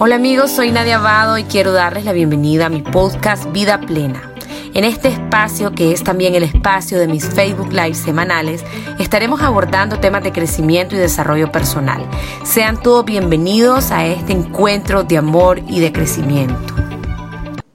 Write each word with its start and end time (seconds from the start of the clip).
Hola 0.00 0.14
amigos, 0.14 0.52
soy 0.52 0.70
Nadia 0.70 0.98
Abado 0.98 1.38
y 1.38 1.42
quiero 1.42 1.72
darles 1.72 2.04
la 2.04 2.12
bienvenida 2.12 2.66
a 2.66 2.68
mi 2.68 2.82
podcast 2.82 3.50
Vida 3.50 3.80
Plena. 3.80 4.32
En 4.72 4.84
este 4.84 5.08
espacio, 5.08 5.72
que 5.72 5.90
es 5.90 6.04
también 6.04 6.36
el 6.36 6.44
espacio 6.44 7.00
de 7.00 7.08
mis 7.08 7.28
Facebook 7.28 7.72
Live 7.72 7.94
semanales, 7.94 8.64
estaremos 9.00 9.42
abordando 9.42 9.98
temas 9.98 10.22
de 10.22 10.30
crecimiento 10.30 10.94
y 10.94 10.98
desarrollo 10.98 11.50
personal. 11.50 12.08
Sean 12.44 12.80
todos 12.80 13.04
bienvenidos 13.06 13.90
a 13.90 14.06
este 14.06 14.34
encuentro 14.34 15.02
de 15.02 15.18
amor 15.18 15.58
y 15.66 15.80
de 15.80 15.92
crecimiento. 15.92 16.76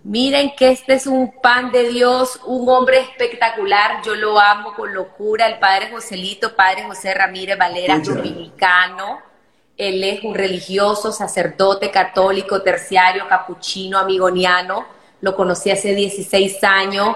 Miren 0.06 0.54
que 0.56 0.70
este 0.72 0.94
es 0.94 1.08
un 1.08 1.42
pan 1.42 1.74
de 1.74 1.90
Dios, 1.90 2.40
un 2.46 2.70
hombre 2.70 3.02
espectacular, 3.02 4.02
yo 4.02 4.16
lo 4.16 4.40
amo 4.40 4.74
con 4.76 4.94
locura, 4.94 5.48
el 5.48 5.60
padre 5.60 5.90
Joselito, 5.92 6.56
padre 6.56 6.84
José 6.84 7.14
Ramírez 7.14 7.58
Valera, 7.58 8.00
dominicano. 8.00 9.33
Él 9.78 10.04
es 10.04 10.24
un 10.24 10.36
religioso, 10.36 11.12
sacerdote 11.12 11.90
católico, 11.90 12.62
terciario, 12.62 13.28
capuchino, 13.28 13.98
amigoniano. 13.98 14.86
Lo 15.22 15.36
conocí 15.36 15.72
hace 15.72 15.96
16 15.96 16.64
años. 16.64 17.16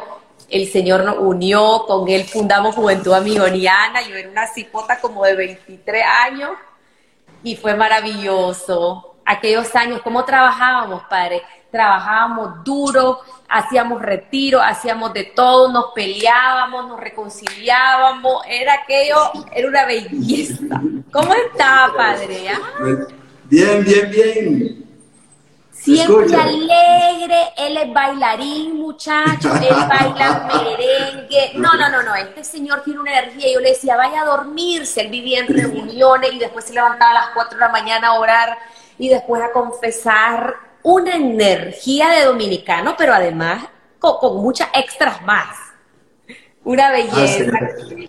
El 0.49 0.67
Señor 0.67 1.03
nos 1.03 1.17
unió, 1.19 1.83
con 1.85 2.07
él 2.09 2.23
fundamos 2.23 2.75
Juventud 2.75 3.13
Amigoniana. 3.13 4.01
Yo 4.07 4.15
era 4.15 4.29
una 4.29 4.47
cipota 4.47 4.99
como 4.99 5.23
de 5.25 5.35
23 5.35 6.03
años 6.25 6.51
y 7.43 7.55
fue 7.55 7.75
maravilloso. 7.75 9.15
Aquellos 9.25 9.75
años, 9.75 10.01
¿cómo 10.01 10.23
trabajábamos, 10.25 11.03
padre? 11.03 11.43
Trabajábamos 11.71 12.63
duro, 12.63 13.19
hacíamos 13.49 14.01
retiro, 14.01 14.61
hacíamos 14.61 15.13
de 15.13 15.25
todo, 15.25 15.71
nos 15.71 15.85
peleábamos, 15.93 16.87
nos 16.87 16.99
reconciliábamos, 16.99 18.43
era 18.47 18.73
aquello, 18.73 19.31
era 19.51 19.67
una 19.67 19.85
belleza. 19.85 20.81
¿Cómo 21.11 21.33
está, 21.33 21.91
padre? 21.95 22.51
Bien, 23.45 23.83
bien, 23.83 24.11
bien. 24.11 24.87
Siempre 25.71 26.35
alegre, 26.35 27.53
él 27.55 27.77
es 27.77 27.93
bailarín, 27.93 28.75
muchacho, 28.75 29.55
él 29.55 29.75
baila 29.87 30.49
merengue. 30.53 31.51
No, 31.55 31.73
no, 31.75 31.89
no, 31.89 32.03
no, 32.03 32.13
este 32.15 32.43
señor 32.43 32.81
tiene 32.83 32.99
una 32.99 33.17
energía. 33.17 33.53
Yo 33.53 33.61
le 33.61 33.69
decía, 33.69 33.95
vaya 33.95 34.23
a 34.23 34.25
dormirse. 34.25 35.01
Él 35.01 35.09
vivía 35.09 35.39
en 35.39 35.47
reuniones 35.47 36.33
y 36.33 36.39
después 36.39 36.65
se 36.65 36.73
levantaba 36.73 37.11
a 37.11 37.13
las 37.13 37.27
4 37.33 37.57
de 37.57 37.65
la 37.65 37.69
mañana 37.69 38.07
a 38.07 38.19
orar 38.19 38.57
y 38.97 39.07
después 39.07 39.41
a 39.41 39.53
confesar 39.53 40.66
una 40.87 41.17
energía 41.17 42.09
de 42.11 42.23
dominicano, 42.23 42.95
pero 42.97 43.13
además 43.13 43.65
con, 43.99 44.37
muchas 44.37 44.69
extras 44.73 45.21
más. 45.23 45.57
Una 46.63 46.91
belleza. 46.91 47.51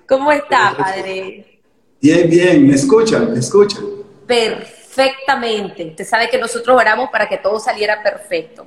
¿Cómo 0.08 0.30
está, 0.30 0.76
padre? 0.78 1.60
Bien, 2.00 2.30
bien, 2.30 2.68
me 2.68 2.74
escuchan, 2.74 3.32
me 3.32 3.40
escuchan. 3.40 3.84
Perfectamente. 4.28 5.88
Usted 5.88 6.06
sabe 6.06 6.30
que 6.30 6.38
nosotros 6.38 6.76
oramos 6.76 7.10
para 7.10 7.28
que 7.28 7.38
todo 7.38 7.58
saliera 7.58 8.00
perfecto. 8.00 8.66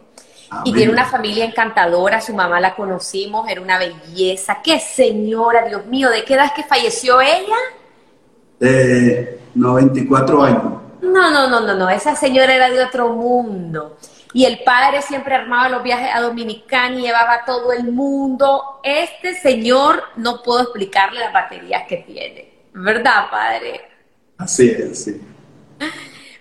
Y 0.65 0.73
tiene 0.73 0.91
una 0.91 1.05
familia 1.05 1.45
encantadora, 1.45 2.19
su 2.19 2.33
mamá 2.33 2.59
la 2.59 2.75
conocimos, 2.75 3.49
era 3.49 3.61
una 3.61 3.79
belleza. 3.79 4.57
¡Qué 4.61 4.81
señora, 4.81 5.65
Dios 5.65 5.85
mío! 5.85 6.09
¿De 6.09 6.25
qué 6.25 6.33
edad 6.33 6.47
es 6.47 6.51
que 6.51 6.63
falleció 6.63 7.21
ella? 7.21 7.55
De 8.59 9.39
94 9.55 10.43
años. 10.43 10.81
No, 11.01 11.31
no, 11.31 11.47
no, 11.47 11.61
no, 11.61 11.73
no, 11.75 11.89
esa 11.89 12.15
señora 12.15 12.53
era 12.53 12.69
de 12.69 12.83
otro 12.83 13.09
mundo. 13.09 13.97
Y 14.33 14.45
el 14.45 14.63
padre 14.63 15.01
siempre 15.01 15.35
armaba 15.35 15.67
los 15.67 15.83
viajes 15.83 16.09
a 16.13 16.21
Dominicana 16.21 16.95
y 16.95 17.01
llevaba 17.01 17.33
a 17.33 17.45
todo 17.45 17.73
el 17.73 17.91
mundo. 17.91 18.79
Este 18.83 19.35
señor 19.35 20.03
no 20.15 20.41
puedo 20.41 20.61
explicarle 20.61 21.19
las 21.19 21.33
baterías 21.33 21.83
que 21.87 21.97
tiene. 21.97 22.51
¿Verdad, 22.73 23.29
padre? 23.29 23.81
Así 24.37 24.69
es, 24.69 25.03
sí. 25.03 25.21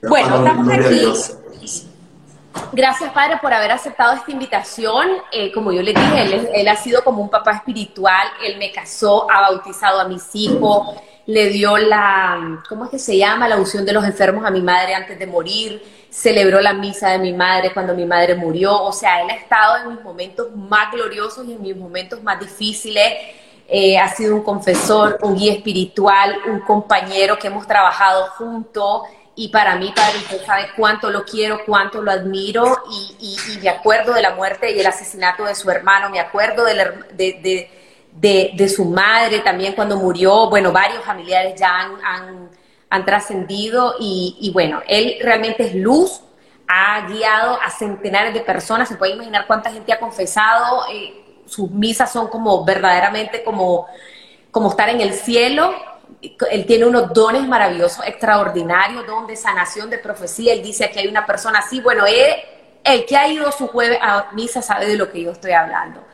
Bueno, 0.02 0.36
estamos 0.36 0.72
aquí. 0.72 1.04
Gracias, 2.72 3.12
Padre, 3.12 3.38
por 3.40 3.52
haber 3.52 3.70
aceptado 3.70 4.14
esta 4.14 4.30
invitación. 4.30 5.08
Eh, 5.30 5.52
como 5.52 5.72
yo 5.72 5.82
le 5.82 5.92
dije, 5.92 6.22
él, 6.22 6.48
él, 6.54 6.68
ha 6.68 6.76
sido 6.76 7.04
como 7.04 7.22
un 7.22 7.28
papá 7.28 7.52
espiritual. 7.52 8.28
Él 8.42 8.56
me 8.58 8.72
casó, 8.72 9.30
ha 9.30 9.42
bautizado 9.42 10.00
a 10.00 10.08
mis 10.08 10.34
hijos, 10.34 10.96
le 11.30 11.48
dio 11.48 11.76
la, 11.78 12.60
¿cómo 12.68 12.84
es 12.84 12.90
que 12.90 12.98
se 12.98 13.16
llama? 13.16 13.46
La 13.46 13.56
unción 13.56 13.84
de 13.84 13.92
los 13.92 14.04
enfermos 14.04 14.44
a 14.44 14.50
mi 14.50 14.60
madre 14.60 14.94
antes 14.94 15.16
de 15.16 15.26
morir, 15.26 15.80
celebró 16.10 16.60
la 16.60 16.72
misa 16.72 17.10
de 17.10 17.18
mi 17.20 17.32
madre 17.32 17.72
cuando 17.72 17.94
mi 17.94 18.04
madre 18.04 18.34
murió, 18.34 18.82
o 18.82 18.92
sea, 18.92 19.22
él 19.22 19.30
ha 19.30 19.34
estado 19.34 19.76
en 19.76 19.94
mis 19.94 20.02
momentos 20.02 20.48
más 20.56 20.90
gloriosos 20.90 21.46
y 21.46 21.52
en 21.52 21.62
mis 21.62 21.76
momentos 21.76 22.20
más 22.22 22.40
difíciles. 22.40 23.14
Eh, 23.68 23.96
ha 23.96 24.08
sido 24.08 24.34
un 24.34 24.42
confesor, 24.42 25.18
un 25.22 25.36
guía 25.36 25.52
espiritual, 25.52 26.36
un 26.48 26.60
compañero 26.62 27.38
que 27.38 27.46
hemos 27.46 27.64
trabajado 27.68 28.26
juntos 28.30 29.02
y 29.36 29.48
para 29.48 29.76
mí, 29.76 29.92
Padre, 29.94 30.18
usted 30.18 30.44
sabe 30.44 30.66
cuánto 30.76 31.10
lo 31.10 31.24
quiero, 31.24 31.64
cuánto 31.64 32.02
lo 32.02 32.10
admiro. 32.10 32.82
Y, 32.90 33.38
me 33.62 33.70
acuerdo 33.70 34.12
de 34.12 34.22
la 34.22 34.34
muerte 34.34 34.70
y 34.70 34.80
el 34.80 34.86
asesinato 34.86 35.44
de 35.44 35.54
su 35.54 35.70
hermano, 35.70 36.10
me 36.10 36.20
acuerdo 36.20 36.64
de, 36.64 37.70
su 38.68 38.84
madre 38.84 39.40
también 39.40 39.74
cuando 39.74 39.96
murió. 39.96 40.48
Bueno, 40.48 40.72
varios 40.72 41.04
familiares 41.04 41.58
ya 41.58 41.78
han, 41.78 42.50
han, 42.90 43.04
trascendido 43.04 43.94
y, 44.00 44.50
bueno, 44.52 44.82
él 44.86 45.16
realmente 45.22 45.64
es 45.64 45.74
luz, 45.74 46.20
ha 46.66 47.06
guiado 47.08 47.58
a 47.60 47.70
centenares 47.70 48.34
de 48.34 48.40
personas, 48.40 48.88
se 48.88 48.96
puede 48.96 49.14
imaginar 49.14 49.46
cuánta 49.46 49.70
gente 49.70 49.92
ha 49.92 49.98
confesado, 49.98 50.84
eh, 50.92 51.42
sus 51.46 51.70
misas 51.70 52.12
son 52.12 52.28
como 52.28 52.64
verdaderamente 52.64 53.42
como, 53.42 53.86
como 54.50 54.70
estar 54.70 54.88
en 54.88 55.00
el 55.00 55.14
cielo. 55.14 55.74
Él 56.50 56.66
tiene 56.66 56.84
unos 56.84 57.12
dones 57.12 57.46
maravillosos, 57.46 58.06
extraordinarios, 58.06 59.06
don 59.06 59.26
de 59.26 59.36
sanación, 59.36 59.88
de 59.90 59.98
profecía. 59.98 60.52
Él 60.52 60.62
dice 60.62 60.90
que 60.90 61.00
hay 61.00 61.08
una 61.08 61.26
persona 61.26 61.60
así. 61.60 61.80
Bueno, 61.80 62.06
él, 62.06 62.34
el 62.84 63.06
que 63.06 63.16
ha 63.16 63.28
ido 63.28 63.50
su 63.52 63.66
jueves 63.68 63.98
a 64.00 64.28
misa 64.32 64.62
sabe 64.62 64.86
de 64.86 64.96
lo 64.96 65.10
que 65.10 65.22
yo 65.22 65.32
estoy 65.32 65.52
hablando. 65.52 66.04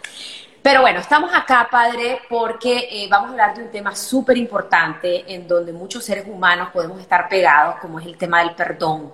Pero 0.66 0.81
bueno, 0.81 0.99
estamos 0.99 1.31
acá, 1.32 1.69
Padre, 1.71 2.22
porque 2.28 2.88
eh, 2.91 3.06
vamos 3.09 3.28
a 3.28 3.31
hablar 3.31 3.56
de 3.56 3.62
un 3.62 3.71
tema 3.71 3.94
súper 3.94 4.37
importante 4.37 5.32
en 5.32 5.47
donde 5.47 5.72
muchos 5.72 6.04
seres 6.04 6.27
humanos 6.27 6.71
podemos 6.72 7.00
estar 7.00 7.28
pegados, 7.28 7.77
como 7.81 8.00
es 8.00 8.06
el 8.06 8.16
tema 8.16 8.41
del 8.41 8.56
perdón, 8.56 9.12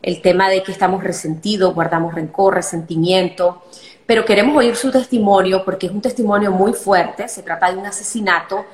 el 0.00 0.22
tema 0.22 0.48
de 0.48 0.62
que 0.62 0.70
estamos 0.70 1.02
resentidos, 1.02 1.74
guardamos 1.74 2.14
rencor, 2.14 2.54
resentimiento, 2.54 3.64
pero 4.06 4.24
queremos 4.24 4.56
oír 4.56 4.76
su 4.76 4.92
testimonio 4.92 5.64
porque 5.64 5.86
es 5.86 5.92
un 5.92 6.00
testimonio 6.00 6.52
muy 6.52 6.72
fuerte, 6.72 7.26
se 7.26 7.42
trata 7.42 7.72
de 7.72 7.78
un 7.78 7.86
asesinato 7.86 8.64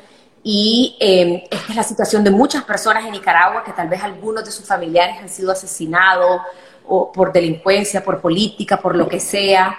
y 0.42 0.98
em, 1.00 1.40
esta 1.50 1.70
es 1.70 1.76
la 1.76 1.82
situación 1.82 2.24
de 2.24 2.30
muchas 2.30 2.62
personas 2.62 3.06
en 3.06 3.12
Nicaragua, 3.12 3.64
que 3.64 3.72
tal 3.72 3.88
vez 3.88 4.02
algunos 4.02 4.44
de 4.44 4.50
sus 4.50 4.66
familiares 4.66 5.16
han 5.18 5.30
sido 5.30 5.50
asesinados 5.50 6.42
o 6.86 7.10
por 7.10 7.32
delincuencia, 7.32 8.04
por 8.04 8.20
política, 8.20 8.76
por 8.76 8.94
lo 8.94 9.08
que 9.08 9.18
sea. 9.18 9.78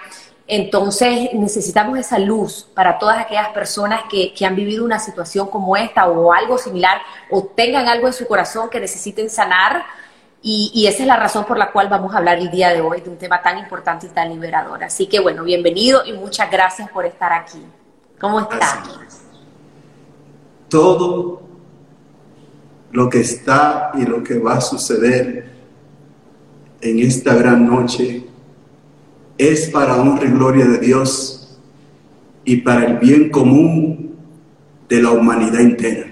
Entonces 0.52 1.32
necesitamos 1.32 1.96
esa 1.96 2.18
luz 2.18 2.66
para 2.74 2.98
todas 2.98 3.20
aquellas 3.20 3.50
personas 3.50 4.00
que, 4.10 4.34
han 4.44 4.56
vivido 4.56 4.84
una 4.84 4.98
situación 4.98 5.46
como 5.46 5.76
esta 5.76 6.08
o 6.08 6.32
algo 6.32 6.58
similar 6.58 7.00
o 7.30 7.44
tengan 7.44 7.86
algo 7.86 8.08
en 8.08 8.12
su 8.12 8.26
corazón 8.26 8.68
que 8.68 8.80
necesiten 8.80 9.30
sanar. 9.30 9.84
Y, 10.42 10.86
esa 10.88 11.02
es 11.02 11.06
la 11.06 11.14
razón 11.14 11.44
por 11.44 11.56
la 11.56 11.70
cual 11.70 11.88
vamos 11.88 12.12
a 12.12 12.18
hablar 12.18 12.38
el 12.38 12.50
día 12.50 12.70
de 12.70 12.80
hoy 12.80 13.00
de 13.00 13.10
un 13.10 13.16
tema 13.16 13.40
tan 13.40 13.58
importante 13.58 14.06
y 14.06 14.08
tan 14.08 14.28
liberador. 14.28 14.82
Así 14.82 15.06
que 15.06 15.20
bueno, 15.20 15.44
bienvenido 15.44 16.04
y 16.04 16.14
muchas 16.14 16.50
gracias 16.50 16.90
por 16.90 17.06
estar 17.06 17.32
aquí. 17.32 17.64
¿Cómo 18.20 18.40
está? 18.40 18.82
Todo 20.68 21.42
lo 22.90 23.08
que 23.08 23.20
está 23.20 23.92
y 23.94 24.04
lo 24.04 24.24
que 24.24 24.36
va 24.40 24.54
a 24.54 24.60
suceder 24.60 25.48
en 26.80 26.98
esta 26.98 27.34
gran 27.34 27.64
noche 27.64 28.29
es 29.40 29.70
para 29.70 29.96
honra 29.96 30.26
y 30.26 30.32
gloria 30.32 30.66
de 30.66 30.78
Dios 30.78 31.58
y 32.44 32.56
para 32.56 32.84
el 32.84 32.98
bien 32.98 33.30
común 33.30 34.16
de 34.86 35.02
la 35.02 35.12
humanidad 35.12 35.62
entera. 35.62 36.06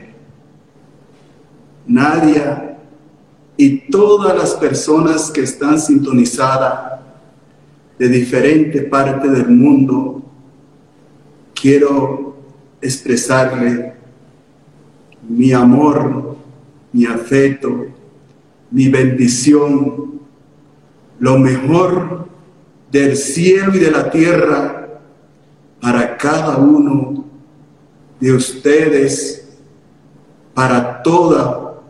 Nadia 1.86 2.78
y 3.58 3.90
todas 3.90 4.34
las 4.34 4.54
personas 4.54 5.30
que 5.30 5.42
están 5.42 5.78
sintonizadas 5.78 7.00
de 7.98 8.08
diferentes 8.08 8.82
partes 8.84 9.30
del 9.30 9.50
mundo, 9.50 10.22
quiero 11.54 12.34
expresarle 12.80 13.92
mi 15.28 15.52
amor, 15.52 16.36
mi 16.94 17.04
afecto, 17.04 17.88
mi 18.70 18.88
bendición, 18.88 20.20
lo 21.18 21.38
mejor 21.38 22.27
del 22.90 23.16
cielo 23.16 23.74
y 23.74 23.78
de 23.78 23.90
la 23.90 24.10
tierra 24.10 24.88
para 25.80 26.16
cada 26.16 26.56
uno 26.56 27.24
de 28.20 28.32
ustedes, 28.32 29.48
para 30.54 31.02
todo 31.02 31.82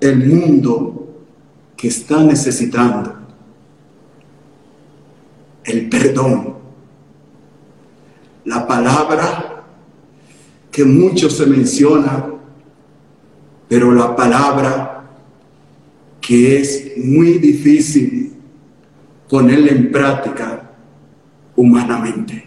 el 0.00 0.18
mundo 0.26 1.08
que 1.76 1.88
está 1.88 2.22
necesitando 2.22 3.16
el 5.64 5.88
perdón. 5.88 6.56
La 8.44 8.66
palabra 8.66 9.64
que 10.70 10.84
mucho 10.84 11.30
se 11.30 11.46
menciona, 11.46 12.26
pero 13.68 13.92
la 13.92 14.16
palabra 14.16 15.04
que 16.20 16.60
es 16.60 16.92
muy 16.96 17.38
difícil 17.38 18.31
ponerla 19.32 19.70
en 19.70 19.90
práctica 19.90 20.70
humanamente. 21.56 22.44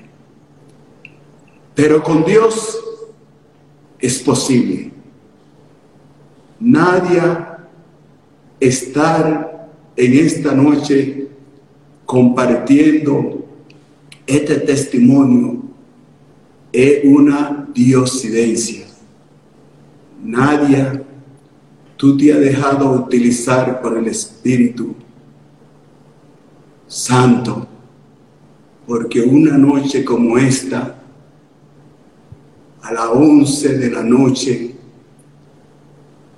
Pero 1.73 2.03
con 2.03 2.23
Dios 2.23 2.79
es 3.97 4.19
posible. 4.19 4.91
Nadie 6.59 7.23
estar 8.59 9.67
en 9.95 10.13
esta 10.13 10.53
noche 10.53 11.27
compartiendo 12.05 13.47
este 14.27 14.57
testimonio 14.57 15.63
es 16.71 17.03
una 17.03 17.67
diosidencia. 17.73 18.85
Nadie 20.23 21.01
tú 21.97 22.15
te 22.15 22.31
has 22.31 22.39
dejado 22.39 22.91
utilizar 22.91 23.81
por 23.81 23.97
el 23.97 24.05
Espíritu 24.05 24.95
Santo, 26.95 27.67
porque 28.87 29.19
una 29.19 29.57
noche 29.57 30.05
como 30.05 30.37
esta, 30.37 30.95
a 32.83 32.93
las 32.93 33.07
11 33.07 33.77
de 33.77 33.91
la 33.91 34.01
noche 34.01 34.73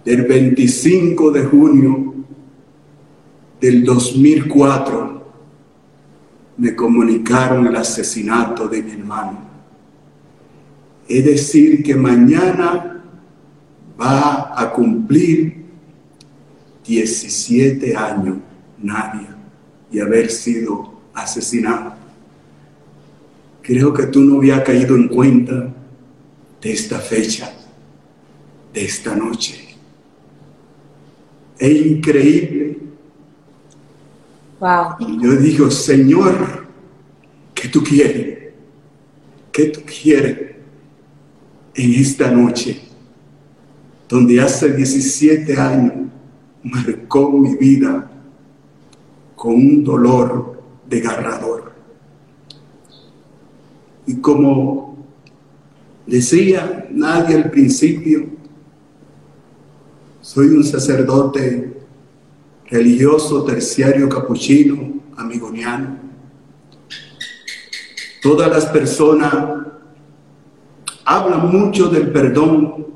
del 0.03 0.23
25 0.23 1.29
de 1.29 1.43
junio 1.45 2.15
del 3.61 3.85
2004, 3.85 5.27
me 6.57 6.75
comunicaron 6.75 7.67
el 7.67 7.75
asesinato 7.75 8.67
de 8.67 8.81
mi 8.81 8.91
hermano. 8.93 9.37
Es 11.07 11.23
decir, 11.23 11.83
que 11.83 11.93
mañana 11.93 13.03
va 14.01 14.59
a 14.59 14.73
cumplir 14.73 15.65
17 16.83 17.95
años 17.95 18.37
nadie 18.81 19.36
y 19.91 19.99
haber 19.99 20.29
sido 20.29 20.93
asesinado. 21.13 21.95
Creo 23.61 23.93
que 23.93 24.07
tú 24.07 24.21
no 24.21 24.37
habías 24.37 24.61
caído 24.61 24.95
en 24.95 25.07
cuenta 25.07 25.73
de 26.61 26.71
esta 26.71 26.99
fecha, 26.99 27.53
de 28.73 28.85
esta 28.85 29.15
noche. 29.15 29.75
Es 31.57 31.85
increíble. 31.85 32.77
Wow. 34.59 34.95
Y 34.99 35.23
yo 35.23 35.35
digo, 35.35 35.69
Señor, 35.69 36.67
¿qué 37.53 37.67
tú 37.67 37.83
quieres? 37.83 38.53
¿Qué 39.51 39.65
tú 39.65 39.81
quieres 39.85 40.55
en 41.75 41.93
esta 41.93 42.31
noche? 42.31 42.81
Donde 44.07 44.39
hace 44.39 44.71
17 44.71 45.59
años 45.59 45.93
marcó 46.63 47.31
mi 47.31 47.55
vida 47.55 48.16
con 49.37 49.53
un 49.53 49.83
dolor 49.83 50.59
desgarrador. 50.89 51.71
Y 54.07 54.15
como 54.15 54.97
decía 56.07 56.87
nadie 56.89 57.35
al 57.35 57.51
principio, 57.51 58.25
soy 60.21 60.47
un 60.47 60.63
sacerdote 60.63 61.81
religioso 62.65 63.43
terciario 63.43 64.09
capuchino, 64.09 65.01
amigoniano. 65.15 65.99
Todas 68.23 68.49
las 68.49 68.65
personas 68.65 69.35
hablan 71.05 71.51
mucho 71.51 71.89
del 71.89 72.11
perdón, 72.11 72.87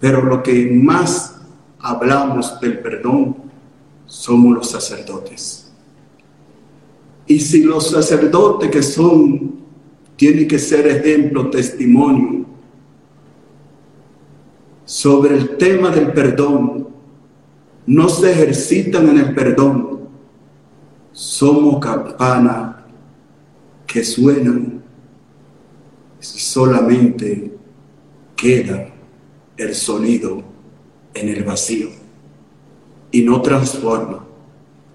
pero 0.00 0.22
lo 0.22 0.42
que 0.42 0.70
más 0.72 1.38
hablamos 1.80 2.58
del 2.60 2.78
perdón 2.78 3.36
somos 4.06 4.54
los 4.54 4.70
sacerdotes. 4.70 5.65
Y 7.26 7.40
si 7.40 7.64
los 7.64 7.90
sacerdotes 7.90 8.70
que 8.70 8.82
son, 8.82 9.56
tienen 10.16 10.46
que 10.46 10.58
ser 10.58 10.86
ejemplo, 10.86 11.50
testimonio 11.50 12.46
sobre 14.84 15.36
el 15.36 15.56
tema 15.56 15.90
del 15.90 16.12
perdón, 16.12 16.88
no 17.86 18.08
se 18.08 18.30
ejercitan 18.30 19.08
en 19.08 19.18
el 19.18 19.34
perdón, 19.34 20.08
somos 21.12 21.80
campanas 21.80 22.76
que 23.86 24.04
suenan 24.04 24.82
si 26.20 26.38
solamente 26.38 27.52
queda 28.36 28.88
el 29.56 29.74
sonido 29.74 30.42
en 31.14 31.28
el 31.28 31.42
vacío. 31.42 31.88
Y 33.10 33.22
no 33.22 33.40
transforma 33.42 34.24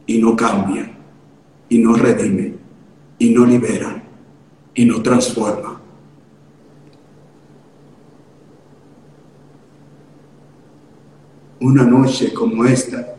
y 0.06 0.20
no 0.20 0.36
cambia 0.36 1.01
y 1.72 1.78
no 1.78 1.96
redime, 1.96 2.56
y 3.18 3.30
no 3.30 3.46
libera, 3.46 4.04
y 4.76 4.84
no 4.84 5.02
transforma. 5.02 5.80
Una 11.62 11.86
noche 11.86 12.34
como 12.34 12.66
esta, 12.66 13.16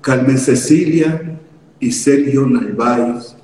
Carmen 0.00 0.38
Cecilia 0.38 1.40
y 1.80 1.90
Sergio 1.90 2.46
Narváez 2.46 3.36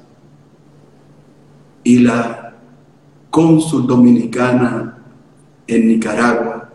y 1.82 1.98
la 1.98 2.54
cónsul 3.30 3.88
dominicana 3.88 4.98
en 5.66 5.88
Nicaragua, 5.88 6.70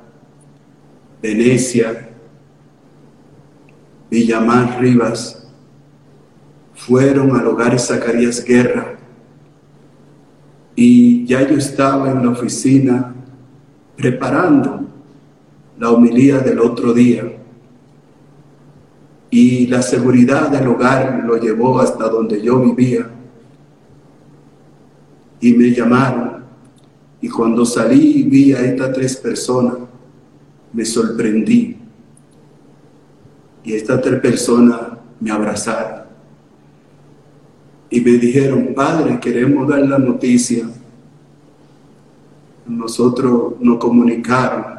Venecia, 1.21 2.09
Villamar 4.11 4.81
Rivas, 4.81 5.36
fueron 6.77 7.35
al 7.35 7.47
hogar 7.47 7.71
de 7.71 7.79
Zacarías 7.79 8.45
Guerra. 8.45 8.95
Y 10.75 11.25
ya 11.25 11.41
yo 11.41 11.57
estaba 11.57 12.11
en 12.11 12.23
la 12.23 12.31
oficina 12.31 13.15
preparando 13.95 14.81
la 15.79 15.89
homilía 15.89 16.37
del 16.39 16.59
otro 16.59 16.93
día. 16.93 17.23
Y 19.31 19.67
la 19.67 19.81
seguridad 19.81 20.49
del 20.49 20.67
hogar 20.67 21.23
lo 21.25 21.37
llevó 21.37 21.79
hasta 21.79 22.07
donde 22.07 22.41
yo 22.41 22.61
vivía. 22.61 23.09
Y 25.41 25.53
me 25.53 25.71
llamaron. 25.71 26.45
Y 27.19 27.27
cuando 27.27 27.65
salí 27.65 28.19
y 28.19 28.23
vi 28.23 28.53
a 28.53 28.61
estas 28.61 28.93
tres 28.93 29.17
personas 29.17 29.73
me 30.71 30.85
sorprendí. 30.85 31.75
Y 33.63 33.73
estas 33.73 33.99
tres 34.01 34.21
personas 34.21 34.79
me 35.19 35.31
abrazaron 35.31 36.06
y 37.89 38.01
me 38.01 38.11
dijeron, 38.11 38.73
Padre, 38.75 39.19
queremos 39.19 39.67
dar 39.67 39.79
la 39.79 39.97
noticia. 39.97 40.67
Nosotros 42.65 43.53
nos 43.59 43.77
comunicaron 43.77 44.77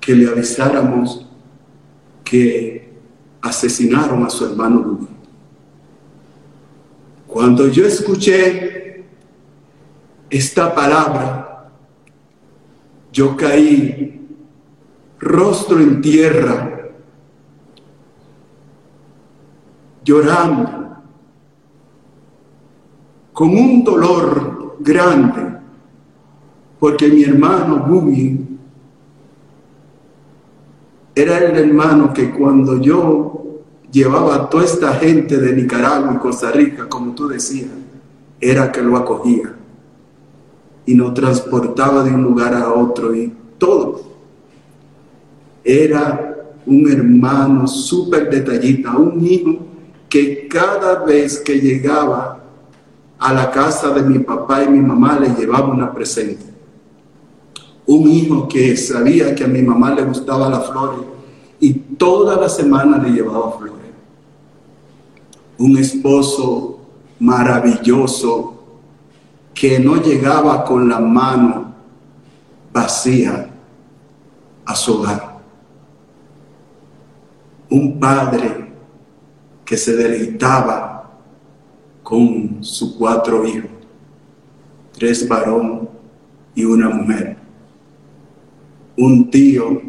que 0.00 0.16
le 0.16 0.28
avisáramos 0.28 1.26
que 2.24 2.92
asesinaron 3.40 4.24
a 4.24 4.30
su 4.30 4.46
hermano 4.46 4.80
Luis. 4.80 5.08
Cuando 7.26 7.68
yo 7.68 7.86
escuché 7.86 9.04
esta 10.28 10.74
palabra, 10.74 11.70
yo 13.12 13.36
caí 13.36 14.26
rostro 15.20 15.78
en 15.78 16.00
tierra, 16.00 16.90
llorando 20.04 20.81
con 23.32 23.50
un 23.50 23.82
dolor 23.82 24.76
grande, 24.80 25.58
porque 26.78 27.08
mi 27.08 27.22
hermano 27.24 27.84
Bubi 27.86 28.48
era 31.14 31.38
el 31.38 31.56
hermano 31.56 32.12
que 32.12 32.30
cuando 32.30 32.80
yo 32.80 33.60
llevaba 33.90 34.34
a 34.34 34.50
toda 34.50 34.64
esta 34.64 34.94
gente 34.94 35.36
de 35.36 35.54
Nicaragua 35.54 36.14
y 36.14 36.18
Costa 36.18 36.50
Rica, 36.50 36.88
como 36.88 37.14
tú 37.14 37.28
decías, 37.28 37.68
era 38.40 38.72
que 38.72 38.82
lo 38.82 38.96
acogía 38.96 39.54
y 40.84 40.94
nos 40.94 41.14
transportaba 41.14 42.02
de 42.02 42.10
un 42.10 42.22
lugar 42.22 42.54
a 42.54 42.72
otro 42.72 43.14
y 43.14 43.32
todo. 43.58 44.02
Era 45.62 46.56
un 46.66 46.90
hermano 46.90 47.68
súper 47.68 48.28
detallista, 48.28 48.96
un 48.96 49.24
hijo 49.24 49.58
que 50.08 50.48
cada 50.48 51.04
vez 51.04 51.38
que 51.38 51.60
llegaba 51.60 52.41
a 53.22 53.32
la 53.32 53.52
casa 53.52 53.90
de 53.90 54.02
mi 54.02 54.18
papá 54.18 54.64
y 54.64 54.68
mi 54.68 54.80
mamá 54.80 55.16
le 55.18 55.28
llevaba 55.28 55.68
una 55.68 55.92
presente. 55.92 56.44
Un 57.86 58.10
hijo 58.10 58.48
que 58.48 58.76
sabía 58.76 59.32
que 59.34 59.44
a 59.44 59.48
mi 59.48 59.62
mamá 59.62 59.94
le 59.94 60.02
gustaba 60.02 60.48
la 60.48 60.60
flores 60.60 61.06
y 61.60 61.72
toda 61.72 62.36
la 62.36 62.48
semana 62.48 62.98
le 62.98 63.10
llevaba 63.10 63.52
flores. 63.52 63.76
Un 65.58 65.76
esposo 65.78 66.80
maravilloso 67.20 68.54
que 69.54 69.78
no 69.78 70.02
llegaba 70.02 70.64
con 70.64 70.88
la 70.88 70.98
mano 70.98 71.72
vacía 72.72 73.50
a 74.64 74.74
su 74.74 74.94
hogar. 74.94 75.32
un 77.72 77.98
padre 77.98 78.70
que 79.64 79.78
se 79.78 79.96
deleitaba 79.96 80.91
con 82.02 82.62
sus 82.64 82.94
cuatro 82.94 83.46
hijos, 83.46 83.70
tres 84.92 85.26
varones 85.26 85.88
y 86.54 86.64
una 86.64 86.88
mujer. 86.88 87.36
Un 88.96 89.30
tío 89.30 89.80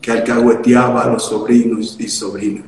que 0.00 0.10
alcahueteaba 0.10 1.02
a 1.02 1.12
los 1.12 1.24
sobrinos 1.24 1.96
y 1.98 2.08
sobrinas. 2.08 2.64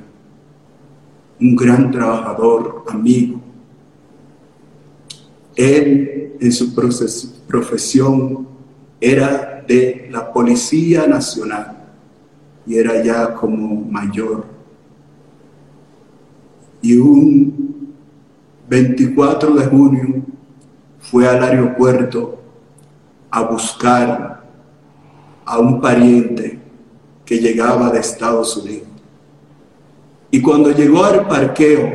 Un 1.41 1.57
gran 1.57 1.91
trabajador, 1.91 2.85
amigo. 2.89 3.41
Él 5.57 6.37
en 6.41 6.53
su 6.53 6.75
profesión 6.75 8.49
era 9.01 9.65
de 9.67 10.09
la 10.11 10.33
Policía 10.33 11.07
Nacional 11.07 11.81
y 12.67 12.77
era 12.77 13.03
ya 13.03 13.35
como 13.35 13.81
mayor. 13.91 14.45
Y 16.83 16.97
un 16.97 17.70
24 18.71 19.55
de 19.55 19.67
junio 19.67 20.23
fue 21.01 21.27
al 21.27 21.43
aeropuerto 21.43 22.39
a 23.29 23.43
buscar 23.43 24.45
a 25.45 25.59
un 25.59 25.81
pariente 25.81 26.57
que 27.25 27.39
llegaba 27.39 27.91
de 27.91 27.99
Estados 27.99 28.57
Unidos. 28.57 28.87
Y 30.31 30.41
cuando 30.41 30.71
llegó 30.71 31.03
al 31.03 31.27
parqueo, 31.27 31.91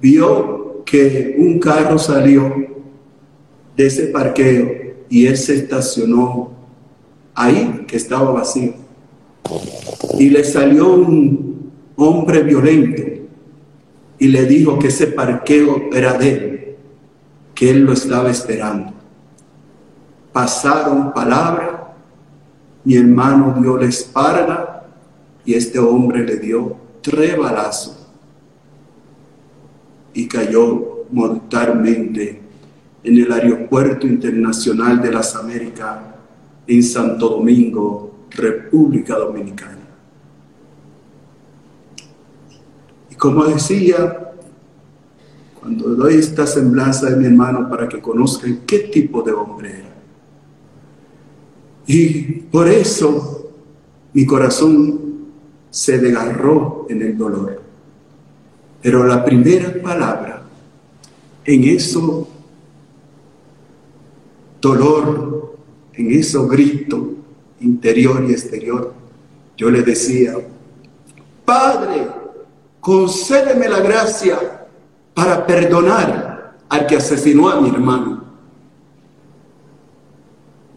vio 0.00 0.82
que 0.86 1.36
un 1.36 1.58
carro 1.58 1.98
salió 1.98 2.50
de 3.76 3.86
ese 3.86 4.06
parqueo 4.06 4.94
y 5.10 5.26
él 5.26 5.36
se 5.36 5.56
estacionó 5.56 6.52
ahí, 7.34 7.84
que 7.86 7.98
estaba 7.98 8.30
vacío. 8.30 8.72
Y 10.18 10.30
le 10.30 10.42
salió 10.42 10.94
un 10.94 11.70
hombre 11.96 12.42
violento 12.42 13.19
y 14.20 14.28
le 14.28 14.44
dijo 14.44 14.78
que 14.78 14.88
ese 14.88 15.08
parqueo 15.08 15.88
era 15.92 16.12
de 16.12 16.30
él, 16.30 16.76
que 17.54 17.70
él 17.70 17.80
lo 17.80 17.94
estaba 17.94 18.30
esperando. 18.30 18.92
Pasaron 20.32 21.12
palabras, 21.12 21.70
mi 22.84 22.96
hermano 22.96 23.56
dio 23.60 23.76
la 23.78 23.86
espalda 23.86 24.86
y 25.44 25.54
este 25.54 25.78
hombre 25.78 26.24
le 26.24 26.36
dio 26.36 26.76
tres 27.00 27.36
balazos 27.36 28.06
y 30.12 30.28
cayó 30.28 31.06
mortalmente 31.10 32.42
en 33.02 33.16
el 33.16 33.32
Aeropuerto 33.32 34.06
Internacional 34.06 35.00
de 35.00 35.12
las 35.12 35.34
Américas 35.34 35.98
en 36.66 36.82
Santo 36.82 37.30
Domingo, 37.30 38.26
República 38.30 39.16
Dominicana. 39.16 39.78
Y 43.09 43.09
como 43.20 43.44
decía, 43.44 44.32
cuando 45.60 45.90
doy 45.90 46.14
esta 46.14 46.46
semblanza 46.46 47.10
de 47.10 47.16
mi 47.16 47.26
hermano 47.26 47.68
para 47.68 47.86
que 47.86 48.00
conozcan 48.00 48.62
qué 48.66 48.78
tipo 48.78 49.20
de 49.22 49.32
hombre 49.32 49.80
era. 49.80 49.94
Y 51.86 52.22
por 52.50 52.66
eso 52.66 53.52
mi 54.14 54.24
corazón 54.24 55.28
se 55.68 55.98
desgarró 55.98 56.86
en 56.88 57.02
el 57.02 57.18
dolor. 57.18 57.60
Pero 58.80 59.06
la 59.06 59.22
primera 59.22 59.70
palabra 59.82 60.42
en 61.44 61.64
eso 61.64 62.26
dolor, 64.62 65.58
en 65.92 66.10
esos 66.10 66.48
gritos 66.48 67.00
interior 67.60 68.24
y 68.26 68.32
exterior, 68.32 68.94
yo 69.58 69.70
le 69.70 69.82
decía, 69.82 70.38
Padre, 71.44 72.19
concédeme 72.80 73.68
la 73.68 73.80
gracia 73.80 74.66
para 75.14 75.46
perdonar 75.46 76.56
al 76.68 76.86
que 76.86 76.96
asesinó 76.96 77.48
a 77.48 77.60
mi 77.60 77.68
hermano. 77.68 78.24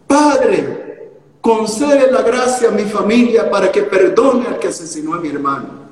Padre, 0.06 1.12
concede 1.40 2.10
la 2.10 2.22
gracia 2.22 2.68
a 2.68 2.72
mi 2.72 2.84
familia 2.84 3.50
para 3.50 3.70
que 3.70 3.82
perdone 3.82 4.46
al 4.46 4.58
que 4.58 4.68
asesinó 4.68 5.14
a 5.14 5.20
mi 5.20 5.28
hermano. 5.28 5.84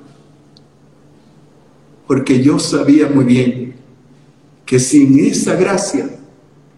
Porque 2.06 2.42
yo 2.42 2.58
sabía 2.58 3.08
muy 3.08 3.24
bien 3.24 3.74
que 4.66 4.78
sin 4.78 5.18
esa 5.18 5.54
gracia 5.54 6.08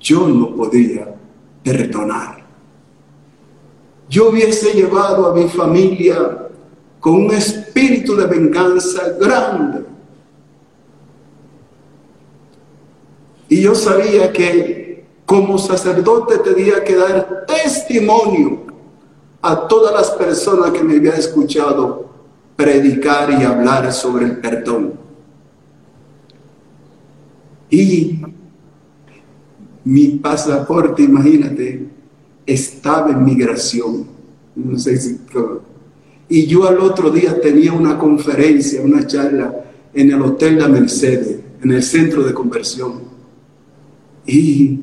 yo 0.01 0.29
no 0.29 0.55
podía 0.55 1.15
perdonar. 1.63 2.45
Yo 4.09 4.29
hubiese 4.29 4.73
llevado 4.73 5.27
a 5.27 5.35
mi 5.35 5.49
familia 5.49 6.44
con 7.05 7.27
un 7.27 7.35
espíritu 7.35 8.17
de 8.17 8.25
venganza 8.25 9.11
grande. 9.21 9.85
Y 13.47 13.61
yo 13.61 13.75
sabía 13.75 14.33
que 14.33 15.05
como 15.27 15.59
sacerdote 15.59 16.39
tenía 16.39 16.83
que 16.83 16.97
dar 16.97 17.45
testimonio 17.47 18.63
a 19.43 19.69
todas 19.69 19.93
las 19.93 20.13
personas 20.13 20.71
que 20.71 20.83
me 20.83 20.97
habían 20.97 21.17
escuchado 21.17 22.09
predicar 22.57 23.31
y 23.33 23.45
hablar 23.45 23.93
sobre 23.93 24.25
el 24.25 24.39
perdón. 24.39 24.95
Y 27.69 28.19
mi 29.85 30.07
pasaporte, 30.13 31.03
imagínate, 31.03 31.87
estaba 32.47 33.11
en 33.11 33.27
migración. 33.27 34.07
No 34.55 34.79
sé 34.79 34.97
si. 34.97 35.21
Y 36.29 36.47
yo 36.47 36.67
al 36.67 36.79
otro 36.79 37.11
día 37.11 37.41
tenía 37.41 37.73
una 37.73 37.99
conferencia, 37.99 38.81
una 38.83 39.07
charla 39.07 39.65
en 39.93 40.11
el 40.11 40.23
Hotel 40.23 40.59
La 40.59 40.69
Mercedes, 40.69 41.39
en 41.63 41.73
el 41.73 41.83
centro 41.83 42.23
de 42.23 42.33
conversión. 42.33 43.03
Y 44.27 44.81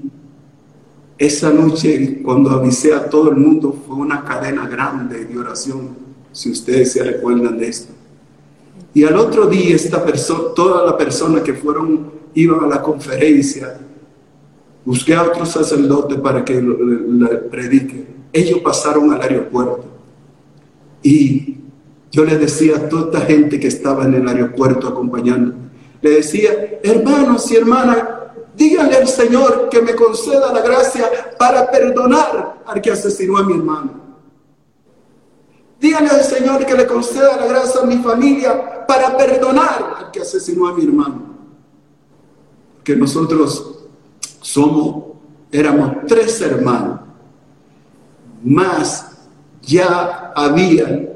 esa 1.18 1.52
noche, 1.52 2.22
cuando 2.24 2.52
avisé 2.52 2.94
a 2.94 3.10
todo 3.10 3.32
el 3.32 3.38
mundo, 3.38 3.76
fue 3.86 3.96
una 3.96 4.24
cadena 4.24 4.68
grande 4.68 5.26
de 5.26 5.38
oración, 5.38 5.90
si 6.32 6.52
ustedes 6.52 6.92
se 6.94 7.04
recuerdan 7.04 7.58
de 7.58 7.68
esto. 7.68 7.94
Y 8.94 9.04
al 9.04 9.18
otro 9.18 9.48
día, 9.48 9.76
esta 9.76 10.04
persona, 10.04 10.54
todas 10.56 10.86
las 10.86 10.96
personas 10.96 11.42
que 11.42 11.54
fueron, 11.54 12.12
iban 12.34 12.64
a 12.64 12.68
la 12.68 12.82
conferencia, 12.82 13.78
Busqué 14.84 15.14
a 15.14 15.24
otro 15.24 15.46
sacerdote 15.46 16.16
para 16.16 16.44
que 16.44 16.60
le 16.60 17.28
predique. 17.50 18.06
Ellos 18.34 18.60
pasaron 18.62 19.14
al 19.14 19.22
aeropuerto. 19.22 19.86
Y 21.04 21.58
yo 22.12 22.26
le 22.26 22.38
decía 22.38 22.78
a 22.78 22.90
toda 22.90 23.06
esta 23.06 23.22
gente 23.22 23.60
que 23.60 23.68
estaba 23.68 24.06
en 24.06 24.16
el 24.16 24.28
aeropuerto 24.28 24.88
acompañando, 24.88 25.56
le 26.02 26.10
decía, 26.10 26.80
hermanos 26.84 27.50
y 27.52 27.56
hermanas, 27.56 27.98
díganle 28.56 28.98
al 28.98 29.08
Señor 29.08 29.70
que 29.70 29.82
me 29.82 29.96
conceda 29.96 30.52
la 30.52 30.62
gracia 30.62 31.10
para 31.38 31.70
perdonar 31.70 32.64
al 32.66 32.82
que 32.82 32.92
asesinó 32.92 33.38
a 33.38 33.44
mi 33.44 33.54
hermano. 33.54 34.02
Díganle 35.80 36.10
al 36.10 36.24
Señor 36.24 36.66
que 36.66 36.76
le 36.76 36.86
conceda 36.86 37.38
la 37.38 37.48
gracia 37.48 37.82
a 37.82 37.86
mi 37.86 37.98
familia 37.98 38.86
para 38.86 39.18
perdonar 39.18 39.96
al 39.98 40.12
que 40.12 40.22
asesinó 40.22 40.68
a 40.68 40.74
mi 40.74 40.84
hermano. 40.84 41.32
Que 42.84 42.96
nosotros 42.96 43.86
somos, 44.42 45.06
éramos 45.52 46.06
tres 46.08 46.42
hermanos, 46.42 47.00
más 48.44 49.11
ya 49.62 50.34
había 50.36 51.10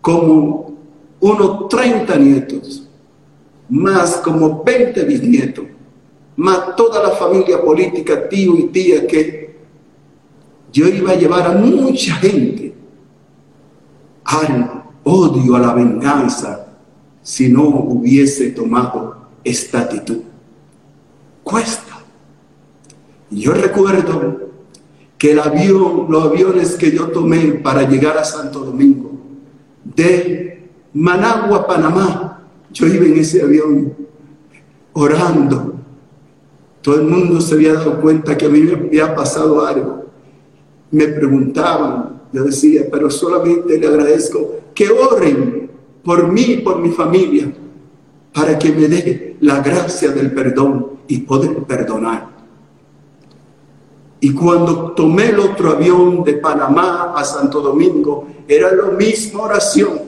como 0.00 0.74
unos 1.20 1.68
30 1.68 2.16
nietos, 2.16 2.88
más 3.68 4.16
como 4.16 4.62
20 4.64 5.04
bisnietos, 5.04 5.64
más 6.36 6.74
toda 6.76 7.02
la 7.02 7.10
familia 7.10 7.60
política, 7.62 8.28
tío 8.28 8.58
y 8.58 8.68
tía, 8.68 9.06
que 9.06 9.58
yo 10.72 10.88
iba 10.88 11.12
a 11.12 11.16
llevar 11.16 11.46
a 11.46 11.52
mucha 11.52 12.14
gente 12.14 12.74
al 14.24 14.84
odio, 15.04 15.56
a 15.56 15.60
la 15.60 15.74
venganza, 15.74 16.66
si 17.22 17.48
no 17.48 17.68
hubiese 17.68 18.50
tomado 18.50 19.16
esta 19.44 19.80
actitud. 19.80 20.18
Cuesta 21.42 21.90
yo 23.30 23.52
recuerdo 23.52 24.50
que 25.20 25.32
el 25.32 25.38
avión, 25.38 26.06
los 26.08 26.24
aviones 26.24 26.76
que 26.76 26.92
yo 26.92 27.08
tomé 27.08 27.52
para 27.62 27.86
llegar 27.86 28.16
a 28.16 28.24
Santo 28.24 28.60
Domingo, 28.60 29.12
de 29.84 30.66
Managua, 30.94 31.66
Panamá, 31.66 32.48
yo 32.72 32.86
iba 32.86 33.04
en 33.04 33.18
ese 33.18 33.42
avión 33.42 33.94
orando. 34.94 35.74
Todo 36.80 36.94
el 36.94 37.06
mundo 37.06 37.38
se 37.42 37.54
había 37.54 37.74
dado 37.74 38.00
cuenta 38.00 38.38
que 38.38 38.46
a 38.46 38.48
mí 38.48 38.60
me 38.60 38.72
había 38.72 39.14
pasado 39.14 39.66
algo. 39.66 40.06
Me 40.90 41.06
preguntaban, 41.08 42.22
yo 42.32 42.44
decía, 42.44 42.84
pero 42.90 43.10
solamente 43.10 43.78
le 43.78 43.86
agradezco 43.86 44.60
que 44.74 44.88
oren 44.88 45.70
por 46.02 46.32
mí 46.32 46.44
y 46.44 46.56
por 46.62 46.78
mi 46.78 46.92
familia 46.92 47.52
para 48.32 48.58
que 48.58 48.72
me 48.72 48.88
dé 48.88 49.36
la 49.40 49.60
gracia 49.60 50.12
del 50.12 50.32
perdón 50.32 51.00
y 51.08 51.18
poder 51.18 51.58
perdonar. 51.64 52.39
Y 54.20 54.34
cuando 54.34 54.92
tomé 54.92 55.30
el 55.30 55.40
otro 55.40 55.70
avión 55.70 56.22
de 56.22 56.34
Panamá 56.34 57.14
a 57.16 57.24
Santo 57.24 57.62
Domingo, 57.62 58.26
era 58.46 58.70
la 58.74 58.90
misma 58.90 59.44
oración. 59.44 60.02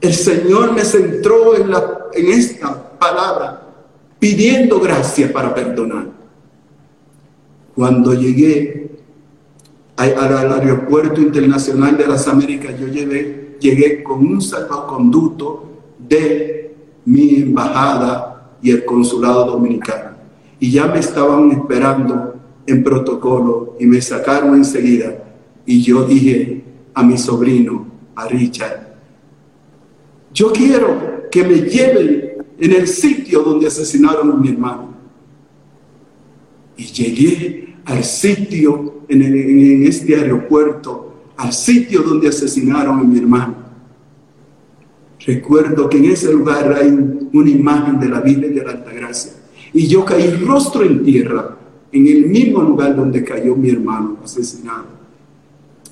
El 0.00 0.14
Señor 0.14 0.72
me 0.72 0.84
centró 0.84 1.54
en, 1.54 1.70
esta 2.14 2.98
palabra, 2.98 3.62
pidiendo 4.18 4.80
gracia 4.80 5.30
para 5.32 5.54
perdonar. 5.54 6.06
Cuando 7.74 8.14
llegué 8.14 8.90
al, 9.96 10.52
aeropuerto 10.52 11.20
internacional 11.20 11.96
de 11.96 12.06
las 12.06 12.26
Américas, 12.26 12.78
yo 12.80 12.86
llegué, 12.86 13.56
llegué 13.60 14.02
con 14.02 14.20
un 14.26 14.40
salvoconducto 14.40 15.64
de 15.98 16.74
mi 17.04 17.36
embajada 17.36 18.50
y 18.62 18.70
el 18.70 18.84
consulado 18.84 19.44
dominicano. 19.44 20.13
Y 20.60 20.70
ya 20.70 20.86
me 20.86 21.00
estaban 21.00 21.50
esperando 21.50 22.34
en 22.66 22.82
protocolo 22.82 23.76
y 23.78 23.86
me 23.86 24.00
sacaron 24.00 24.54
enseguida. 24.54 25.24
Y 25.66 25.82
yo 25.82 26.04
dije 26.04 26.64
a 26.94 27.02
mi 27.02 27.18
sobrino, 27.18 27.86
a 28.14 28.28
Richard, 28.28 28.94
yo 30.32 30.52
quiero 30.52 31.28
que 31.30 31.44
me 31.44 31.56
lleven 31.56 32.44
en 32.58 32.72
el 32.72 32.86
sitio 32.86 33.42
donde 33.42 33.66
asesinaron 33.66 34.30
a 34.30 34.36
mi 34.36 34.48
hermano. 34.48 34.94
Y 36.76 36.84
llegué 36.84 37.76
al 37.84 38.02
sitio 38.02 39.02
en, 39.08 39.86
este 39.86 40.16
aeropuerto, 40.16 41.14
al 41.36 41.52
sitio 41.52 42.02
donde 42.02 42.28
asesinaron 42.28 42.98
a 42.98 43.02
mi 43.04 43.18
hermano. 43.18 43.54
Recuerdo 45.26 45.88
que 45.88 45.98
en 45.98 46.06
ese 46.06 46.32
lugar 46.32 46.72
hay 46.72 46.88
una 47.32 47.50
imagen 47.50 48.00
de 48.00 48.08
la 48.08 48.20
Virgen 48.20 48.54
de 48.54 48.64
la 48.64 48.72
Altagracia. 48.72 49.32
Y 49.74 49.88
yo 49.88 50.04
caí 50.04 50.30
rostro 50.36 50.84
en 50.84 51.04
tierra, 51.04 51.56
en 51.90 52.06
el 52.06 52.26
mismo 52.26 52.62
lugar 52.62 52.94
donde 52.94 53.24
cayó 53.24 53.56
mi 53.56 53.70
hermano 53.70 54.18
asesinado. 54.24 54.86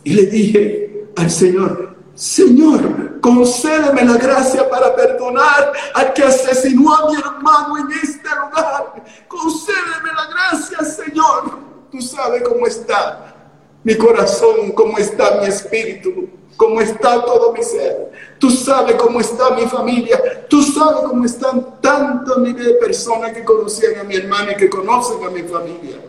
Y 0.05 0.15
le 0.15 0.27
dije 0.27 1.09
al 1.17 1.29
Señor, 1.29 1.97
Señor, 2.15 3.21
concédeme 3.21 4.05
la 4.05 4.17
gracia 4.17 4.71
para 4.71 4.95
perdonar 4.95 5.73
al 5.95 6.13
que 6.13 6.23
asesinó 6.23 6.95
a 6.95 7.11
mi 7.11 7.17
hermano 7.17 7.79
en 7.79 7.99
este 8.01 8.29
lugar. 8.29 9.05
Concédeme 9.27 10.13
la 10.15 10.27
gracia, 10.33 10.79
Señor. 10.85 11.59
Tú 11.91 12.01
sabes 12.01 12.43
cómo 12.43 12.67
está 12.67 13.35
mi 13.83 13.97
corazón, 13.97 14.73
cómo 14.73 14.97
está 14.97 15.41
mi 15.41 15.49
espíritu 15.49 16.29
cómo 16.57 16.81
está 16.81 17.25
todo 17.25 17.53
mi 17.53 17.63
ser. 17.63 18.13
Tú 18.39 18.51
sabes 18.51 18.97
cómo 18.97 19.21
está 19.21 19.55
mi 19.55 19.63
familia. 19.63 20.47
Tú 20.49 20.63
sabes 20.63 21.03
cómo 21.09 21.25
están 21.25 21.81
tantas 21.81 22.39
miles 22.39 22.67
de 22.67 22.75
personas 22.75 23.33
que 23.33 23.45
conocían 23.45 23.99
a 24.01 24.05
mi 24.05 24.17
hermana 24.17 24.53
y 24.53 24.57
que 24.57 24.69
conocen 24.69 25.25
a 25.25 25.31
mi 25.31 25.43
familia. 25.43 26.01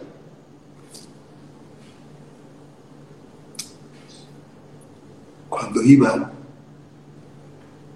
Cuando 5.50 5.82
iba 5.84 6.32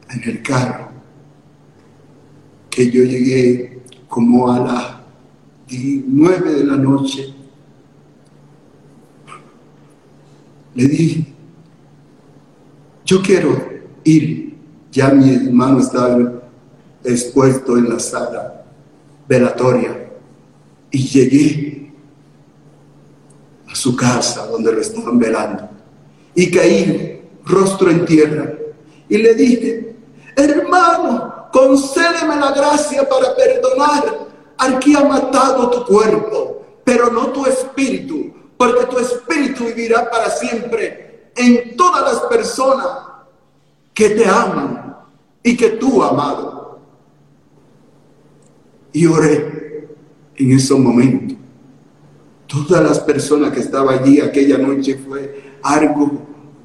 en 0.09 0.23
el 0.23 0.43
carro, 0.43 0.89
que 2.69 2.91
yo 2.91 3.03
llegué 3.03 3.81
como 4.07 4.51
a 4.51 4.59
las 4.59 4.97
nueve 5.69 6.53
de 6.53 6.63
la 6.63 6.77
noche, 6.77 7.33
le 10.75 10.85
dije, 10.85 11.36
yo 13.07 13.21
quiero 13.21 13.57
ir. 14.03 14.55
Ya 14.91 15.09
mi 15.09 15.33
hermano 15.33 15.79
estaba 15.79 16.33
expuesto 17.03 17.77
en 17.77 17.89
la 17.89 17.99
sala 17.99 18.65
velatoria. 19.27 20.09
Y 20.91 21.07
llegué 21.07 21.93
a 23.69 23.75
su 23.75 23.95
casa 23.95 24.47
donde 24.47 24.71
lo 24.73 24.81
estaban 24.81 25.17
velando. 25.17 25.69
Y 26.35 26.51
caí 26.51 27.21
rostro 27.45 27.89
en 27.89 28.05
tierra. 28.05 28.53
Y 29.09 29.17
le 29.17 29.33
dije, 29.33 29.95
hermano, 30.35 31.49
concédeme 31.51 32.35
la 32.35 32.51
gracia 32.51 33.07
para 33.07 33.35
perdonar 33.35 34.27
al 34.57 34.79
que 34.79 34.95
ha 34.95 35.03
matado 35.03 35.69
tu 35.69 35.85
cuerpo, 35.85 36.65
pero 36.83 37.09
no 37.09 37.27
tu 37.27 37.45
espíritu, 37.45 38.33
porque 38.57 38.85
tu 38.87 38.97
espíritu 38.99 39.65
vivirá 39.65 40.09
para 40.09 40.29
siempre 40.29 41.07
en 41.37 41.77
todas 41.77 42.01
las 42.01 42.21
personas 42.23 43.06
que 43.97 44.11
te 44.11 44.29
aman 44.29 44.95
y 45.41 45.57
que 45.57 45.71
tú 45.71 46.03
amado. 46.03 46.81
Y 48.93 49.07
oré 49.07 49.89
en 50.35 50.51
ese 50.51 50.75
momento. 50.75 51.33
Todas 52.45 52.83
las 52.83 52.99
personas 52.99 53.51
que 53.51 53.61
estaban 53.61 53.97
allí 53.97 54.21
aquella 54.21 54.59
noche 54.59 54.99
fue 54.99 55.55
algo 55.63 56.11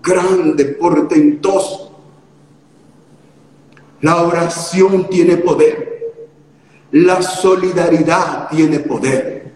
grande, 0.03 0.67
portentoso. 0.67 1.99
La 4.03 4.23
oración 4.25 5.09
tiene 5.09 5.39
poder. 5.39 6.13
La 6.91 7.23
solidaridad 7.23 8.51
tiene 8.51 8.81
poder. 8.81 9.55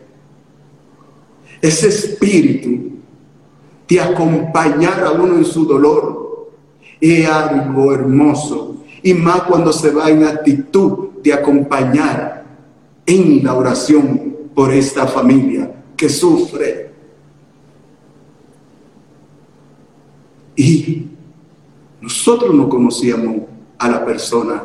Ese 1.60 1.88
espíritu 1.88 2.92
de 3.86 4.00
acompañar 4.00 5.04
a 5.04 5.10
uno 5.10 5.36
en 5.36 5.44
su 5.44 5.66
dolor. 5.66 6.25
Es 7.00 7.28
algo 7.28 7.92
hermoso. 7.92 8.84
Y 9.02 9.14
más 9.14 9.42
cuando 9.42 9.72
se 9.72 9.90
va 9.90 10.10
en 10.10 10.24
actitud 10.24 11.10
de 11.22 11.32
acompañar 11.32 12.44
en 13.04 13.44
la 13.44 13.54
oración 13.54 14.36
por 14.54 14.72
esta 14.72 15.06
familia 15.06 15.72
que 15.96 16.08
sufre. 16.08 16.92
Y 20.56 21.06
nosotros 22.00 22.54
no 22.54 22.68
conocíamos 22.68 23.42
a 23.78 23.88
la 23.88 24.04
persona 24.04 24.62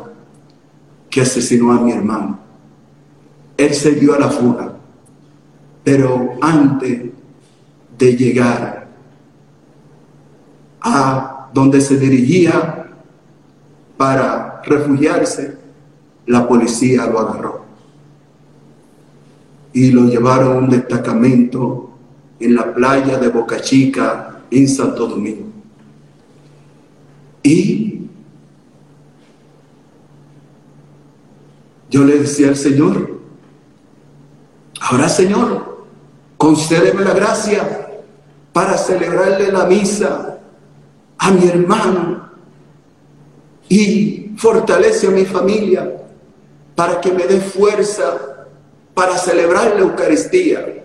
que 1.10 1.20
asesinó 1.20 1.72
a 1.72 1.80
mi 1.80 1.92
hermano. 1.92 2.38
Él 3.56 3.74
se 3.74 3.92
dio 3.92 4.14
a 4.14 4.18
la 4.18 4.28
fuga, 4.28 4.76
pero 5.84 6.30
antes 6.40 7.02
de 7.98 8.16
llegar 8.16 8.88
a 10.80 11.31
donde 11.52 11.80
se 11.80 11.96
dirigía 11.96 12.86
para 13.96 14.62
refugiarse, 14.64 15.56
la 16.26 16.46
policía 16.46 17.06
lo 17.06 17.18
agarró 17.20 17.62
y 19.72 19.90
lo 19.90 20.04
llevaron 20.04 20.52
a 20.52 20.58
un 20.58 20.70
destacamento 20.70 21.90
en 22.38 22.54
la 22.54 22.74
playa 22.74 23.18
de 23.18 23.28
Boca 23.28 23.60
Chica, 23.60 24.42
en 24.50 24.68
Santo 24.68 25.06
Domingo. 25.06 25.46
Y 27.42 28.06
yo 31.90 32.04
le 32.04 32.18
decía 32.18 32.48
al 32.48 32.56
Señor, 32.56 33.18
ahora 34.80 35.08
Señor, 35.08 35.84
concédeme 36.36 37.04
la 37.04 37.14
gracia 37.14 37.88
para 38.52 38.76
celebrarle 38.76 39.50
la 39.50 39.64
misa 39.66 40.32
a 41.22 41.30
mi 41.30 41.46
hermano 41.46 42.30
y 43.68 44.32
fortalece 44.36 45.06
a 45.06 45.10
mi 45.12 45.24
familia 45.24 45.88
para 46.74 47.00
que 47.00 47.12
me 47.12 47.24
dé 47.28 47.40
fuerza 47.40 48.48
para 48.92 49.16
celebrar 49.16 49.76
la 49.76 49.82
Eucaristía. 49.82 50.82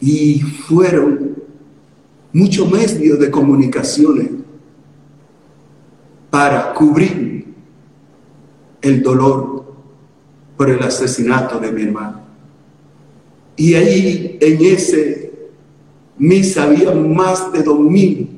Y 0.00 0.40
fueron 0.40 1.36
muchos 2.32 2.68
medios 2.68 3.20
de 3.20 3.30
comunicaciones 3.30 4.30
para 6.28 6.74
cubrir 6.74 7.54
el 8.82 9.00
dolor 9.00 9.74
por 10.56 10.70
el 10.70 10.82
asesinato 10.82 11.60
de 11.60 11.70
mi 11.70 11.82
hermano. 11.82 12.22
Y 13.54 13.74
ahí 13.74 14.38
en 14.40 14.64
ese 14.64 15.50
misa 16.18 16.64
había 16.64 16.92
más 16.92 17.52
de 17.52 17.62
dos 17.62 17.78
mil 17.78 18.37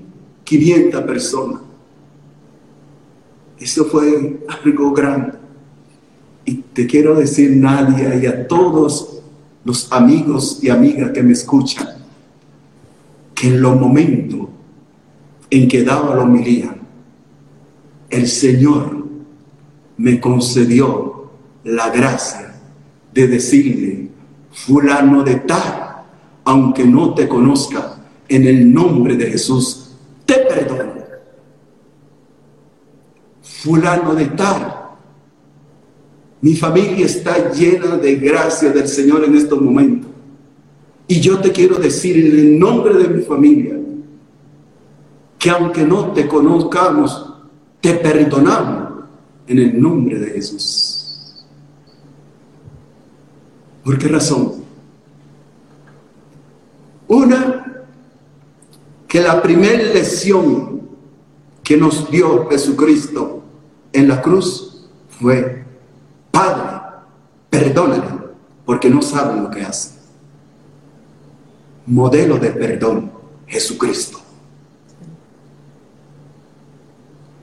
500 0.50 1.02
personas. 1.02 1.60
Eso 3.56 3.84
fue 3.84 4.40
algo 4.64 4.92
grande. 4.92 5.34
Y 6.44 6.54
te 6.54 6.88
quiero 6.88 7.14
decir, 7.14 7.56
Nadia, 7.56 8.16
y 8.16 8.26
a 8.26 8.48
todos 8.48 9.22
los 9.64 9.92
amigos 9.92 10.58
y 10.60 10.68
amigas 10.68 11.12
que 11.12 11.22
me 11.22 11.34
escuchan, 11.34 11.86
que 13.32 13.46
en 13.46 13.62
los 13.62 13.78
momentos 13.78 14.48
en 15.50 15.68
que 15.68 15.84
daba 15.84 16.16
la 16.16 16.22
homilía, 16.24 16.74
el 18.08 18.26
Señor 18.26 19.06
me 19.98 20.18
concedió 20.18 21.30
la 21.62 21.90
gracia 21.90 22.56
de 23.14 23.28
decirle, 23.28 24.08
fulano 24.50 25.22
de 25.22 25.36
tal, 25.36 26.06
aunque 26.42 26.84
no 26.84 27.14
te 27.14 27.28
conozca, 27.28 27.98
en 28.28 28.48
el 28.48 28.72
nombre 28.72 29.16
de 29.16 29.26
Jesús 29.30 29.79
te 30.30 30.38
perdono. 30.46 31.00
Fulano 33.42 34.14
de 34.14 34.26
tal. 34.26 34.76
Mi 36.40 36.54
familia 36.54 37.04
está 37.04 37.50
llena 37.50 37.96
de 37.96 38.14
gracia 38.14 38.70
del 38.70 38.86
Señor 38.86 39.24
en 39.24 39.36
estos 39.36 39.60
momentos. 39.60 40.10
Y 41.08 41.20
yo 41.20 41.40
te 41.40 41.50
quiero 41.50 41.76
decir 41.76 42.16
en 42.24 42.38
el 42.38 42.58
nombre 42.58 42.94
de 42.94 43.08
mi 43.08 43.22
familia 43.22 43.76
que 45.36 45.50
aunque 45.50 45.82
no 45.82 46.12
te 46.12 46.28
conozcamos, 46.28 47.34
te 47.80 47.94
perdonamos 47.94 49.04
en 49.48 49.58
el 49.58 49.80
nombre 49.80 50.18
de 50.18 50.30
Jesús. 50.30 51.44
¿Por 53.82 53.98
qué 53.98 54.06
razón? 54.06 54.52
Una, 57.08 57.79
que 59.10 59.20
la 59.20 59.42
primera 59.42 59.92
lección 59.92 60.82
que 61.64 61.76
nos 61.76 62.08
dio 62.12 62.48
Jesucristo 62.48 63.42
en 63.92 64.06
la 64.06 64.22
cruz 64.22 64.88
fue, 65.08 65.64
Padre, 66.30 66.80
perdónale, 67.50 68.04
porque 68.64 68.88
no 68.88 69.02
saben 69.02 69.42
lo 69.42 69.50
que 69.50 69.62
hacen. 69.62 69.98
Modelo 71.86 72.38
de 72.38 72.50
perdón, 72.50 73.10
Jesucristo. 73.48 74.20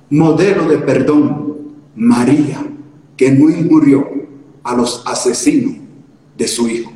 Modelo 0.09 0.69
de 0.69 0.77
perdón, 0.77 1.57
María, 1.97 2.65
que 3.17 3.29
no 3.29 3.49
murió 3.69 4.07
a 4.63 4.73
los 4.73 5.03
asesinos 5.05 5.75
de 6.37 6.47
su 6.47 6.69
hijo. 6.69 6.93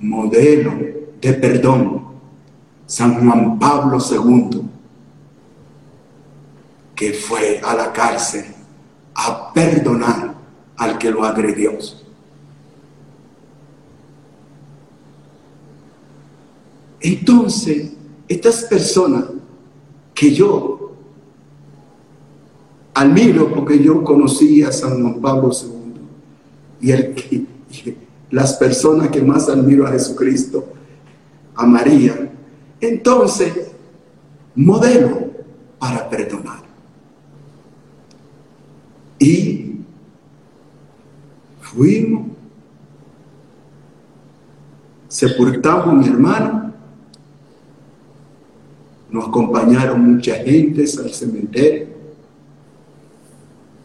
Modelo 0.00 0.72
de 1.20 1.32
perdón, 1.34 2.11
San 2.92 3.14
Juan 3.24 3.58
Pablo 3.58 3.96
II, 3.98 4.60
que 6.94 7.14
fue 7.14 7.58
a 7.64 7.74
la 7.74 7.90
cárcel 7.90 8.44
a 9.14 9.50
perdonar 9.50 10.34
al 10.76 10.98
que 10.98 11.10
lo 11.10 11.24
agredió. 11.24 11.72
Entonces, 17.00 17.92
estas 18.28 18.64
personas 18.64 19.24
que 20.12 20.34
yo 20.34 20.92
admiro 22.92 23.54
porque 23.54 23.82
yo 23.82 24.04
conocí 24.04 24.62
a 24.62 24.70
San 24.70 25.00
Juan 25.00 25.18
Pablo 25.22 25.50
II 25.50 26.90
y, 26.90 26.92
que, 27.14 27.96
las 28.30 28.52
personas 28.52 29.08
que 29.08 29.22
más 29.22 29.48
admiro 29.48 29.86
a 29.86 29.92
Jesucristo, 29.92 30.68
a 31.54 31.64
María, 31.64 32.28
entonces, 32.82 33.70
modelo 34.56 35.30
para 35.78 36.10
perdonar. 36.10 36.62
Y 39.20 39.76
fuimos, 41.60 42.26
sepultamos 45.06 45.86
a 45.86 45.92
mi 45.92 46.08
hermano, 46.08 46.72
nos 49.10 49.28
acompañaron 49.28 50.14
mucha 50.14 50.34
gente 50.36 50.82
al 50.82 51.10
cementerio. 51.10 51.86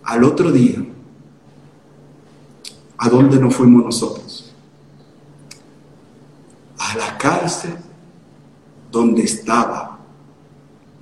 Al 0.03 0.23
otro 0.23 0.51
día, 0.51 0.83
¿a 2.97 3.09
dónde 3.09 3.37
nos 3.37 3.55
fuimos 3.55 3.85
nosotros? 3.85 4.55
A 6.79 6.97
la 6.97 7.17
cárcel 7.17 7.73
donde 8.97 9.21
estaba 9.21 9.99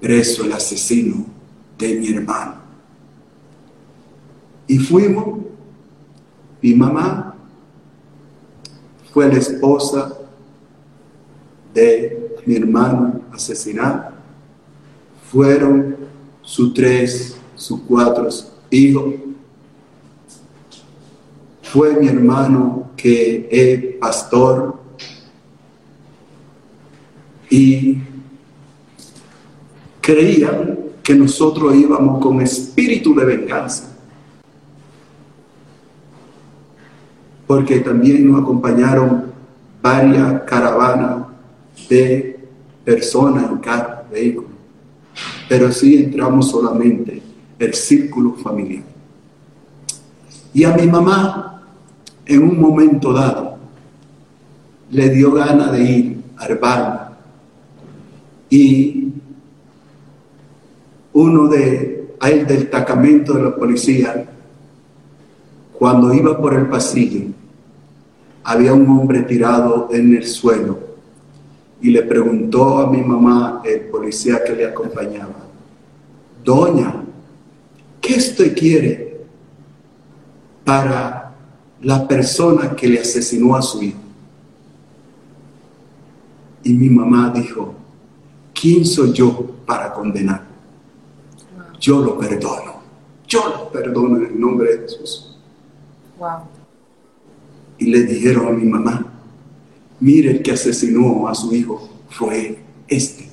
preso 0.01 0.43
el 0.43 0.51
asesino 0.51 1.25
de 1.77 1.95
mi 1.95 2.09
hermano. 2.09 2.55
Y 4.67 4.77
fuimos, 4.79 5.39
mi 6.61 6.73
mamá 6.73 7.35
fue 9.13 9.29
la 9.29 9.37
esposa 9.37 10.13
de 11.73 12.35
mi 12.45 12.57
hermano 12.57 13.21
asesinado. 13.31 14.11
Fueron 15.31 15.95
sus 16.41 16.73
tres, 16.73 17.37
sus 17.55 17.79
cuatro 17.87 18.27
hijos. 18.71 19.13
Fue 21.61 21.93
mi 21.97 22.09
hermano 22.09 22.89
que 22.97 23.47
es 23.49 23.95
pastor 23.99 24.84
y 27.49 27.97
creían 30.01 30.79
que 31.03 31.15
nosotros 31.15 31.75
íbamos 31.75 32.19
con 32.21 32.41
espíritu 32.41 33.13
de 33.15 33.25
venganza. 33.25 33.95
porque 37.47 37.79
también 37.79 38.29
nos 38.29 38.41
acompañaron 38.41 39.25
varias 39.81 40.41
caravanas 40.43 41.27
de 41.89 42.39
personas 42.83 43.51
en 43.51 43.57
cada 43.57 44.05
vehículo. 44.11 44.47
Pero 45.47 45.71
sí 45.71 45.95
entramos 45.95 46.49
solamente 46.49 47.21
el 47.59 47.73
círculo 47.73 48.33
familiar. 48.33 48.83
Y 50.53 50.63
a 50.63 50.75
mi 50.75 50.87
mamá, 50.87 51.61
en 52.25 52.43
un 52.43 52.59
momento 52.59 53.13
dado, 53.13 53.57
le 54.89 55.09
dio 55.09 55.31
gana 55.31 55.71
de 55.71 55.83
ir 55.83 56.23
al 56.37 56.57
bar. 56.57 57.04
Y 58.49 59.13
uno 61.13 61.47
de 61.47 61.95
del 62.25 62.47
destacamento 62.47 63.33
de 63.33 63.43
la 63.43 63.55
policía 63.55 64.25
cuando 65.73 66.13
iba 66.13 66.39
por 66.39 66.53
el 66.53 66.67
pasillo, 66.67 67.25
había 68.43 68.73
un 68.73 68.87
hombre 68.89 69.23
tirado 69.23 69.89
en 69.91 70.15
el 70.15 70.25
suelo 70.25 70.79
y 71.81 71.89
le 71.89 72.01
preguntó 72.03 72.79
a 72.79 72.89
mi 72.89 73.01
mamá, 73.01 73.61
el 73.65 73.81
policía 73.81 74.43
que 74.43 74.55
le 74.55 74.65
acompañaba, 74.65 75.35
Doña, 76.43 77.03
¿qué 77.99 78.15
usted 78.15 78.55
quiere 78.55 79.19
para 80.63 81.33
la 81.81 82.07
persona 82.07 82.75
que 82.75 82.87
le 82.87 82.99
asesinó 82.99 83.55
a 83.55 83.61
su 83.61 83.83
hijo? 83.83 83.99
Y 86.63 86.73
mi 86.73 86.89
mamá 86.89 87.31
dijo, 87.35 87.75
¿quién 88.59 88.85
soy 88.85 89.11
yo 89.11 89.45
para 89.65 89.93
condenar? 89.93 90.47
Yo 91.79 91.99
lo 91.99 92.17
perdono, 92.17 92.81
yo 93.27 93.47
lo 93.49 93.71
perdono 93.71 94.17
en 94.17 94.25
el 94.25 94.39
nombre 94.39 94.75
de 94.75 94.81
Jesús. 94.83 95.37
Y 97.77 97.85
le 97.85 98.03
dijeron 98.03 98.47
a 98.47 98.51
mi 98.51 98.65
mamá, 98.65 99.05
mire 99.99 100.31
el 100.31 100.41
que 100.41 100.53
asesinó 100.53 101.27
a 101.27 101.35
su 101.35 101.53
hijo 101.53 101.89
fue 102.09 102.57
este. 102.87 103.29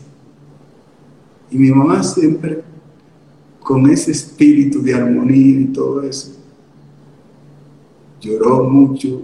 Y 1.51 1.57
mi 1.57 1.71
mamá 1.71 2.03
siempre, 2.03 2.65
con 3.61 3.89
ese 3.89 4.11
espíritu 4.11 4.83
de 4.83 4.95
armonía 4.95 5.61
y 5.61 5.67
todo 5.67 6.03
eso, 6.03 6.33
lloró 8.21 8.65
mucho, 8.65 9.23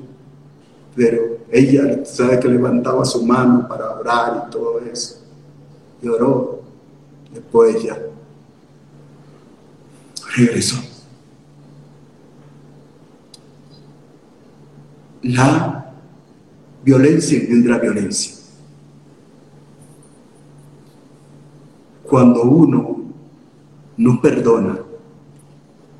pero 0.95 1.39
ella 1.51 2.05
sabe 2.05 2.39
que 2.39 2.49
levantaba 2.49 3.05
su 3.05 3.25
mano 3.25 3.67
para 3.67 3.99
orar 3.99 4.47
y 4.47 4.51
todo 4.51 4.79
eso. 4.81 5.28
Lloró, 6.03 6.63
después 7.33 7.83
ya 7.83 7.99
regresó. 10.37 10.77
la 15.23 15.93
violencia 16.85 17.39
engendra 17.39 17.79
violencia. 17.79 18.35
Cuando 22.05 22.43
uno 22.43 23.01
no 23.97 24.21
perdona, 24.21 24.79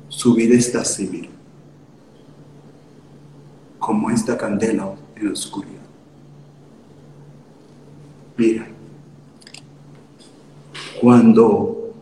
su 0.07 0.33
vida 0.33 0.55
está 0.55 0.83
civil, 0.83 1.29
como 3.77 4.09
esta 4.09 4.35
candela 4.37 4.95
en 5.15 5.25
la 5.25 5.31
oscuridad. 5.31 5.75
Mira, 8.35 8.67
cuando 10.99 11.93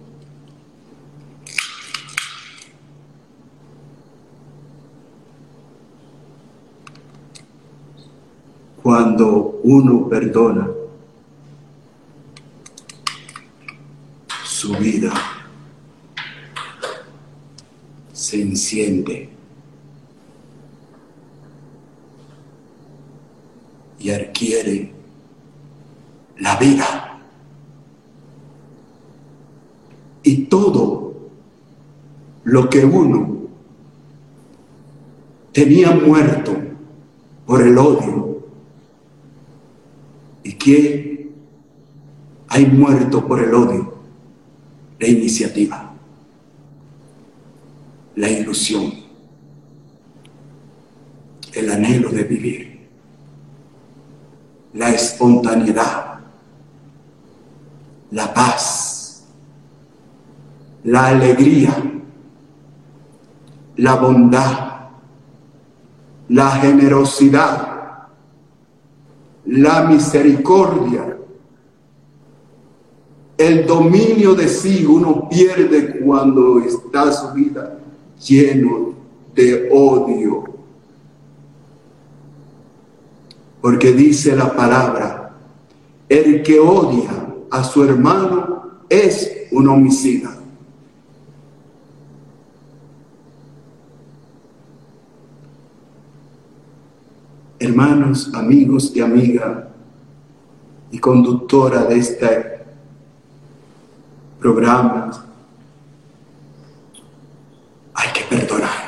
cuando 8.81 9.59
uno 9.63 10.07
perdona 10.07 10.69
su 14.43 14.73
vida 14.77 15.13
se 18.13 18.41
enciende 18.41 19.29
y 23.99 24.09
adquiere 24.11 24.93
la 26.37 26.55
vida. 26.55 27.06
Y 30.27 30.47
todo 30.47 31.29
lo 32.43 32.69
que 32.69 32.83
uno 32.83 33.47
tenía 35.53 35.91
muerto 35.91 36.53
por 37.45 37.61
el 37.61 37.77
odio, 37.77 38.27
que 40.59 41.31
hay 42.49 42.65
muerto 42.65 43.25
por 43.25 43.41
el 43.41 43.53
odio 43.53 43.93
la 44.99 45.07
iniciativa, 45.07 45.93
la 48.15 48.29
ilusión, 48.29 48.93
el 51.53 51.71
anhelo 51.71 52.09
de 52.09 52.23
vivir, 52.25 52.89
la 54.73 54.89
espontaneidad, 54.89 56.19
la 58.11 58.33
paz, 58.33 58.86
la 60.87 61.07
alegría, 61.07 61.83
la 63.75 63.95
bondad, 63.95 64.89
la 66.29 66.51
generosidad, 66.51 68.07
la 69.47 69.81
misericordia, 69.81 71.17
el 73.37 73.67
dominio 73.67 74.33
de 74.33 74.47
sí 74.47 74.85
uno 74.85 75.27
pierde 75.27 75.99
cuando 75.99 76.59
está 76.59 77.11
su 77.11 77.33
vida 77.33 77.79
lleno 78.25 78.93
de 79.35 79.69
odio. 79.69 80.45
Porque 83.59 83.91
dice 83.91 84.37
la 84.37 84.55
palabra, 84.55 85.35
el 86.07 86.41
que 86.43 86.61
odia 86.61 87.27
a 87.51 87.61
su 87.65 87.83
hermano 87.83 88.85
es 88.87 89.47
un 89.51 89.67
homicida. 89.67 90.36
Hermanos, 97.59 98.31
amigos 98.33 98.91
y 98.95 99.01
amiga 99.01 99.69
y 100.91 100.99
conductora 100.99 101.85
de 101.85 101.97
este 101.97 102.59
programa, 104.39 105.25
hay 107.93 108.13
que 108.13 108.21
perdonar. 108.23 108.87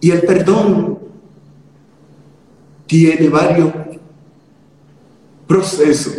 Y 0.00 0.10
el 0.10 0.22
perdón 0.22 0.98
tiene 2.86 3.28
varios 3.28 3.72
procesos. 5.46 6.14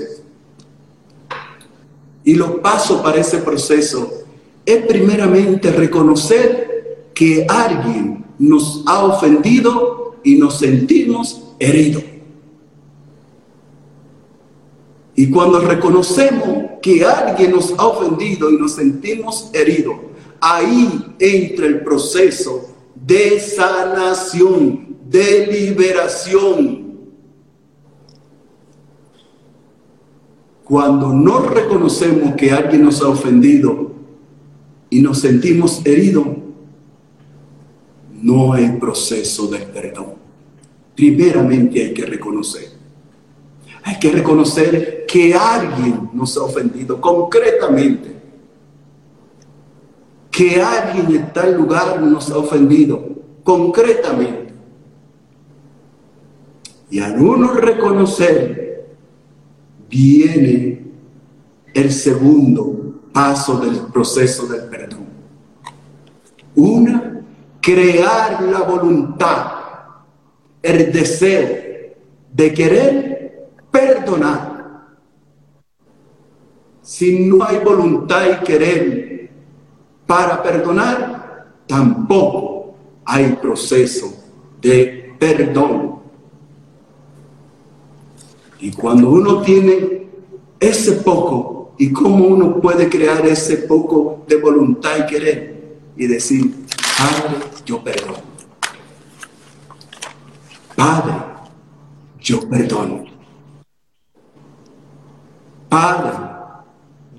Y 2.24 2.36
los 2.36 2.60
pasos 2.60 3.02
para 3.02 3.18
ese 3.18 3.38
proceso 3.38 4.12
es 4.66 4.86
primeramente 4.86 5.72
reconocer 5.72 7.08
que 7.14 7.46
alguien 7.48 8.27
nos 8.40 8.84
ha 8.86 9.06
ofendido 9.06 10.16
y 10.24 10.36
nos 10.36 10.60
sentimos 10.60 11.44
heridos. 11.60 12.04
Y 15.16 15.32
cuando 15.32 15.60
reconocemos 15.60 16.80
que 16.82 17.04
alguien 17.04 17.52
nos 17.52 17.74
ha 17.78 17.88
ofendido 17.88 18.52
y 18.52 18.58
nos 18.58 18.76
sentimos 18.76 19.50
heridos, 19.52 19.96
ahí 20.40 21.16
entra 21.18 21.66
el 21.66 21.82
proceso 21.82 22.70
de 22.94 23.40
sanación, 23.40 24.96
de 25.10 25.48
liberación. 25.48 26.88
Cuando 30.64 31.14
no 31.14 31.40
reconocemos 31.40 32.36
que 32.36 32.52
alguien 32.52 32.84
nos 32.84 33.02
ha 33.02 33.08
ofendido 33.08 33.94
y 34.90 35.02
nos 35.02 35.20
sentimos 35.20 35.82
heridos, 35.84 36.28
no 38.22 38.54
hay 38.54 38.70
proceso 38.80 39.48
de 39.48 39.60
perdón. 39.60 40.16
Primeramente 40.96 41.84
hay 41.84 41.94
que 41.94 42.06
reconocer. 42.06 42.70
Hay 43.84 44.00
que 44.00 44.12
reconocer 44.12 45.06
que 45.08 45.34
alguien 45.34 46.10
nos 46.14 46.36
ha 46.38 46.44
ofendido 46.44 47.00
concretamente. 47.00 48.16
Que 50.32 50.62
alguien 50.62 51.16
en 51.16 51.34
tal 51.34 51.56
lugar 51.56 52.02
nos 52.02 52.30
ha 52.32 52.38
ofendido 52.38 53.08
concretamente. 53.44 54.54
Y 56.90 57.00
al 57.00 57.22
uno 57.22 57.54
reconocer, 57.54 58.88
viene 59.90 60.86
el 61.74 61.92
segundo 61.92 63.02
paso 63.14 63.60
del 63.60 63.78
proceso 63.92 64.48
del 64.48 64.64
perdón. 64.64 65.06
Una 66.56 67.17
crear 67.68 68.42
la 68.44 68.62
voluntad, 68.62 69.46
el 70.62 70.90
deseo 70.90 71.50
de 72.32 72.54
querer 72.54 73.50
perdonar. 73.70 74.86
Si 76.82 77.28
no 77.28 77.44
hay 77.44 77.58
voluntad 77.58 78.22
y 78.30 78.46
querer 78.46 79.32
para 80.06 80.42
perdonar, 80.42 81.50
tampoco 81.68 82.74
hay 83.04 83.34
proceso 83.34 84.16
de 84.62 85.14
perdón. 85.20 86.00
Y 88.62 88.72
cuando 88.72 89.10
uno 89.10 89.42
tiene 89.42 90.08
ese 90.58 90.94
poco, 90.94 91.74
¿y 91.78 91.92
cómo 91.92 92.28
uno 92.28 92.62
puede 92.62 92.88
crear 92.88 93.26
ese 93.26 93.58
poco 93.58 94.24
de 94.26 94.38
voluntad 94.38 95.00
y 95.00 95.06
querer? 95.06 95.58
Y 95.98 96.08
decir, 96.08 96.66
Padre, 96.98 97.57
yo 97.68 97.84
perdono. 97.84 98.24
Padre, 100.74 101.16
yo 102.20 102.50
perdono. 102.50 103.04
Padre, 105.68 106.18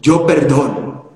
yo 0.01 0.27
perdono. 0.27 1.11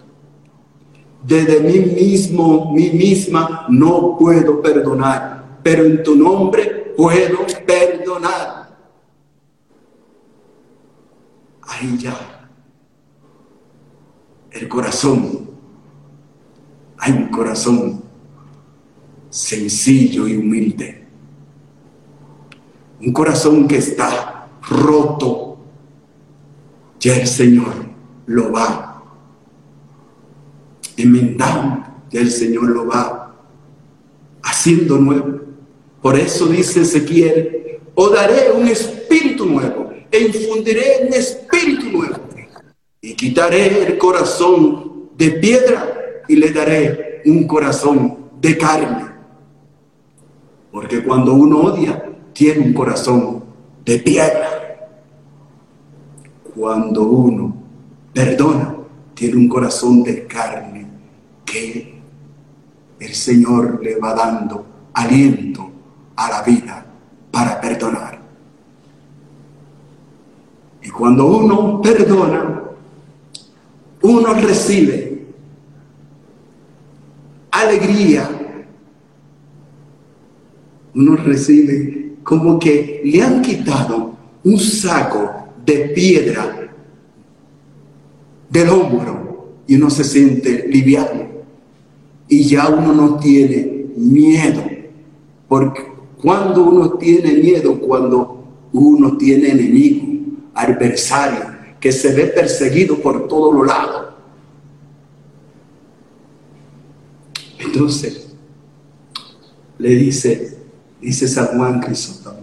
Desde 1.22 1.60
mí 1.60 1.78
mismo, 1.78 2.72
mí 2.72 2.90
misma, 2.90 3.66
no 3.70 4.18
puedo 4.18 4.60
perdonar, 4.60 5.60
pero 5.62 5.86
en 5.86 6.02
tu 6.02 6.14
nombre 6.14 6.92
puedo 6.94 7.38
perdonar. 7.66 8.76
Ahí 11.62 11.96
ya, 11.96 12.50
el 14.50 14.68
corazón, 14.68 15.48
hay 16.98 17.12
un 17.12 17.28
corazón 17.28 18.01
sencillo 19.32 20.28
y 20.28 20.36
humilde. 20.36 21.02
Un 23.00 23.12
corazón 23.12 23.66
que 23.66 23.78
está 23.78 24.46
roto, 24.68 25.56
ya 27.00 27.16
el 27.16 27.26
Señor 27.26 27.72
lo 28.26 28.52
va 28.52 29.02
enmendando, 30.98 31.82
ya 32.10 32.20
el 32.20 32.30
Señor 32.30 32.68
lo 32.68 32.86
va 32.86 33.34
haciendo 34.42 34.98
nuevo. 34.98 35.40
Por 36.02 36.18
eso 36.18 36.46
dice 36.46 36.82
Ezequiel, 36.82 37.80
o 37.94 38.10
daré 38.10 38.52
un 38.52 38.68
espíritu 38.68 39.46
nuevo 39.46 39.92
e 40.10 40.20
infundiré 40.20 41.06
un 41.06 41.14
espíritu 41.14 41.90
nuevo 41.90 42.18
y 43.00 43.14
quitaré 43.14 43.86
el 43.86 43.98
corazón 43.98 45.10
de 45.16 45.30
piedra 45.32 46.22
y 46.28 46.36
le 46.36 46.52
daré 46.52 47.22
un 47.24 47.46
corazón 47.46 48.30
de 48.40 48.58
carne 48.58 49.11
porque 50.72 51.04
cuando 51.04 51.34
uno 51.34 51.58
odia, 51.60 52.02
tiene 52.32 52.66
un 52.66 52.72
corazón 52.72 53.44
de 53.84 53.98
piedra. 53.98 54.48
Cuando 56.54 57.02
uno 57.02 57.54
perdona, 58.12 58.74
tiene 59.14 59.36
un 59.36 59.48
corazón 59.48 60.02
de 60.02 60.26
carne 60.26 60.86
que 61.44 62.00
el 62.98 63.14
Señor 63.14 63.80
le 63.82 63.96
va 63.96 64.14
dando 64.14 64.64
aliento 64.94 65.70
a 66.16 66.30
la 66.30 66.42
vida 66.42 66.86
para 67.30 67.60
perdonar. 67.60 68.18
Y 70.82 70.88
cuando 70.88 71.26
uno 71.26 71.82
perdona, 71.82 72.62
uno 74.00 74.34
recibe 74.34 75.26
alegría 77.50 78.41
uno 80.94 81.16
recibe 81.16 82.14
como 82.22 82.58
que 82.58 83.00
le 83.04 83.22
han 83.22 83.42
quitado 83.42 84.14
un 84.44 84.58
saco 84.58 85.48
de 85.64 85.90
piedra 85.94 86.70
del 88.50 88.68
hombro 88.68 89.54
y 89.66 89.76
uno 89.76 89.90
se 89.90 90.04
siente 90.04 90.66
liviano. 90.68 91.26
Y 92.28 92.44
ya 92.44 92.68
uno 92.68 92.92
no 92.92 93.18
tiene 93.18 93.86
miedo, 93.96 94.62
porque 95.48 95.82
cuando 96.20 96.64
uno 96.64 96.92
tiene 96.92 97.34
miedo, 97.34 97.78
cuando 97.78 98.44
uno 98.72 99.16
tiene 99.16 99.50
enemigo, 99.50 100.06
adversario, 100.54 101.52
que 101.80 101.92
se 101.92 102.14
ve 102.14 102.26
perseguido 102.26 102.96
por 102.98 103.26
todos 103.28 103.54
los 103.54 103.66
lados. 103.66 104.14
Entonces, 107.58 108.32
le 109.78 109.90
dice, 109.96 110.51
dice 111.02 111.26
San 111.26 111.58
Juan 111.58 111.80
Crisóstomo, 111.80 112.38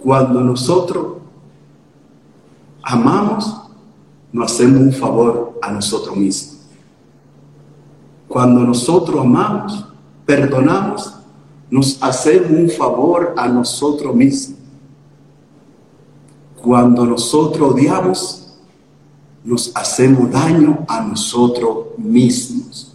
cuando 0.00 0.40
nosotros 0.42 1.16
amamos, 2.82 3.62
nos 4.32 4.52
hacemos 4.52 4.80
un 4.80 4.92
favor 4.92 5.58
a 5.62 5.72
nosotros 5.72 6.16
mismos. 6.16 6.58
Cuando 8.28 8.60
nosotros 8.60 9.20
amamos, 9.20 9.86
perdonamos, 10.26 11.14
nos 11.70 12.02
hacemos 12.02 12.50
un 12.50 12.70
favor 12.70 13.34
a 13.36 13.48
nosotros 13.48 14.14
mismos. 14.14 14.58
Cuando 16.62 17.06
nosotros 17.06 17.72
odiamos, 17.72 18.58
nos 19.44 19.74
hacemos 19.74 20.30
daño 20.30 20.84
a 20.86 21.00
nosotros 21.00 21.86
mismos. 21.96 22.87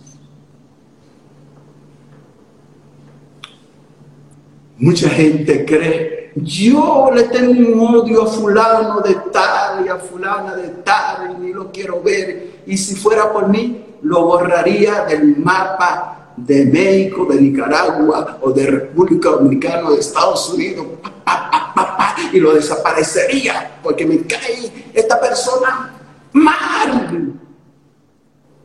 Mucha 4.83 5.07
gente 5.07 5.63
cree, 5.63 6.33
yo 6.35 7.09
le 7.15 7.23
tengo 7.23 7.53
un 7.53 7.95
odio 7.95 8.23
a 8.23 8.27
fulano 8.27 8.99
de 8.99 9.15
tal 9.31 9.85
y 9.85 9.87
a 9.87 9.95
fulana 9.95 10.57
de 10.57 10.67
tal 10.83 11.31
y 11.31 11.41
ni 11.41 11.53
lo 11.53 11.71
quiero 11.71 12.01
ver. 12.01 12.63
Y 12.65 12.75
si 12.75 12.93
fuera 12.93 13.31
por 13.31 13.47
mí, 13.47 13.81
lo 14.01 14.25
borraría 14.25 15.05
del 15.05 15.37
mapa 15.37 16.33
de 16.35 16.65
México, 16.65 17.25
de 17.29 17.39
Nicaragua 17.39 18.39
o 18.41 18.51
de 18.51 18.65
República 18.65 19.29
Dominicana 19.29 19.87
o 19.87 19.93
de 19.93 20.01
Estados 20.01 20.53
Unidos 20.53 20.85
y 22.33 22.41
lo 22.41 22.53
desaparecería 22.53 23.79
porque 23.81 24.05
me 24.05 24.17
cae 24.23 24.89
esta 24.93 25.17
persona 25.17 25.93
mal. 26.33 27.31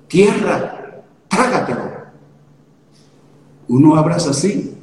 Tierra, 0.09 1.05
trágatelo. 1.29 1.93
Uno 3.69 3.95
abraza 3.95 4.31
así 4.31 4.78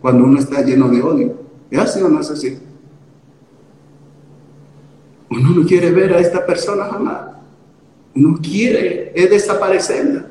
cuando 0.00 0.24
uno 0.24 0.38
está 0.38 0.62
lleno 0.62 0.88
de 0.88 1.02
odio. 1.02 1.34
¿Es 1.70 1.78
así 1.78 2.02
o 2.02 2.08
no 2.08 2.20
es 2.20 2.30
así? 2.30 2.58
Uno 5.30 5.50
no 5.50 5.66
quiere 5.66 5.90
ver 5.92 6.12
a 6.14 6.18
esta 6.18 6.44
persona 6.44 6.86
jamás. 6.86 7.20
Uno 8.14 8.38
quiere 8.42 9.12
es 9.14 9.30
desaparecerla. 9.30 10.26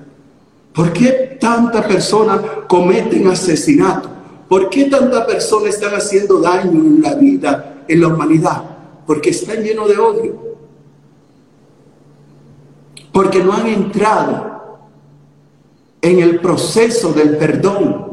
¿Por 0.73 0.93
qué 0.93 1.37
tanta 1.39 1.87
persona 1.87 2.41
cometen 2.67 3.27
asesinato? 3.27 4.09
¿Por 4.47 4.69
qué 4.69 4.85
tanta 4.85 5.25
persona 5.25 5.69
están 5.69 5.93
haciendo 5.93 6.39
daño 6.39 6.71
en 6.71 7.01
la 7.01 7.15
vida, 7.15 7.83
en 7.87 8.01
la 8.01 8.07
humanidad? 8.07 8.63
Porque 9.05 9.29
están 9.29 9.63
llenos 9.63 9.87
de 9.87 9.97
odio. 9.97 10.49
Porque 13.11 13.43
no 13.43 13.53
han 13.53 13.67
entrado 13.67 14.79
en 16.01 16.19
el 16.19 16.39
proceso 16.39 17.13
del 17.13 17.37
perdón. 17.37 18.08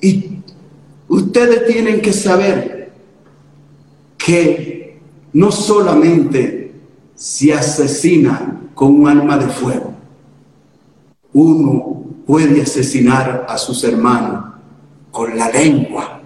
Y 0.00 0.42
ustedes 1.08 1.66
tienen 1.66 2.00
que 2.00 2.12
saber 2.12 2.92
que 4.16 5.00
no 5.32 5.50
solamente 5.50 6.72
se 7.14 7.52
asesina 7.52 8.60
con 8.74 9.00
un 9.00 9.08
arma 9.08 9.38
de 9.38 9.48
fuego, 9.48 9.92
uno 11.32 12.04
puede 12.26 12.62
asesinar 12.62 13.46
a 13.48 13.58
sus 13.58 13.82
hermanos 13.84 14.44
con 15.10 15.36
la 15.36 15.50
lengua. 15.50 16.20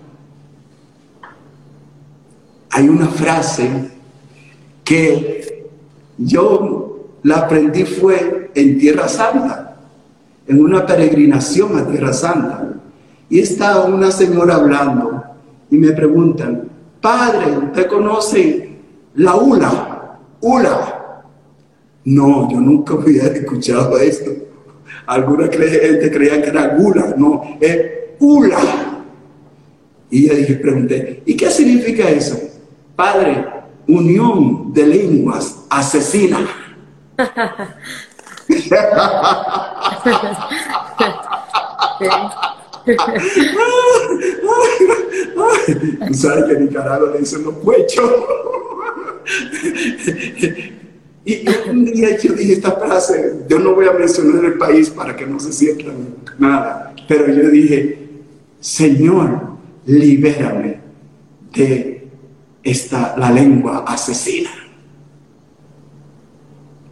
Hay 2.71 2.89
una 2.89 3.09
frase 3.09 3.91
que 4.85 5.71
yo 6.19 7.09
la 7.23 7.39
aprendí 7.39 7.85
fue 7.85 8.51
en 8.55 8.79
Tierra 8.79 9.09
Santa, 9.09 9.77
en 10.47 10.61
una 10.61 10.85
peregrinación 10.85 11.79
a 11.79 11.87
Tierra 11.87 12.13
Santa. 12.13 12.75
Y 13.33 13.41
estaba 13.41 13.87
una 13.87 14.11
señora 14.11 14.57
hablando 14.57 15.25
y 15.71 15.79
me 15.79 15.93
preguntan, 15.93 16.69
padre, 17.01 17.57
¿usted 17.57 17.87
conoce 17.87 18.77
la 19.15 19.37
ULA? 19.37 20.19
ULA. 20.43 21.25
No, 22.05 22.51
yo 22.51 22.61
nunca 22.61 22.93
había 23.03 23.29
escuchado 23.29 23.97
esto. 23.97 24.31
Alguna 25.07 25.45
gente 25.45 26.11
creía 26.13 26.43
que 26.43 26.51
era 26.51 26.77
gula, 26.77 27.15
no, 27.17 27.57
es 27.59 27.81
ULA. 28.21 29.03
Y 30.11 30.29
yo 30.29 30.35
dije, 30.35 30.57
pregunté, 30.57 31.23
¿y 31.25 31.35
qué 31.35 31.51
significa 31.51 32.11
eso? 32.11 32.39
Padre, 32.95 33.47
unión 33.89 34.75
de 34.75 34.87
lenguas 34.89 35.65
asesina. 35.71 36.47
Sabes 46.13 46.45
que 46.45 46.61
Nicaragua 46.61 47.11
le 47.13 47.21
dicen 47.21 47.45
los 47.45 47.55
pechos. 47.55 48.11
y 51.25 51.45
un 51.71 51.85
día 51.85 52.19
yo 52.19 52.33
dije 52.33 52.55
esta 52.55 52.73
frase, 52.73 53.45
yo 53.49 53.59
no 53.61 53.75
voy 53.75 53.87
a 53.87 53.93
mencionar 53.93 54.45
el 54.45 54.59
país 54.59 54.91
para 54.91 55.15
que 55.15 55.27
no 55.27 55.39
se 55.39 55.53
sientan 55.53 56.17
nada, 56.39 56.95
pero 57.07 57.33
yo 57.33 57.49
dije, 57.51 58.09
Señor, 58.59 59.53
libérame 59.87 60.81
de 61.55 62.09
esta, 62.63 63.15
la 63.17 63.31
lengua 63.31 63.85
asesina. 63.87 64.51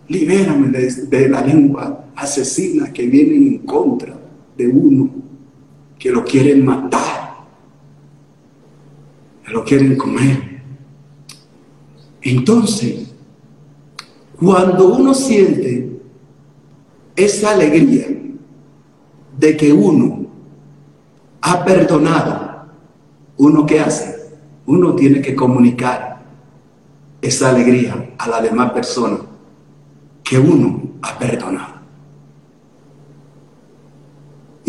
Libérame 0.09 0.68
de, 0.68 0.92
de 1.07 1.29
la 1.29 1.40
lengua 1.40 2.07
asesina 2.16 2.92
que 2.92 3.07
viene 3.07 3.35
en 3.35 3.59
contra 3.59 4.16
de 4.57 4.66
uno 4.68 5.19
que 6.01 6.11
lo 6.11 6.25
quieren 6.25 6.65
matar, 6.65 7.45
que 9.45 9.53
lo 9.53 9.63
quieren 9.63 9.97
comer. 9.99 10.63
Entonces, 12.23 13.13
cuando 14.39 14.95
uno 14.95 15.13
siente 15.13 16.01
esa 17.15 17.51
alegría 17.51 18.07
de 19.39 19.57
que 19.59 19.73
uno 19.73 20.27
ha 21.43 21.65
perdonado, 21.67 22.65
uno 23.37 23.67
qué 23.67 23.81
hace? 23.81 24.39
Uno 24.65 24.95
tiene 24.95 25.21
que 25.21 25.35
comunicar 25.35 26.23
esa 27.21 27.51
alegría 27.51 28.15
a 28.17 28.29
la 28.29 28.41
demás 28.41 28.73
persona 28.73 29.19
que 30.25 30.39
uno 30.39 30.83
ha 31.03 31.19
perdonado. 31.19 31.80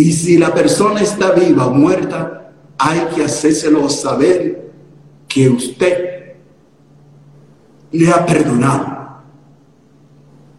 Y 0.01 0.13
si 0.13 0.35
la 0.35 0.51
persona 0.51 0.99
está 0.99 1.29
viva 1.29 1.67
o 1.67 1.75
muerta, 1.75 2.51
hay 2.79 3.01
que 3.13 3.23
hacérselo 3.23 3.87
saber 3.87 4.71
que 5.27 5.47
usted 5.47 6.37
le 7.91 8.09
ha 8.09 8.25
perdonado. 8.25 9.21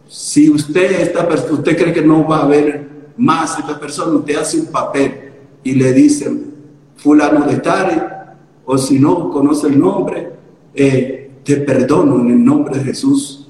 Si 0.07 0.49
usted, 0.49 1.01
esta, 1.01 1.27
usted 1.27 1.75
cree 1.75 1.91
que 1.91 2.01
no 2.01 2.25
va 2.25 2.37
a 2.37 2.43
haber 2.43 2.87
más 3.17 3.59
esta 3.59 3.77
persona, 3.77 4.17
usted 4.17 4.37
hace 4.37 4.61
un 4.61 4.67
papel 4.67 5.33
y 5.61 5.73
le 5.73 5.91
dice, 5.91 6.31
fulano 6.95 7.45
de 7.45 7.57
tal, 7.57 8.37
o 8.63 8.77
si 8.77 8.97
no 8.97 9.29
conoce 9.29 9.67
el 9.67 9.77
nombre, 9.77 10.31
eh, 10.73 11.31
te 11.43 11.57
perdono 11.57 12.21
en 12.21 12.31
el 12.31 12.45
nombre 12.45 12.77
de 12.77 12.85
Jesús. 12.85 13.49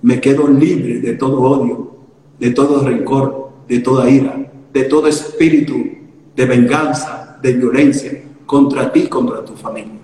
Me 0.00 0.22
quedo 0.22 0.48
libre 0.48 1.00
de 1.00 1.12
todo 1.12 1.42
odio, 1.42 1.96
de 2.40 2.50
todo 2.52 2.82
rencor, 2.82 3.50
de 3.68 3.78
toda 3.80 4.08
ira 4.08 4.42
de 4.72 4.84
todo 4.84 5.06
espíritu 5.06 5.84
de 6.34 6.46
venganza, 6.46 7.38
de 7.42 7.52
violencia 7.52 8.22
contra 8.46 8.92
ti, 8.92 9.08
contra 9.08 9.44
tu 9.44 9.54
familia. 9.54 10.00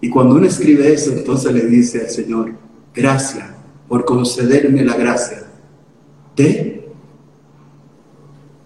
Y 0.00 0.10
cuando 0.10 0.34
uno 0.34 0.46
escribe 0.46 0.92
eso, 0.92 1.12
entonces 1.12 1.52
le 1.52 1.66
dice 1.66 2.02
al 2.02 2.10
Señor, 2.10 2.52
gracias 2.94 3.46
por 3.88 4.04
concederme 4.04 4.84
la 4.84 4.96
gracia 4.96 5.44
de 6.36 6.90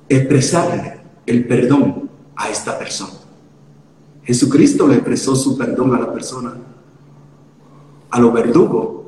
expresarle 0.09 1.01
el 1.27 1.47
perdón 1.47 2.11
a 2.35 2.49
esta 2.49 2.79
persona. 2.79 3.13
Jesucristo 4.25 4.87
le 4.89 4.95
expresó 4.95 5.37
su 5.37 5.57
perdón 5.57 5.95
a 5.95 6.01
la 6.01 6.13
persona, 6.13 6.55
a 8.11 8.21
los 8.21 8.33
verdugos. 8.33 9.07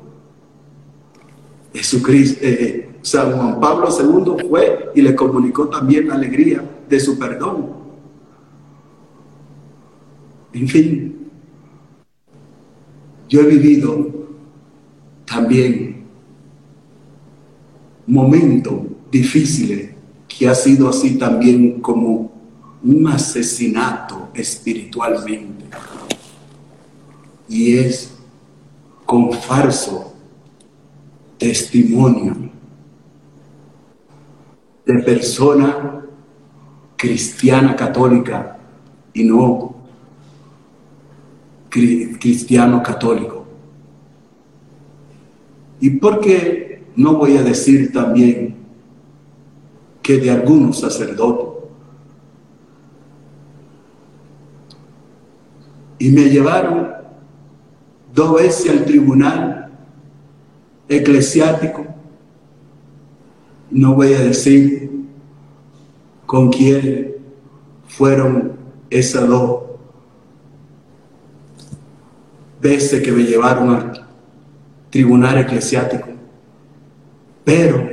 Jesucristo, 1.72 2.39
eh, 2.43 2.89
San 3.03 3.32
Juan 3.32 3.61
Pablo 3.61 3.88
II 3.88 4.48
fue 4.48 4.90
y 4.94 5.03
le 5.03 5.14
comunicó 5.14 5.68
también 5.68 6.09
la 6.09 6.14
alegría 6.14 6.62
de 6.88 7.01
su 7.01 7.18
perdón. 7.18 7.80
En 10.53 10.68
fin, 10.68 11.30
yo 13.28 13.40
he 13.40 13.46
vivido 13.46 14.09
también 15.24 16.05
momentos 18.07 18.80
difíciles 19.11 19.90
que 20.26 20.48
ha 20.48 20.55
sido 20.55 20.88
así 20.88 21.16
también 21.16 21.80
como 21.80 22.32
un 22.82 23.07
asesinato 23.07 24.28
espiritualmente. 24.34 25.66
Y 27.48 27.76
es 27.76 28.12
con 29.07 29.32
falso 29.32 30.14
testimonio 31.38 32.49
de 34.93 35.03
persona 35.03 36.03
cristiana 36.97 37.76
católica 37.76 38.59
y 39.12 39.24
no 39.24 39.74
cristiano 41.70 42.82
católico. 42.82 43.47
¿Y 45.80 45.91
por 45.91 46.20
qué 46.20 46.84
no 46.97 47.14
voy 47.14 47.36
a 47.36 47.43
decir 47.43 47.93
también 47.93 48.57
que 50.03 50.18
de 50.18 50.30
algunos 50.30 50.80
sacerdotes? 50.80 51.49
Y 55.99 56.11
me 56.11 56.24
llevaron 56.28 56.93
dos 58.12 58.34
veces 58.34 58.70
al 58.70 58.84
tribunal 58.84 59.70
eclesiástico. 60.88 61.86
No 63.71 63.95
voy 63.95 64.14
a 64.14 64.21
decir 64.21 64.91
con 66.27 66.51
quién 66.51 67.14
fueron 67.87 68.53
esas 68.89 69.29
dos 69.29 69.62
veces 72.61 73.03
que 73.03 73.12
me 73.12 73.23
llevaron 73.23 73.71
al 73.71 74.07
tribunal 74.91 75.39
eclesiástico. 75.39 76.09
Pero 77.45 77.89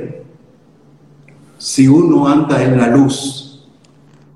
si 1.56 1.88
uno 1.88 2.28
anda 2.28 2.62
en 2.62 2.76
la 2.76 2.88
luz, 2.88 3.68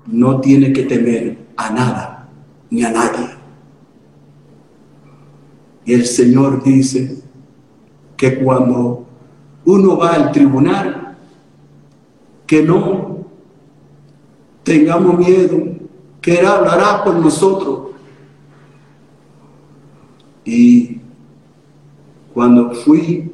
no 0.07 0.41
tiene 0.41 0.73
que 0.73 0.83
temer 0.83 1.37
a 1.55 1.69
nada 1.69 2.29
ni 2.69 2.83
a 2.83 2.91
nadie. 2.91 3.29
Y 5.85 5.93
el 5.93 6.05
Señor 6.05 6.63
dice 6.63 7.21
que 8.17 8.39
cuando 8.39 9.05
uno 9.65 9.97
va 9.97 10.13
al 10.13 10.31
tribunal, 10.31 11.02
que 12.53 12.61
no 12.61 13.25
tengamos 14.61 15.17
miedo, 15.17 15.57
que 16.21 16.35
Él 16.35 16.45
hablará 16.45 17.03
por 17.03 17.15
nosotros 17.15 17.87
y 20.45 20.99
cuando 22.31 22.75
fui, 22.75 23.31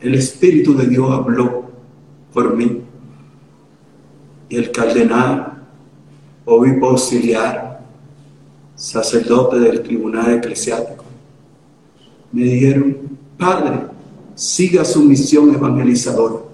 el 0.00 0.14
Espíritu 0.14 0.74
de 0.74 0.86
Dios 0.86 1.10
habló 1.12 1.64
por 2.32 2.56
mí. 2.56 2.80
Y 4.48 4.56
el 4.56 4.72
cardenal, 4.72 5.62
obispo 6.46 6.88
auxiliar, 6.88 7.82
sacerdote 8.76 9.58
del 9.58 9.82
tribunal 9.82 10.32
eclesiástico, 10.32 11.04
me 12.32 12.44
dijeron, 12.44 12.96
Padre, 13.36 13.80
siga 14.34 14.86
su 14.86 15.02
misión 15.02 15.54
evangelizadora. 15.54 16.45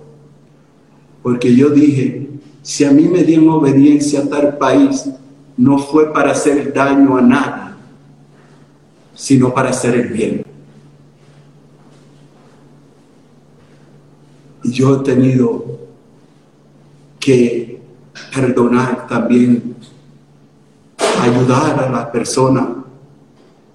Porque 1.23 1.55
yo 1.55 1.70
dije, 1.70 2.29
si 2.62 2.85
a 2.85 2.91
mí 2.91 3.09
me 3.09 3.23
dieron 3.23 3.49
obediencia 3.49 4.20
a 4.20 4.29
tal 4.29 4.59
país, 4.59 5.09
no 5.57 5.79
fue 5.79 6.12
para 6.12 6.33
hacer 6.33 6.73
daño 6.73 7.16
a 7.16 7.23
nadie 7.23 7.62
sino 9.23 9.55
para 9.55 9.70
hacer 9.70 9.95
el 9.95 10.09
bien. 10.09 10.45
Y 14.64 14.73
yo 14.73 14.97
he 14.97 15.05
tenido 15.05 15.79
que 17.20 17.81
perdonar 18.35 19.07
también, 19.07 19.77
ayudar 21.20 21.85
a 21.85 21.91
las 21.91 22.07
personas 22.07 22.66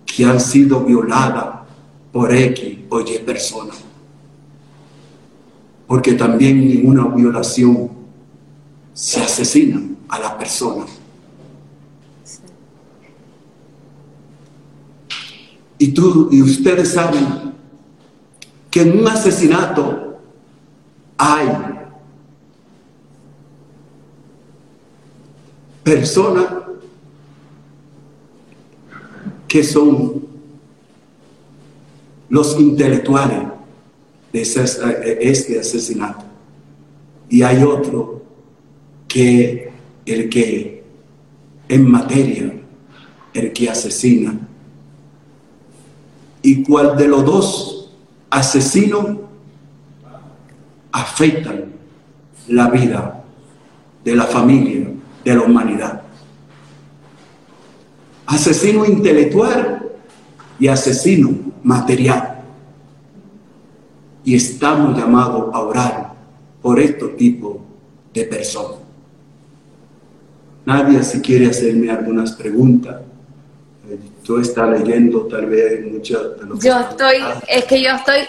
que 0.06 0.26
han 0.26 0.40
sido 0.40 0.82
violadas 0.82 1.60
por 2.12 2.34
X 2.34 2.80
o 2.90 3.00
Y 3.00 3.20
personas. 3.20 3.87
Porque 5.88 6.14
también 6.14 6.70
en 6.70 6.88
una 6.88 7.08
violación 7.08 7.90
se 8.94 9.22
asesina 9.22 9.82
a 10.10 10.20
la 10.20 10.38
persona. 10.38 10.86
Y 15.80 15.90
tú 15.90 16.30
y 16.32 16.42
ustedes 16.42 16.94
saben 16.94 17.54
que 18.72 18.82
en 18.82 19.00
un 19.00 19.08
asesinato 19.08 20.20
hay 21.18 21.48
personas 25.84 26.46
que 29.48 29.64
son 29.64 30.28
los 32.30 32.60
intelectuales 32.60 33.57
de 34.32 34.42
este 34.42 35.60
asesinato. 35.60 36.26
Y 37.30 37.44
hay 37.44 37.64
otro 37.64 38.24
que 39.08 39.72
el 40.06 40.30
que 40.30 40.84
en 41.70 41.90
materia, 41.90 42.54
el 43.34 43.54
que 43.54 43.70
asesina 43.70 44.40
y 46.42 46.64
cuál 46.64 46.96
de 46.98 47.08
los 47.08 47.26
dos 47.26 47.92
asesinos 48.30 49.18
afectan 50.92 51.66
la 52.48 52.70
vida 52.70 53.24
de 54.04 54.16
la 54.16 54.24
familia, 54.26 54.88
de 55.24 55.36
la 55.36 55.42
humanidad. 55.42 56.02
Asesino 58.26 58.86
intelectual 58.86 59.90
y 60.60 60.68
asesino 60.68 61.32
material. 61.64 62.37
Y 64.28 64.36
estamos 64.36 64.98
llamados 64.98 65.56
a 65.56 65.60
orar 65.62 66.14
por 66.62 66.82
este 66.82 67.08
tipo 67.16 67.62
de 68.14 68.26
personas. 68.26 68.82
Nadie 70.66 71.02
si 71.02 71.22
quiere 71.22 71.46
hacerme 71.48 71.90
algunas 71.90 72.34
preguntas 72.34 72.98
tú 74.26 74.40
estás 74.40 74.70
leyendo 74.70 75.26
tal 75.28 75.46
vez 75.46 75.86
muchas 75.90 76.38
de 76.38 76.46
los 76.46 76.62
Yo 76.62 76.78
estoy, 76.78 77.24
es 77.48 77.64
que 77.64 77.82
yo 77.82 77.92
estoy, 77.92 78.28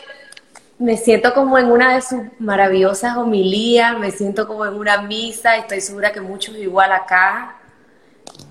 me 0.79 0.97
siento 0.97 1.35
como 1.35 1.59
en 1.59 1.67
una 1.73 1.97
de 1.97 2.03
sus 2.03 2.21
maravillosas 2.39 3.17
homilías, 3.17 3.99
me 3.99 4.13
siento 4.13 4.47
como 4.47 4.65
en 4.65 4.75
una 4.75 5.03
misa, 5.03 5.57
estoy 5.57 5.81
segura 5.81 6.13
que 6.13 6.21
muchos 6.21 6.57
igual 6.57 6.93
acá. 6.93 7.57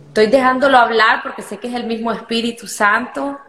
Estoy 0.10 0.28
dejándolo 0.28 0.78
hablar 0.78 1.22
porque 1.24 1.42
sé 1.42 1.58
que 1.58 1.70
es 1.70 1.74
el 1.76 1.86
mismo 1.86 2.12
Espíritu 2.12 2.68
Santo. 2.68 3.40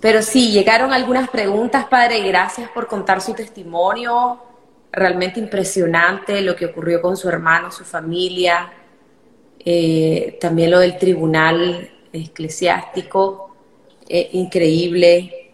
Pero 0.00 0.22
sí, 0.22 0.50
llegaron 0.50 0.92
algunas 0.92 1.28
preguntas, 1.30 1.86
Padre, 1.86 2.20
gracias 2.20 2.68
por 2.70 2.86
contar 2.86 3.20
su 3.22 3.32
testimonio. 3.32 4.42
Realmente 4.92 5.40
impresionante 5.40 6.42
lo 6.42 6.54
que 6.54 6.66
ocurrió 6.66 7.00
con 7.00 7.16
su 7.16 7.28
hermano, 7.28 7.70
su 7.70 7.84
familia. 7.84 8.70
Eh, 9.58 10.38
también 10.40 10.70
lo 10.70 10.78
del 10.78 10.98
tribunal 10.98 11.90
eclesiástico, 12.12 13.56
eh, 14.08 14.30
increíble, 14.32 15.52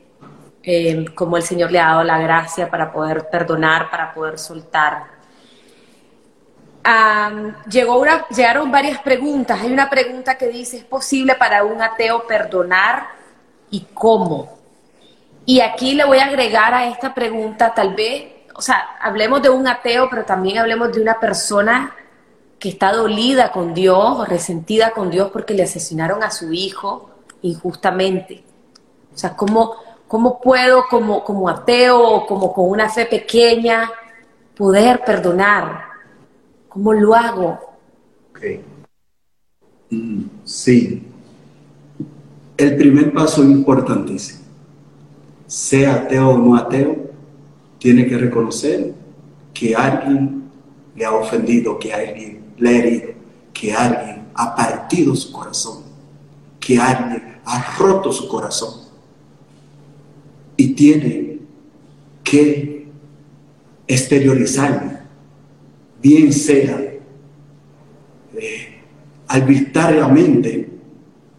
eh, 0.62 1.04
como 1.14 1.36
el 1.36 1.42
Señor 1.42 1.70
le 1.70 1.80
ha 1.80 1.86
dado 1.86 2.04
la 2.04 2.18
gracia 2.18 2.68
para 2.68 2.92
poder 2.92 3.28
perdonar, 3.30 3.90
para 3.90 4.12
poder 4.12 4.38
soltar. 4.38 5.22
llegó 7.70 8.00
una, 8.00 8.26
llegaron 8.28 8.72
varias 8.72 9.00
preguntas. 9.00 9.60
Hay 9.60 9.72
una 9.72 9.88
pregunta 9.88 10.36
que 10.36 10.48
dice, 10.48 10.78
¿es 10.78 10.84
posible 10.84 11.36
para 11.36 11.62
un 11.62 11.80
ateo 11.80 12.26
perdonar 12.26 13.21
y 13.72 13.80
cómo? 13.92 14.48
Y 15.44 15.60
aquí 15.60 15.94
le 15.94 16.04
voy 16.04 16.18
a 16.18 16.26
agregar 16.26 16.72
a 16.72 16.86
esta 16.86 17.12
pregunta, 17.12 17.74
tal 17.74 17.96
vez, 17.96 18.30
o 18.54 18.62
sea, 18.62 18.96
hablemos 19.00 19.42
de 19.42 19.50
un 19.50 19.66
ateo, 19.66 20.08
pero 20.08 20.24
también 20.24 20.58
hablemos 20.58 20.92
de 20.92 21.00
una 21.00 21.18
persona 21.18 21.96
que 22.60 22.68
está 22.68 22.92
dolida 22.92 23.50
con 23.50 23.74
Dios 23.74 24.28
resentida 24.28 24.92
con 24.92 25.10
Dios 25.10 25.30
porque 25.32 25.54
le 25.54 25.64
asesinaron 25.64 26.22
a 26.22 26.30
su 26.30 26.52
hijo 26.52 27.10
injustamente. 27.40 28.44
O 29.12 29.18
sea, 29.18 29.34
¿cómo, 29.34 29.74
cómo 30.06 30.40
puedo 30.40 30.86
como, 30.88 31.24
como 31.24 31.48
ateo 31.48 32.00
o 32.00 32.26
como 32.26 32.52
con 32.52 32.70
una 32.70 32.88
fe 32.88 33.06
pequeña 33.06 33.90
poder 34.56 35.02
perdonar? 35.04 35.86
¿Cómo 36.68 36.92
lo 36.92 37.14
hago? 37.14 37.58
Mm, 39.90 40.24
sí. 40.44 41.11
El 42.56 42.76
primer 42.76 43.12
paso 43.12 43.42
importantísimo. 43.42 44.40
Sea 45.46 45.94
ateo 45.94 46.30
o 46.30 46.38
no 46.38 46.56
ateo, 46.56 47.10
tiene 47.78 48.06
que 48.06 48.16
reconocer 48.16 48.94
que 49.52 49.74
alguien 49.74 50.44
le 50.94 51.04
ha 51.04 51.12
ofendido, 51.12 51.78
que 51.78 51.92
alguien 51.92 52.42
le 52.58 52.68
ha 52.68 52.78
herido, 52.78 53.08
que 53.52 53.72
alguien 53.72 54.22
ha 54.34 54.54
partido 54.54 55.14
su 55.14 55.32
corazón, 55.32 55.82
que 56.60 56.78
alguien 56.78 57.38
ha 57.44 57.76
roto 57.76 58.12
su 58.12 58.28
corazón 58.28 58.82
y 60.56 60.74
tiene 60.74 61.38
que 62.22 62.86
exteriorizarlo, 63.86 64.92
bien 66.00 66.32
sea 66.32 66.78
eh, 68.34 68.80
arbitrariamente 69.26 70.70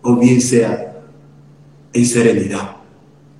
o 0.01 0.17
bien 0.17 0.41
sea 0.41 0.82
en 1.93 2.05
serenidad, 2.05 2.77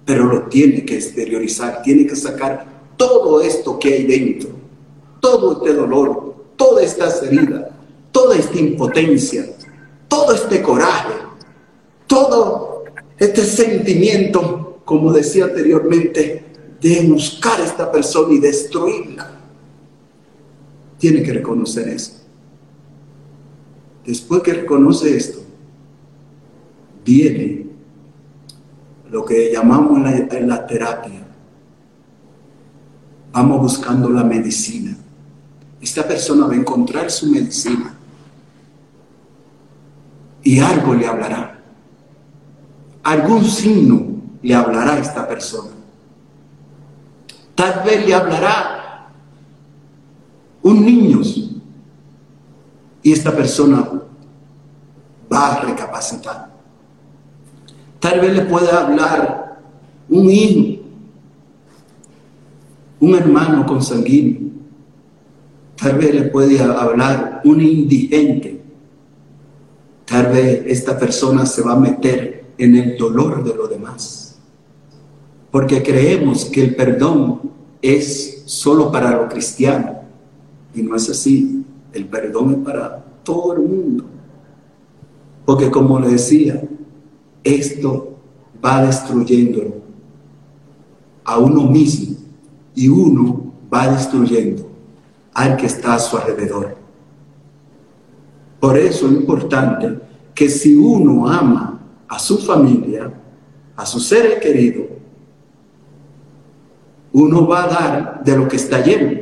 pero 0.06 0.26
lo 0.26 0.44
tiene 0.44 0.86
que 0.86 0.96
exteriorizar, 0.96 1.82
tiene 1.82 2.06
que 2.06 2.16
sacar 2.16 2.66
todo 2.96 3.42
esto 3.42 3.80
que 3.80 3.94
hay 3.94 4.04
dentro, 4.04 4.50
todo 5.20 5.58
este 5.58 5.74
dolor, 5.74 6.36
todas 6.56 6.86
estas 6.86 7.24
heridas, 7.24 7.72
toda 8.12 8.36
esta 8.36 8.60
impotencia, 8.60 9.46
todo 10.08 10.34
este 10.34 10.62
coraje, 10.62 11.14
todo 12.08 12.84
este 13.18 13.44
sentimiento, 13.44 14.82
como 14.86 15.12
decía 15.12 15.46
anteriormente, 15.46 16.46
de 16.80 17.02
buscar 17.08 17.60
a 17.60 17.66
esta 17.66 17.92
persona 17.92 18.34
y 18.34 18.40
destruirla. 18.40 19.40
Tiene 21.00 21.24
que 21.24 21.34
reconocer 21.34 21.88
eso. 21.88 22.14
Después 24.06 24.44
que 24.44 24.54
reconoce 24.54 25.16
esto, 25.16 25.40
viene 27.06 27.63
lo 29.14 29.24
que 29.24 29.52
llamamos 29.54 30.00
en 30.00 30.48
la, 30.48 30.56
la 30.56 30.66
terapia. 30.66 31.22
Vamos 33.32 33.62
buscando 33.62 34.10
la 34.10 34.24
medicina. 34.24 34.98
Esta 35.80 36.08
persona 36.08 36.48
va 36.48 36.54
a 36.54 36.56
encontrar 36.56 37.12
su 37.12 37.30
medicina 37.30 37.94
y 40.42 40.60
algo 40.60 40.96
le 40.96 41.06
hablará. 41.06 41.60
Algún 43.04 43.46
signo 43.46 44.04
le 44.42 44.56
hablará 44.56 44.94
a 44.94 45.00
esta 45.00 45.28
persona. 45.28 45.70
Tal 47.54 47.84
vez 47.86 48.08
le 48.08 48.16
hablará 48.16 49.10
un 50.64 50.84
niño 50.84 51.22
y 53.04 53.12
esta 53.12 53.32
persona 53.32 53.88
va 55.32 55.54
a 55.54 55.60
recapacitar. 55.60 56.54
Tal 58.04 58.20
vez 58.20 58.36
le 58.36 58.42
pueda 58.42 58.86
hablar 58.86 59.62
un 60.10 60.30
hijo, 60.30 60.84
un 63.00 63.16
hermano 63.16 63.66
consanguíneo. 63.66 64.52
Tal 65.82 65.98
vez 65.98 66.14
le 66.14 66.24
puede 66.24 66.62
hablar 66.62 67.42
un 67.46 67.62
indigente 67.62 68.54
Tal 70.06 70.28
vez 70.28 70.64
esta 70.68 71.00
persona 71.00 71.46
se 71.46 71.62
va 71.62 71.74
a 71.74 71.80
meter 71.80 72.46
en 72.58 72.76
el 72.76 72.98
dolor 72.98 73.44
de 73.44 73.56
los 73.56 73.70
demás. 73.70 74.38
Porque 75.50 75.82
creemos 75.82 76.46
que 76.46 76.62
el 76.64 76.76
perdón 76.76 77.40
es 77.82 78.44
solo 78.46 78.92
para 78.92 79.12
los 79.12 79.34
cristianos. 79.34 79.96
Y 80.76 80.84
no 80.84 80.96
es 80.96 81.10
así. 81.10 81.64
El 81.94 82.06
perdón 82.06 82.52
es 82.52 82.58
para 82.58 83.04
todo 83.24 83.54
el 83.54 83.62
mundo. 83.62 84.06
Porque 85.46 85.72
como 85.72 86.00
le 86.00 86.10
decía, 86.10 86.62
esto 87.44 88.18
va 88.64 88.86
destruyendo 88.86 89.82
a 91.24 91.38
uno 91.38 91.64
mismo 91.64 92.18
y 92.76 92.88
uno 92.88 93.54
va 93.74 93.88
destruyendo 93.88 94.70
al 95.34 95.58
que 95.58 95.66
está 95.66 95.96
a 95.96 96.00
su 96.00 96.18
alrededor. 96.18 96.76
Por 98.60 98.78
eso 98.78 99.08
es 99.08 99.14
importante 99.14 100.00
que 100.34 100.50
si 100.50 100.76
uno 100.76 101.28
ama 101.28 101.82
a 102.08 102.20
su 102.20 102.38
familia, 102.38 103.12
a 103.76 103.86
sus 103.86 104.08
seres 104.08 104.40
queridos, 104.40 104.86
uno 107.12 107.48
va 107.48 107.64
a 107.64 107.68
dar 107.68 108.24
de 108.24 108.38
lo 108.38 108.48
que 108.48 108.56
está 108.56 108.84
lleno. 108.84 109.22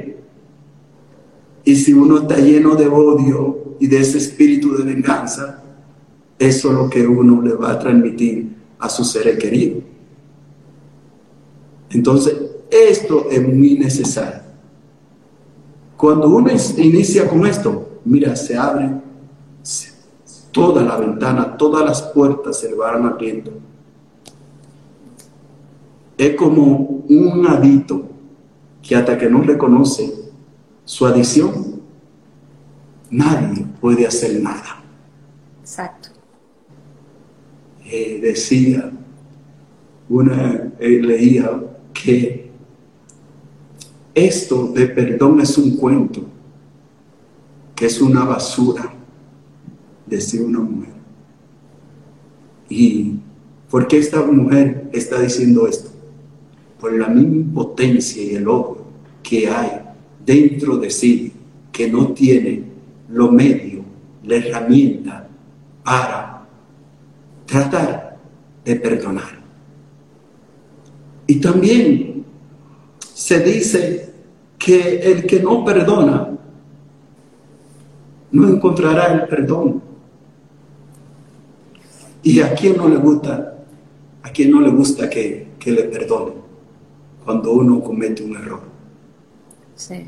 Y 1.63 1.76
si 1.76 1.93
uno 1.93 2.19
está 2.19 2.38
lleno 2.38 2.76
de 2.76 2.88
odio 2.88 3.76
y 3.80 3.88
de 3.88 3.99
ese 3.99 4.17
espíritu 4.17 4.76
de 4.76 4.84
venganza, 4.84 5.63
eso 6.42 6.70
es 6.70 6.74
lo 6.74 6.89
que 6.89 7.06
uno 7.06 7.39
le 7.39 7.54
va 7.54 7.74
a 7.74 7.78
transmitir 7.78 8.58
a 8.80 8.89
su 8.89 9.06
seres 9.06 9.38
queridos. 9.38 9.84
Entonces, 11.92 12.36
esto 12.72 13.30
es 13.30 13.48
muy 13.48 13.78
necesario. 13.78 14.42
Cuando 15.96 16.28
uno 16.30 16.50
inicia 16.78 17.30
con 17.30 17.46
esto, 17.46 18.00
mira, 18.06 18.36
se 18.36 18.58
abre 18.58 18.89
toda 20.52 20.82
la 20.82 20.98
ventana, 20.98 21.56
todas 21.56 21.86
las 21.86 22.02
puertas 22.02 22.58
se 22.58 22.74
van 22.74 23.06
abriendo. 23.06 23.52
Es 26.18 26.36
como 26.36 27.04
un 27.08 27.46
adito 27.48 28.04
que 28.82 28.96
hasta 28.96 29.16
que 29.16 29.30
no 29.30 29.44
reconoce 29.44 30.12
su 30.86 31.06
adición, 31.06 31.82
nadie 33.12 33.64
puede 33.80 34.08
hacer 34.08 34.42
nada. 34.42 34.82
Exacto. 35.62 36.11
Eh, 37.92 38.20
decía, 38.22 38.92
una 40.10 40.72
eh, 40.80 41.02
leía 41.02 41.62
que 41.94 42.50
esto 44.16 44.68
de 44.68 44.88
perdón 44.88 45.42
es 45.42 45.58
un 45.58 45.76
cuento, 45.76 46.26
que 47.76 47.86
es 47.86 48.02
una 48.02 48.24
basura 48.24 48.94
decía 50.12 50.42
una 50.44 50.60
mujer. 50.60 50.94
¿Y 52.70 53.14
por 53.70 53.88
qué 53.88 53.98
esta 53.98 54.22
mujer 54.24 54.89
está 54.92 55.20
diciendo 55.22 55.68
esto? 55.68 55.89
Por 56.80 56.94
la 56.94 57.08
misma 57.08 57.36
impotencia 57.36 58.22
y 58.22 58.36
el 58.36 58.48
odio 58.48 58.82
que 59.24 59.48
hay 59.48 59.82
dentro 60.26 60.78
de 60.78 60.89
sí, 60.89 61.32
que 61.72 61.89
no 61.89 62.14
tiene 62.14 62.64
lo 63.10 63.32
medio, 63.32 63.84
la 64.24 64.36
herramienta 64.36 65.28
para 65.84 66.20
tratar 67.52 68.18
de 68.64 68.76
perdonar. 68.78 69.41
Y 71.28 71.41
también 71.41 72.26
se 73.14 73.39
dice 73.41 74.14
que 74.58 74.99
el 74.99 75.26
que 75.26 75.41
no 75.41 75.66
perdona 75.66 76.30
no 78.32 78.47
encontrará 78.47 79.08
el 79.14 79.28
perdón. 79.28 79.84
¿Y 82.24 82.39
a 82.39 82.54
quién 82.54 82.78
no 82.78 82.88
le 82.88 82.95
gusta? 82.95 83.58
¿A 84.24 84.30
quién 84.30 84.52
no 84.52 84.62
le 84.62 84.70
gusta 84.70 85.10
que, 85.10 85.52
le 85.66 85.84
perdone 85.84 86.32
cuando 87.26 87.52
uno 87.52 87.82
comete 87.82 88.24
un 88.24 88.38
error? 88.38 88.62
Sí. 89.76 90.06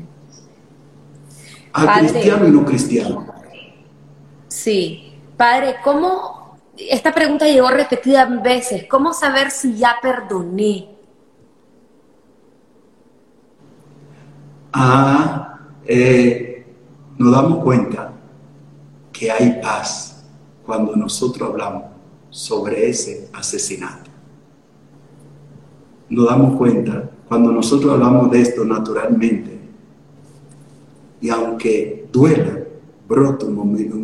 A 1.74 1.98
cristiano 1.98 2.48
y 2.48 2.50
no 2.50 2.64
cristiano. 2.64 3.26
Sí. 4.48 5.12
Padre, 5.36 5.74
¿cómo? 5.84 6.33
Esta 6.76 7.14
pregunta 7.14 7.46
llegó 7.46 7.70
repetidas 7.70 8.42
veces. 8.42 8.86
¿Cómo 8.88 9.12
saber 9.12 9.50
si 9.50 9.76
ya 9.76 9.96
perdoné? 10.02 10.88
Ah, 14.72 15.60
eh, 15.86 16.66
nos 17.16 17.32
damos 17.32 17.62
cuenta 17.62 18.12
que 19.12 19.30
hay 19.30 19.60
paz 19.62 20.24
cuando 20.66 20.96
nosotros 20.96 21.48
hablamos 21.48 21.84
sobre 22.30 22.88
ese 22.88 23.28
asesinato. 23.32 24.10
Nos 26.08 26.26
damos 26.26 26.56
cuenta 26.56 27.08
cuando 27.28 27.52
nosotros 27.52 27.92
hablamos 27.92 28.30
de 28.32 28.40
esto 28.40 28.64
naturalmente 28.64 29.60
y 31.20 31.30
aunque 31.30 32.08
duela, 32.12 32.58
brota 33.08 33.46
un 33.46 33.54
momento, 33.54 33.96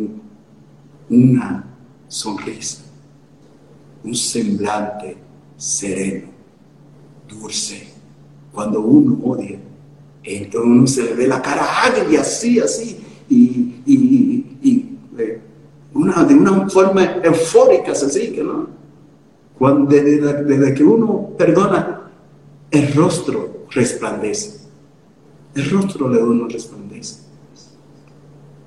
una 1.09 1.70
sonrisa, 2.11 2.83
un 4.03 4.13
semblante 4.13 5.15
sereno, 5.55 6.27
dulce. 7.27 7.87
Cuando 8.51 8.81
uno 8.81 9.17
odia, 9.23 9.57
entonces 10.23 10.69
uno 10.69 10.87
se 10.87 11.03
le 11.03 11.13
ve 11.13 11.25
la 11.25 11.41
cara 11.41 11.85
agria, 11.85 12.19
así, 12.19 12.59
así, 12.59 12.99
y, 13.29 14.45
eh, 15.17 15.41
una, 15.93 16.23
de 16.25 16.35
una 16.35 16.69
forma 16.69 17.03
eufórica, 17.23 17.93
así 17.93 18.33
que 18.33 18.43
no. 18.43 18.67
Cuando, 19.57 19.89
desde, 19.89 20.73
que 20.73 20.83
uno 20.83 21.29
perdona, 21.37 22.11
el 22.71 22.93
rostro 22.93 23.67
resplandece. 23.69 24.59
El 25.55 25.69
rostro 25.69 26.09
de 26.09 26.21
uno 26.21 26.47
resplandece. 26.47 27.21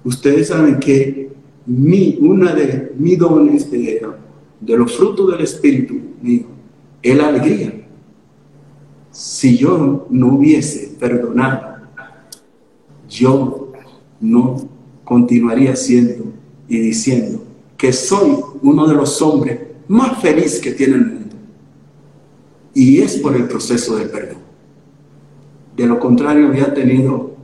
Ustedes 0.03 0.49
saben 0.49 0.79
que 0.79 1.34
mi, 1.67 2.19
una 2.21 2.55
de 2.55 2.93
mis 2.99 3.19
dones 3.19 3.71
de, 3.71 4.07
de 4.61 4.77
los 4.77 4.97
frutos 4.97 5.31
del 5.31 5.41
Espíritu 5.41 5.95
mío 6.21 6.47
es 7.03 7.17
la 7.17 7.29
alegría. 7.29 7.73
Si 9.11 9.57
yo 9.57 10.07
no 10.11 10.35
hubiese 10.35 10.97
perdonado, 10.99 11.77
yo 13.09 13.73
no 14.21 14.57
continuaría 15.05 15.77
siendo 15.77 16.33
y 16.67 16.79
diciendo 16.79 17.45
que 17.77 17.93
soy 17.93 18.37
uno 18.63 18.87
de 18.87 18.95
los 18.95 19.21
hombres 19.21 19.61
más 19.87 20.21
felices 20.21 20.61
que 20.61 20.73
tiene 20.73 20.95
el 20.95 21.07
mundo. 21.07 21.37
Y 22.73 23.01
es 23.01 23.19
por 23.19 23.37
el 23.37 23.47
proceso 23.47 23.97
del 23.97 24.09
perdón. 24.09 24.39
De 25.77 25.87
lo 25.87 26.01
contrario, 26.01 26.49
había 26.49 26.73
tenido 26.73 27.37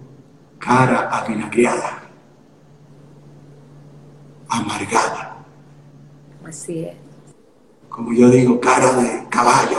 cara 0.59 1.09
avinagrada, 1.11 1.99
amargada. 4.51 5.44
Así 6.46 6.84
es. 6.84 6.94
Como 7.88 8.12
yo 8.12 8.30
digo, 8.30 8.61
cara 8.61 8.92
de 8.94 9.24
caballo. 9.28 9.78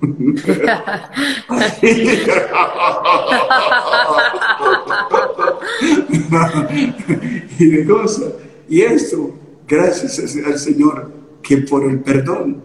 y 7.58 7.66
de 7.66 7.86
cosas. 7.86 8.32
Y 8.68 8.82
eso, 8.82 9.34
gracias 9.66 10.36
al 10.44 10.58
Señor, 10.58 11.12
que 11.42 11.58
por 11.58 11.84
el 11.84 12.00
perdón 12.00 12.62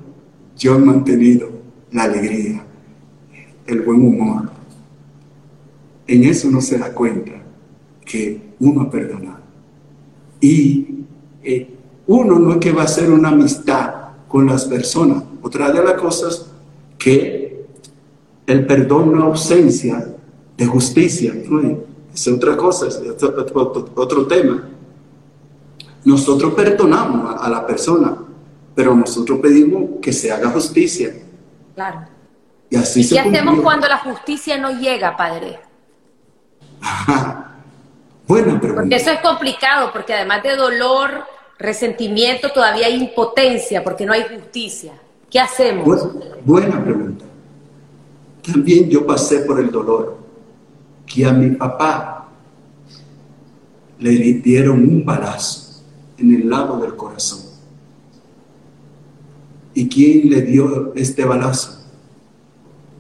yo 0.58 0.76
he 0.76 0.80
mantenido 0.80 1.50
la 1.92 2.04
alegría, 2.04 2.64
el 3.68 3.82
buen 3.82 4.02
humor. 4.02 4.50
En 6.08 6.24
eso 6.24 6.50
no 6.50 6.62
se 6.62 6.78
da 6.78 6.94
cuenta 6.94 7.32
que 8.06 8.42
uno 8.60 8.82
ha 8.82 8.90
perdonado. 8.90 9.40
Y 10.40 11.01
eh, 11.44 11.78
uno 12.08 12.40
no 12.40 12.54
es 12.54 12.58
que 12.58 12.72
va 12.72 12.82
a 12.82 12.86
hacer 12.86 13.10
una 13.10 13.30
amistad 13.30 13.94
con 14.28 14.46
las 14.46 14.66
personas. 14.66 15.24
Otra 15.42 15.72
de 15.72 15.84
las 15.84 15.94
cosas 15.94 16.48
que 16.98 17.66
el 18.48 18.66
perdón 18.66 19.14
no 19.14 19.24
ausencia 19.24 20.14
de 20.58 20.66
justicia. 20.66 21.34
Es 22.14 22.28
otra 22.28 22.58
cosa, 22.58 22.88
es 22.88 23.02
otro, 23.24 24.28
tema. 24.28 24.64
Nosotros 26.04 26.54
perdonamos 26.54 27.42
a, 27.42 27.50
la 27.50 27.66
persona, 27.66 28.18
pero 28.76 28.96
nosotros 28.96 29.40
pedimos 29.40 30.00
que 30.02 30.12
se 30.12 30.32
haga 30.32 30.50
justicia. 30.50 31.14
Claro. 31.76 32.02
Y 32.70 32.76
así 32.76 33.08
¿Qué 33.08 33.20
hacemos 33.20 33.62
cuando 33.62 33.88
la 33.88 33.98
justicia 33.98 34.58
no 34.58 34.72
llega, 34.72 35.16
Padre? 35.16 35.60
Bueno, 38.32 38.60
pero... 38.62 38.76
Porque 38.76 38.96
eso 38.96 39.12
es 39.12 39.20
complicado, 39.20 39.92
porque 39.92 40.14
además 40.14 40.42
de 40.42 40.56
dolor, 40.56 41.26
resentimiento, 41.60 42.50
todavía 42.50 42.88
hay 42.88 42.96
impotencia, 42.96 43.84
porque 43.84 44.06
no 44.06 44.14
hay 44.14 44.24
justicia. 44.24 44.94
¿Qué 45.30 45.38
hacemos? 45.38 45.86
buena 46.46 46.82
pregunta. 46.82 47.26
También 48.42 48.90
yo 48.90 49.06
pasé 49.06 49.40
por 49.40 49.60
el 49.60 49.70
dolor 49.70 50.18
que 51.06 51.26
a 51.26 51.34
mi 51.34 51.50
papá 51.58 52.30
le 54.00 54.12
dieron 54.12 54.78
un 54.78 55.04
balazo 55.04 55.84
en 56.18 56.34
el 56.34 56.50
lado 56.50 56.80
del 56.80 56.96
corazón. 56.96 57.42
¿Y 59.74 59.90
quién 59.90 60.30
le 60.30 60.42
dio 60.44 60.94
este 60.96 61.26
balazo? 61.26 61.84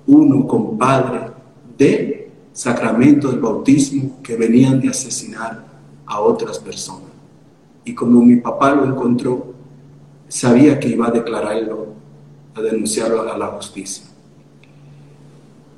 Uno 0.07 0.45
compadre 0.45 1.32
de 1.77 2.20
sacramento 2.62 3.32
del 3.32 3.39
bautismo 3.39 4.20
que 4.22 4.36
venían 4.36 4.80
de 4.80 4.89
asesinar 4.89 5.66
a 6.05 6.20
otras 6.20 6.59
personas. 6.59 7.09
Y 7.84 7.95
como 7.95 8.24
mi 8.24 8.36
papá 8.36 8.76
lo 8.76 8.86
encontró, 8.86 9.55
sabía 10.28 10.80
que 10.80 10.89
iba 10.89 11.07
a 11.07 11.12
declararlo, 11.12 11.88
a 12.53 12.62
denunciarlo 12.62 13.24
a 13.24 13.36
la 13.36 13.47
justicia. 13.47 14.05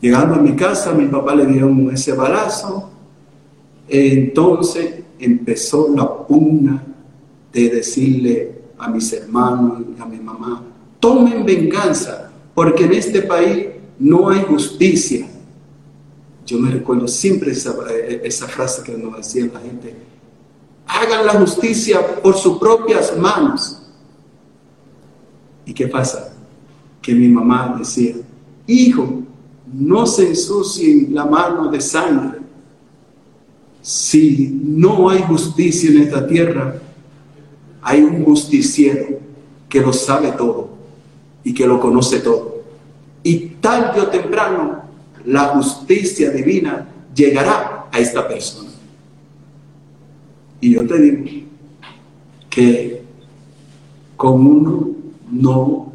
Llegando 0.02 0.36
a 0.36 0.40
mi 0.40 0.58
casa, 0.58 0.92
mi 0.92 1.06
papá 1.06 1.34
le 1.36 1.46
dio 1.46 1.90
ese 1.90 2.12
balazo. 2.12 2.90
Entonces 3.88 5.04
empezó 5.20 5.88
la 5.96 6.28
pugna 6.28 6.84
de 7.54 7.70
decirle 7.70 8.62
a 8.78 8.90
mis 8.90 9.14
hermanos 9.14 9.84
y 9.98 10.02
a 10.02 10.06
mi 10.06 10.20
mamá, 10.20 10.62
tomen 11.00 11.46
venganza, 11.46 12.30
porque 12.54 12.84
en 12.84 12.92
este 12.92 13.22
país 13.22 13.68
no 13.98 14.28
hay 14.28 14.42
justicia. 14.42 15.30
Yo 16.46 16.60
me 16.60 16.72
recuerdo 16.72 17.08
siempre 17.08 17.52
esa, 17.52 17.74
esa 18.24 18.48
frase 18.48 18.84
que 18.84 18.98
nos 18.98 19.16
decía 19.18 19.50
la 19.54 19.60
gente, 19.60 19.96
hagan 20.86 21.26
la 21.26 21.34
justicia 21.34 22.22
por 22.22 22.36
sus 22.36 22.58
propias 22.58 23.18
manos. 23.18 23.82
¿Y 25.66 25.74
qué 25.74 25.88
pasa? 25.88 26.34
Que 27.02 27.14
mi 27.14 27.30
mamá 27.30 27.76
decía, 27.80 28.16
hijo, 28.68 29.24
no 29.72 30.06
se 30.06 30.30
ensucien 30.30 31.14
la 31.14 31.26
mano 31.26 31.70
de 31.70 31.80
sangre. 31.80 32.40
Si 33.82 34.60
no 34.64 35.10
hay 35.10 35.22
justicia 35.24 35.90
en 35.90 36.04
esta 36.04 36.28
tierra, 36.28 36.76
hay 37.82 38.02
un 38.02 38.24
justiciero 38.24 39.20
que 39.68 39.82
lo 39.82 39.92
sabe 39.92 40.32
todo 40.34 40.70
y 41.44 41.54
que 41.54 41.66
lo 41.66 41.80
conoce 41.80 42.20
todo. 42.20 42.62
Y 43.24 43.38
tarde 43.62 44.02
o 44.02 44.08
temprano 44.08 44.83
la 45.26 45.50
justicia 45.50 46.32
divina 46.32 46.88
llegará 47.16 47.88
a 47.92 48.00
esta 48.00 48.28
persona. 48.28 48.70
Y 50.60 50.74
yo 50.74 50.88
te 50.88 51.00
digo 51.00 51.48
que 52.50 53.04
con 54.16 54.46
uno 54.46 54.90
no 55.32 55.92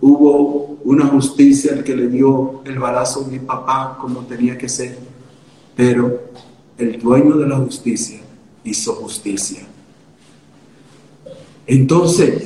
hubo 0.00 0.78
una 0.84 1.06
justicia 1.06 1.82
que 1.82 1.96
le 1.96 2.08
dio 2.08 2.62
el 2.64 2.78
balazo 2.78 3.24
a 3.24 3.28
mi 3.28 3.38
papá 3.38 3.98
como 4.00 4.20
tenía 4.20 4.56
que 4.56 4.68
ser, 4.68 4.98
pero 5.74 6.28
el 6.76 7.00
dueño 7.00 7.36
de 7.36 7.48
la 7.48 7.56
justicia 7.56 8.20
hizo 8.64 8.94
justicia. 8.94 9.66
Entonces, 11.66 12.42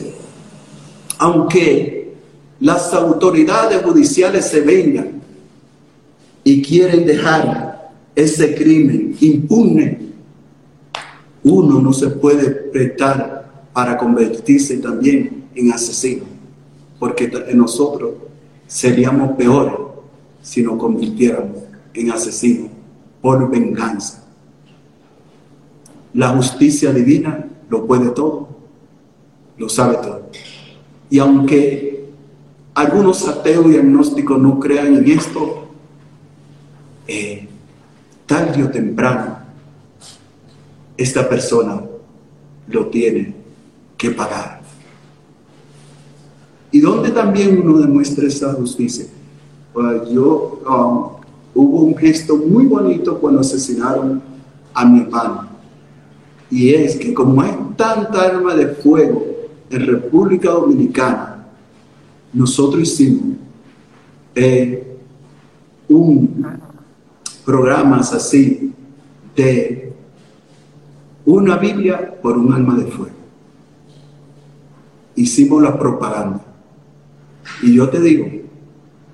aunque 1.19 2.15
las 2.61 2.93
autoridades 2.95 3.83
judiciales 3.83 4.47
se 4.49 4.61
vengan 4.61 5.22
y 6.45 6.63
quieren 6.63 7.07
dejar 7.07 7.93
ese 8.15 8.55
crimen 8.55 9.17
impune, 9.21 9.99
uno 11.45 11.81
no 11.81 11.93
se 11.93 12.09
puede 12.09 12.51
prestar 12.51 13.51
para 13.73 13.97
convertirse 13.97 14.79
también 14.79 15.45
en 15.55 15.73
asesino, 15.73 16.25
porque 16.99 17.31
nosotros 17.55 18.13
seríamos 18.67 19.33
peores 19.37 19.75
si 20.41 20.63
nos 20.63 20.77
convirtiéramos 20.77 21.59
en 21.95 22.11
asesinos 22.11 22.71
por 23.21 23.51
venganza. 23.51 24.25
La 26.15 26.29
justicia 26.31 26.93
divina 26.93 27.47
lo 27.71 27.87
puede 27.87 28.11
todo, 28.11 28.49
lo 29.57 29.69
sabe 29.69 29.97
todo. 29.97 30.29
Y 31.09 31.19
aunque 31.19 32.11
algunos 32.75 33.27
ateos 33.29 33.67
y 33.73 33.77
agnósticos 33.77 34.39
no 34.39 34.59
crean 34.59 34.97
en 34.97 35.11
esto, 35.11 35.62
eh, 37.13 37.47
tarde 38.25 38.65
o 38.65 38.71
temprano, 38.71 39.37
esta 40.97 41.29
persona 41.29 41.83
lo 42.69 42.87
tiene 42.87 43.35
que 43.99 44.13
pagar. 44.13 44.63
¿Y 46.71 46.81
dónde 46.81 47.11
también 47.11 47.61
uno 47.61 47.79
demuestra 47.79 48.27
esa 48.27 48.55
justicia? 48.55 49.05
Pues 49.75 50.09
yo, 50.09 50.63
um, 50.67 51.63
hubo 51.63 51.83
un 51.83 51.95
gesto 51.95 52.39
muy 52.39 52.65
bonito 52.65 53.19
cuando 53.19 53.41
asesinaron 53.41 54.23
a 54.73 54.87
mi 54.87 55.03
hermano. 55.03 55.49
Y 56.51 56.73
es 56.73 56.97
que 56.97 57.13
como 57.13 57.43
hay 57.43 57.55
tanta 57.77 58.23
arma 58.23 58.55
de 58.55 58.69
fuego 58.69 59.27
en 59.69 59.87
República 59.87 60.49
Dominicana, 60.49 61.47
nosotros 62.33 62.83
hicimos 62.85 63.37
eh, 64.35 64.97
un 65.89 66.72
programas 67.45 68.13
así 68.13 68.73
de 69.37 69.93
una 71.25 71.57
Biblia 71.57 72.19
por 72.21 72.37
un 72.37 72.53
arma 72.53 72.77
de 72.77 72.87
fuego. 72.87 73.17
Hicimos 75.15 75.63
la 75.63 75.79
propaganda 75.79 76.45
y 77.63 77.75
yo 77.75 77.89
te 77.89 78.01
digo 78.01 78.27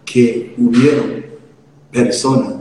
que 0.05 0.55
hubieron 0.59 1.25
personas 1.91 2.55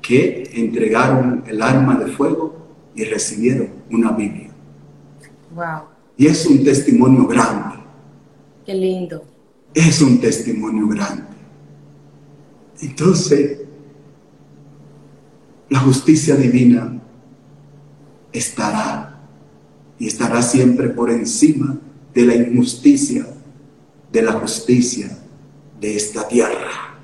que 0.00 0.50
entregaron 0.54 1.44
el 1.46 1.62
arma 1.62 1.96
de 1.96 2.06
fuego 2.12 2.56
y 2.94 3.04
recibieron 3.04 3.68
una 3.90 4.12
Biblia. 4.12 4.50
Wow. 5.54 5.82
Y 6.16 6.26
es 6.26 6.46
un 6.46 6.62
testimonio 6.64 7.26
grande. 7.26 7.76
Qué 8.64 8.74
lindo. 8.74 9.24
Es 9.72 10.00
un 10.02 10.20
testimonio 10.20 10.86
grande. 10.88 11.24
Entonces, 12.82 13.60
la 15.70 15.80
justicia 15.80 16.36
divina 16.36 17.00
estará 18.32 19.20
y 19.98 20.06
estará 20.06 20.42
siempre 20.42 20.90
por 20.90 21.10
encima 21.10 21.78
de 22.12 22.24
la 22.24 22.34
injusticia 22.34 23.26
de 24.10 24.22
la 24.22 24.32
justicia 24.32 25.08
de 25.78 25.96
esta 25.96 26.26
tierra, 26.26 26.98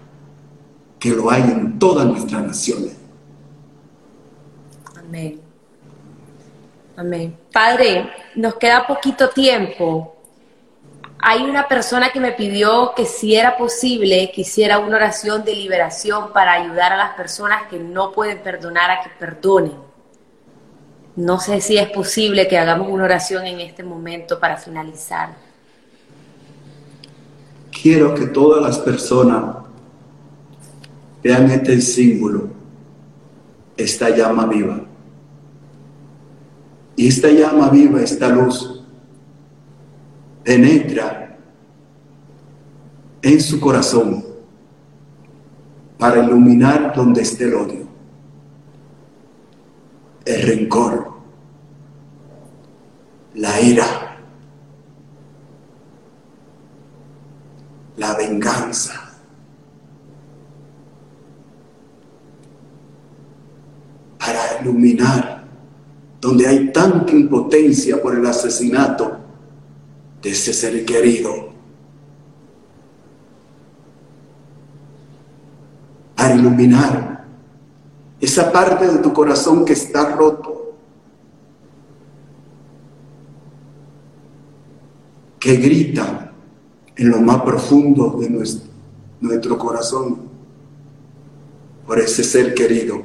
que 0.98 1.10
lo 1.10 1.30
hay 1.30 1.42
en 1.42 1.78
todas 1.78 2.06
nuestras 2.06 2.44
naciones. 2.44 2.96
Amén. 4.96 5.40
Amén. 6.96 7.36
Padre, 7.52 8.10
nos 8.34 8.56
queda 8.56 8.86
poquito 8.86 9.28
tiempo. 9.30 10.15
Hay 11.18 11.42
una 11.44 11.66
persona 11.66 12.10
que 12.10 12.20
me 12.20 12.32
pidió 12.32 12.92
que 12.94 13.06
si 13.06 13.34
era 13.34 13.56
posible, 13.56 14.30
quisiera 14.32 14.78
una 14.78 14.96
oración 14.96 15.44
de 15.44 15.54
liberación 15.54 16.32
para 16.32 16.52
ayudar 16.52 16.92
a 16.92 16.96
las 16.96 17.14
personas 17.14 17.68
que 17.68 17.78
no 17.78 18.12
pueden 18.12 18.38
perdonar 18.38 18.90
a 18.90 19.02
que 19.02 19.10
perdonen. 19.18 19.74
No 21.16 21.40
sé 21.40 21.60
si 21.60 21.78
es 21.78 21.88
posible 21.90 22.46
que 22.46 22.58
hagamos 22.58 22.88
una 22.90 23.04
oración 23.04 23.46
en 23.46 23.60
este 23.60 23.82
momento 23.82 24.38
para 24.38 24.56
finalizar 24.56 25.46
quiero 27.82 28.14
que 28.14 28.26
todas 28.26 28.62
las 28.62 28.78
personas 28.78 29.56
vean 31.22 31.50
este 31.50 31.80
símbolo, 31.80 32.48
esta 33.76 34.10
llama 34.10 34.46
viva. 34.46 34.80
Y 36.96 37.08
esta 37.08 37.28
llama 37.28 37.68
viva, 37.68 38.00
esta 38.00 38.28
luz, 38.28 38.75
penetra 40.46 41.36
en 43.20 43.40
su 43.40 43.58
corazón 43.58 44.24
para 45.98 46.22
iluminar 46.22 46.94
donde 46.94 47.22
esté 47.22 47.46
el 47.46 47.54
odio, 47.54 47.88
el 50.24 50.42
rencor, 50.42 51.14
la 53.34 53.60
ira, 53.60 54.18
la 57.96 58.14
venganza. 58.14 58.92
Para 64.16 64.62
iluminar 64.62 65.44
donde 66.20 66.46
hay 66.46 66.72
tanta 66.72 67.10
impotencia 67.10 68.00
por 68.00 68.14
el 68.14 68.24
asesinato 68.24 69.15
de 70.22 70.30
ese 70.30 70.52
ser 70.52 70.84
querido. 70.84 71.50
Para 76.14 76.34
iluminar 76.34 77.26
esa 78.20 78.50
parte 78.50 78.88
de 78.88 78.98
tu 78.98 79.12
corazón 79.12 79.64
que 79.64 79.74
está 79.74 80.16
roto, 80.16 80.74
que 85.38 85.56
grita 85.56 86.32
en 86.96 87.10
lo 87.10 87.20
más 87.20 87.42
profundo 87.42 88.16
de 88.18 88.30
nuestro, 88.30 88.68
nuestro 89.20 89.58
corazón 89.58 90.26
por 91.86 92.00
ese 92.00 92.24
ser 92.24 92.52
querido 92.54 93.02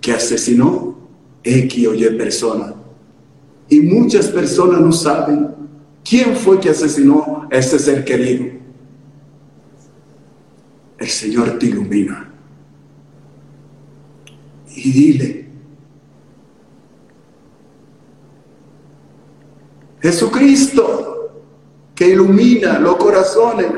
que 0.00 0.12
asesinó 0.12 0.96
X 1.42 1.88
o 1.88 1.94
Y 1.94 2.16
persona. 2.16 2.74
Y 3.68 3.80
muchas 3.80 4.28
personas 4.28 4.80
no 4.80 4.92
saben 4.92 5.55
quién 6.08 6.36
fue 6.36 6.60
que 6.60 6.70
asesinó 6.70 7.48
a 7.50 7.56
ese 7.56 7.78
ser 7.78 8.04
querido. 8.04 8.46
El 10.98 11.08
Señor 11.08 11.58
te 11.58 11.66
ilumina. 11.66 12.32
Y 14.68 14.92
dile, 14.92 15.48
Jesucristo, 20.00 21.42
que 21.94 22.08
ilumina 22.08 22.78
los 22.78 22.96
corazones, 22.96 23.72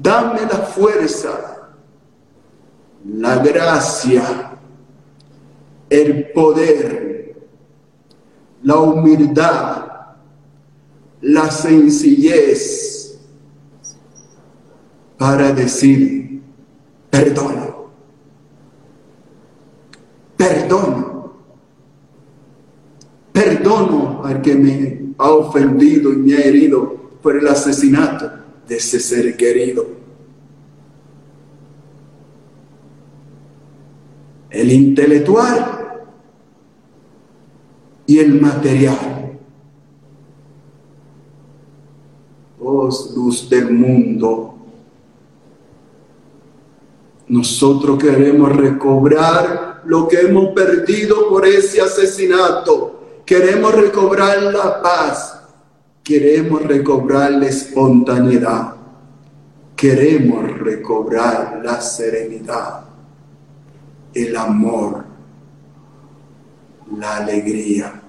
dame 0.00 0.40
la 0.40 0.58
fuerza, 0.58 1.70
la 3.04 3.36
gracia 3.36 4.54
el 5.90 6.30
poder, 6.32 7.36
la 8.62 8.76
humildad, 8.76 9.93
la 11.24 11.50
sencillez 11.50 13.18
para 15.16 15.52
decir, 15.52 16.42
perdono, 17.10 17.90
perdono, 20.36 21.32
perdono 23.32 24.24
al 24.24 24.42
que 24.42 24.54
me 24.54 25.14
ha 25.18 25.30
ofendido 25.30 26.12
y 26.12 26.16
me 26.16 26.34
ha 26.34 26.40
herido 26.40 26.94
por 27.22 27.36
el 27.36 27.48
asesinato 27.48 28.30
de 28.68 28.76
ese 28.76 29.00
ser 29.00 29.36
querido. 29.36 30.04
el 34.54 34.70
intelectual 34.70 36.04
y 38.06 38.18
el 38.18 38.40
material. 38.40 39.13
Luz 43.14 43.48
del 43.48 43.70
mundo. 43.70 44.54
Nosotros 47.28 47.98
queremos 47.98 48.54
recobrar 48.54 49.82
lo 49.84 50.08
que 50.08 50.20
hemos 50.20 50.50
perdido 50.54 51.28
por 51.28 51.46
ese 51.46 51.80
asesinato. 51.80 53.22
Queremos 53.26 53.74
recobrar 53.74 54.42
la 54.42 54.82
paz. 54.82 55.40
Queremos 56.02 56.62
recobrar 56.62 57.32
la 57.32 57.46
espontaneidad. 57.46 58.74
Queremos 59.76 60.58
recobrar 60.58 61.60
la 61.64 61.80
serenidad 61.80 62.84
el 64.14 64.36
amor, 64.36 65.04
la 66.96 67.16
alegría, 67.16 68.00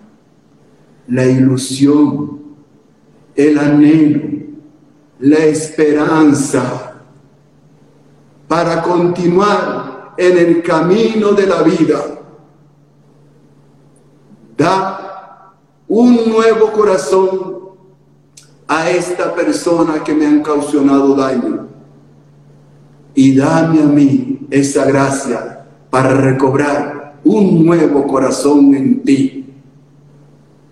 la 1.08 1.26
ilusión, 1.26 2.42
el 3.36 3.58
anhelo, 3.58 4.45
la 5.20 5.38
esperanza 5.38 6.94
para 8.48 8.82
continuar 8.82 10.14
en 10.18 10.38
el 10.38 10.62
camino 10.62 11.32
de 11.32 11.48
la 11.48 11.64
vida. 11.64 12.02
Da 14.58 15.54
un 15.88 16.30
nuevo 16.30 16.72
corazón 16.72 17.56
a 18.68 18.90
esta 18.90 19.34
persona 19.34 20.04
que 20.04 20.14
me 20.14 20.26
han 20.26 20.42
causado 20.42 21.16
daño 21.16 21.68
y 23.14 23.36
dame 23.36 23.82
a 23.82 23.86
mí 23.86 24.48
esa 24.50 24.86
gracia 24.86 25.66
para 25.90 26.14
recobrar 26.14 27.16
un 27.24 27.66
nuevo 27.66 28.06
corazón 28.08 28.76
en 28.76 29.02
ti 29.04 29.54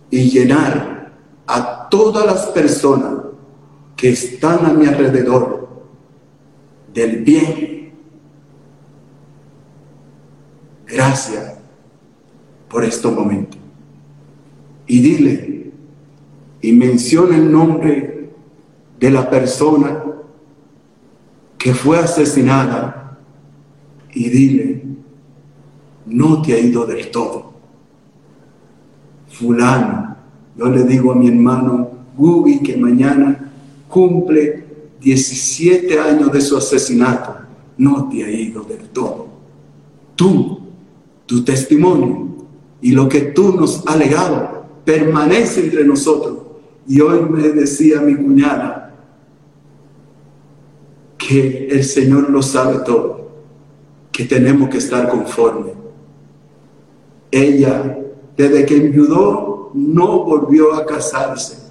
y 0.09 0.29
llenar 0.29 1.11
a 1.47 1.89
todas 1.89 2.25
las 2.25 2.45
personas 2.47 3.22
que 4.03 4.09
están 4.09 4.65
a 4.65 4.73
mi 4.73 4.85
alrededor 4.85 5.69
del 6.93 7.23
bien. 7.23 7.93
Gracias 10.85 11.57
por 12.67 12.83
este 12.83 13.07
momento. 13.07 13.55
Y 14.87 14.99
dile 14.99 15.71
y 16.59 16.73
menciona 16.73 17.37
el 17.37 17.49
nombre 17.49 18.33
de 18.99 19.09
la 19.09 19.29
persona 19.29 20.03
que 21.57 21.73
fue 21.73 21.97
asesinada 21.97 23.17
y 24.13 24.27
dile, 24.27 24.83
no 26.07 26.41
te 26.41 26.55
ha 26.55 26.59
ido 26.59 26.85
del 26.85 27.09
todo. 27.09 27.53
Fulano, 29.29 30.17
yo 30.57 30.65
le 30.65 30.83
digo 30.83 31.13
a 31.13 31.15
mi 31.15 31.29
hermano 31.29 31.89
Gubi 32.17 32.59
que 32.59 32.75
mañana 32.75 33.51
cumple 33.93 34.65
17 34.99 35.99
años 35.99 36.31
de 36.31 36.41
su 36.41 36.57
asesinato, 36.57 37.35
no 37.77 38.09
te 38.09 38.23
ha 38.23 38.29
ido 38.29 38.63
del 38.63 38.89
todo. 38.89 39.27
Tú, 40.15 40.59
tu 41.25 41.43
testimonio 41.43 42.27
y 42.81 42.91
lo 42.91 43.07
que 43.07 43.21
tú 43.21 43.53
nos 43.53 43.85
has 43.87 43.97
legado 43.97 44.65
permanece 44.83 45.65
entre 45.65 45.85
nosotros. 45.85 46.39
Y 46.87 46.99
hoy 47.01 47.21
me 47.29 47.49
decía 47.49 48.01
mi 48.01 48.15
cuñada 48.15 48.95
que 51.17 51.67
el 51.67 51.83
Señor 51.83 52.29
lo 52.29 52.41
sabe 52.41 52.79
todo, 52.85 53.29
que 54.11 54.25
tenemos 54.25 54.69
que 54.69 54.79
estar 54.79 55.07
conformes 55.09 55.83
ella, 57.33 57.97
desde 58.37 58.65
que 58.65 58.77
enviudó, 58.77 59.71
no 59.73 60.23
volvió 60.23 60.75
a 60.75 60.85
casarse. 60.85 61.62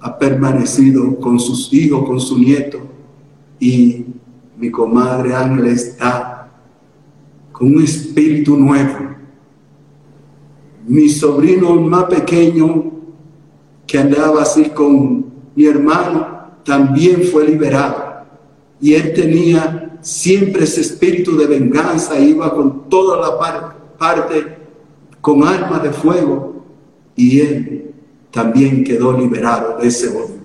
Ha 0.00 0.18
permanecido 0.18 1.18
con 1.18 1.38
sus 1.38 1.72
hijos, 1.72 2.06
con 2.06 2.20
su 2.20 2.38
nieto. 2.38 2.80
Y 3.58 4.06
mi 4.56 4.70
comadre 4.70 5.34
Ángela 5.34 5.68
está 5.68 6.50
con 7.52 7.74
un 7.74 7.82
espíritu 7.82 8.56
nuevo. 8.56 9.10
Mi 10.86 11.08
sobrino 11.08 11.74
más 11.80 12.04
pequeño, 12.04 12.92
que 13.86 13.98
andaba 13.98 14.42
así 14.42 14.70
con 14.70 15.26
mi 15.54 15.66
hermano, 15.66 16.26
también 16.64 17.22
fue 17.24 17.46
liberado. 17.46 18.24
Y 18.80 18.94
él 18.94 19.12
tenía 19.12 19.98
siempre 20.00 20.64
ese 20.64 20.80
espíritu 20.80 21.36
de 21.36 21.46
venganza, 21.46 22.18
iba 22.18 22.54
con 22.54 22.88
toda 22.88 23.20
la 23.20 23.38
parte 23.38 23.80
parte 24.00 24.56
con 25.20 25.46
armas 25.46 25.82
de 25.82 25.90
fuego 25.90 26.64
y 27.14 27.40
él 27.40 27.89
también 28.30 28.84
quedó 28.84 29.16
liberado 29.16 29.78
de 29.78 29.88
ese 29.88 30.08
odio. 30.08 30.40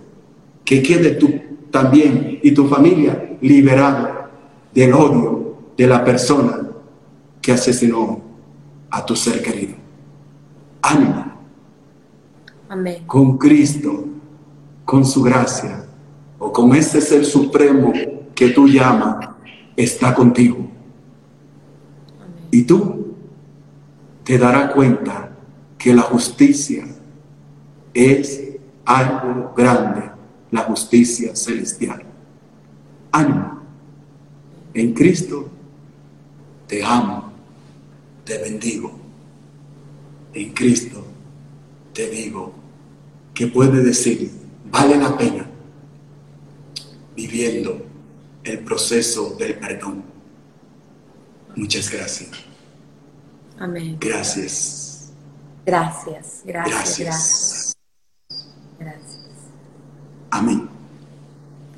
Que 0.64 0.82
quede 0.82 1.12
tú 1.12 1.32
también 1.72 2.40
y 2.42 2.52
tu 2.52 2.68
familia 2.68 3.38
liberado 3.42 4.30
del 4.74 4.94
odio 4.94 5.56
de 5.78 5.88
la 5.88 6.04
persona 6.04 6.68
que 7.42 7.52
asesinó 7.52 8.22
a 8.90 9.06
tu 9.06 9.16
ser 9.16 9.42
querido. 9.42 9.76
Ánimo. 10.82 11.26
Amén. 12.70 13.04
Con 13.06 13.38
Cristo, 13.38 14.06
con 14.84 15.06
su 15.06 15.22
gracia, 15.22 15.86
o 16.40 16.52
con 16.52 16.76
ese 16.76 17.00
ser 17.02 17.26
supremo 17.26 17.94
que 18.34 18.50
tú 18.50 18.68
llamas, 18.68 19.30
está 19.76 20.14
contigo. 20.14 20.68
¿Y 22.52 22.64
tú? 22.64 23.06
te 24.26 24.40
dará 24.40 24.72
cuenta 24.72 25.30
que 25.78 25.94
la 25.94 26.02
justicia 26.02 26.84
es 27.96 28.44
algo 28.84 29.54
grande, 29.56 30.12
la 30.52 30.62
justicia 30.62 31.36
celestial. 31.36 32.04
Ánimo. 33.12 33.62
En 34.74 34.94
Cristo 34.94 35.50
te 36.68 36.84
amo, 36.84 37.32
te 38.26 38.38
bendigo. 38.38 39.00
En 40.34 40.52
Cristo 40.52 41.06
te 41.94 42.10
digo 42.10 42.54
que 43.34 43.48
puede 43.48 43.82
decir, 43.82 44.30
vale 44.70 44.98
la 44.98 45.18
pena 45.18 45.50
viviendo 47.16 47.86
el 48.44 48.60
proceso 48.60 49.36
del 49.40 49.58
perdón. 49.58 50.04
Muchas 51.56 51.90
gracias. 51.90 52.32
Amén. 53.58 53.98
Gracias. 54.02 55.14
Gracias, 55.66 56.42
gracias, 56.46 57.00
gracias. 57.00 57.76
Gracias. 58.78 59.26
Amén. 60.30 60.70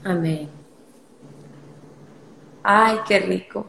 Amén. 0.07 0.49
Ay, 2.63 2.99
qué 3.05 3.19
rico. 3.19 3.65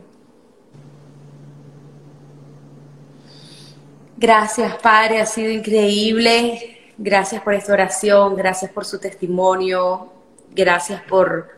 Gracias, 4.16 4.76
Padre, 4.76 5.20
ha 5.20 5.26
sido 5.26 5.51
increíble. 5.51 6.93
Gracias 6.97 7.43
por 7.43 7.55
esta 7.55 7.72
oración, 7.72 8.36
gracias 8.36 8.70
por 8.70 8.84
su 8.84 9.01
testimonio, 9.01 10.12
gracias 10.53 11.03
por 11.03 11.49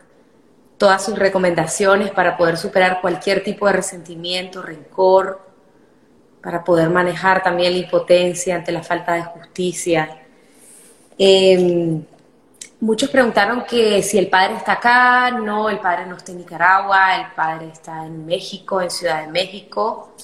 todas 0.79 1.05
sus 1.05 1.17
recomendaciones 1.17 2.09
para 2.09 2.35
poder 2.35 2.57
superar 2.57 3.01
cualquier 3.01 3.43
tipo 3.43 3.67
de 3.67 3.73
resentimiento, 3.73 4.63
rencor, 4.63 5.41
para 6.41 6.63
poder 6.63 6.89
manejar 6.89 7.43
también 7.43 7.73
la 7.73 7.79
impotencia 7.79 8.55
ante 8.55 8.71
la 8.71 8.81
falta 8.81 9.13
de 9.13 9.23
justicia. 9.25 10.23
Em, 11.19 12.03
muchos 12.81 13.09
preguntaron 13.09 13.63
que 13.63 14.01
si 14.01 14.17
el 14.17 14.27
padre 14.27 14.57
está 14.57 14.73
acá, 14.73 15.31
no, 15.31 15.69
el 15.69 15.79
padre 15.79 16.07
no 16.07 16.17
está 16.17 16.31
en 16.31 16.39
Nicaragua, 16.39 17.15
el 17.15 17.31
padre 17.33 17.69
está 17.71 18.05
en 18.05 18.25
México, 18.25 18.81
en 18.81 18.89
Ciudad 18.89 19.25
de 19.25 19.31
México. 19.31 20.15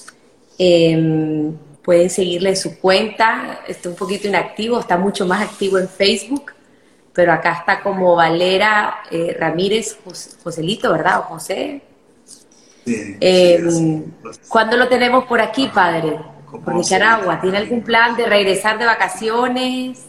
Em, 0.58 1.56
pueden 1.82 2.10
seguirle 2.10 2.54
su 2.56 2.78
cuenta, 2.80 3.60
está 3.66 3.88
un 3.88 3.94
poquito 3.94 4.28
inactivo, 4.28 4.80
está 4.80 4.98
mucho 4.98 5.24
más 5.24 5.40
activo 5.40 5.78
en 5.78 5.88
Facebook, 5.88 6.52
pero 7.12 7.32
acá 7.32 7.52
está 7.60 7.80
como 7.80 8.16
Valera 8.16 9.02
eh, 9.10 9.36
Ramírez 9.38 9.96
Joselito, 10.42 10.92
¿verdad? 10.92 11.20
O 11.20 11.22
José. 11.22 11.80
Em, 12.84 14.04
¿Cuándo 14.48 14.76
lo 14.76 14.88
tenemos 14.88 15.24
por 15.24 15.40
aquí, 15.40 15.70
padre? 15.72 16.18
Por 16.50 16.74
Nicaragua. 16.74 17.40
¿Tiene 17.40 17.58
algún 17.58 17.82
plan 17.82 18.16
de 18.16 18.26
regresar 18.26 18.78
de 18.78 18.86
vacaciones? 18.86 20.07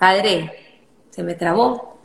Padre, 0.00 0.50
se 1.10 1.22
me 1.22 1.34
trabó. 1.34 1.98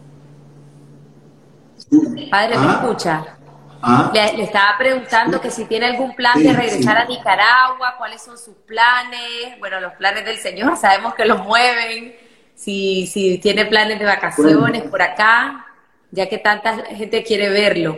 Padre, 2.30 2.58
¿me 2.58 2.66
ah. 2.66 2.80
escucha? 2.82 3.38
Ah. 3.82 4.12
Le, 4.14 4.44
estaba 4.44 4.78
preguntando 4.78 5.40
que 5.40 5.50
si 5.50 5.64
tiene 5.64 5.86
algún 5.86 6.14
plan 6.14 6.44
de 6.44 6.52
regresar 6.52 6.98
a 6.98 7.06
Nicaragua, 7.06 7.96
cuáles 7.98 8.22
son 8.22 8.38
sus 8.38 8.54
planes, 8.66 9.58
bueno, 9.60 9.80
los 9.80 9.94
planes 9.94 10.26
del 10.26 10.36
Señor, 10.36 10.76
sabemos 10.82 11.14
que 11.16 11.24
los 11.24 11.42
mueven, 11.46 12.14
si, 12.54 13.08
si 13.08 13.38
tiene 13.38 13.66
planes 13.66 13.98
de 13.98 14.04
vacaciones 14.04 14.84
por 14.84 15.02
acá, 15.02 15.66
ya 16.12 16.28
que 16.28 16.38
tanta 16.38 16.76
gente 16.88 17.24
quiere 17.24 17.48
verlo. 17.48 17.98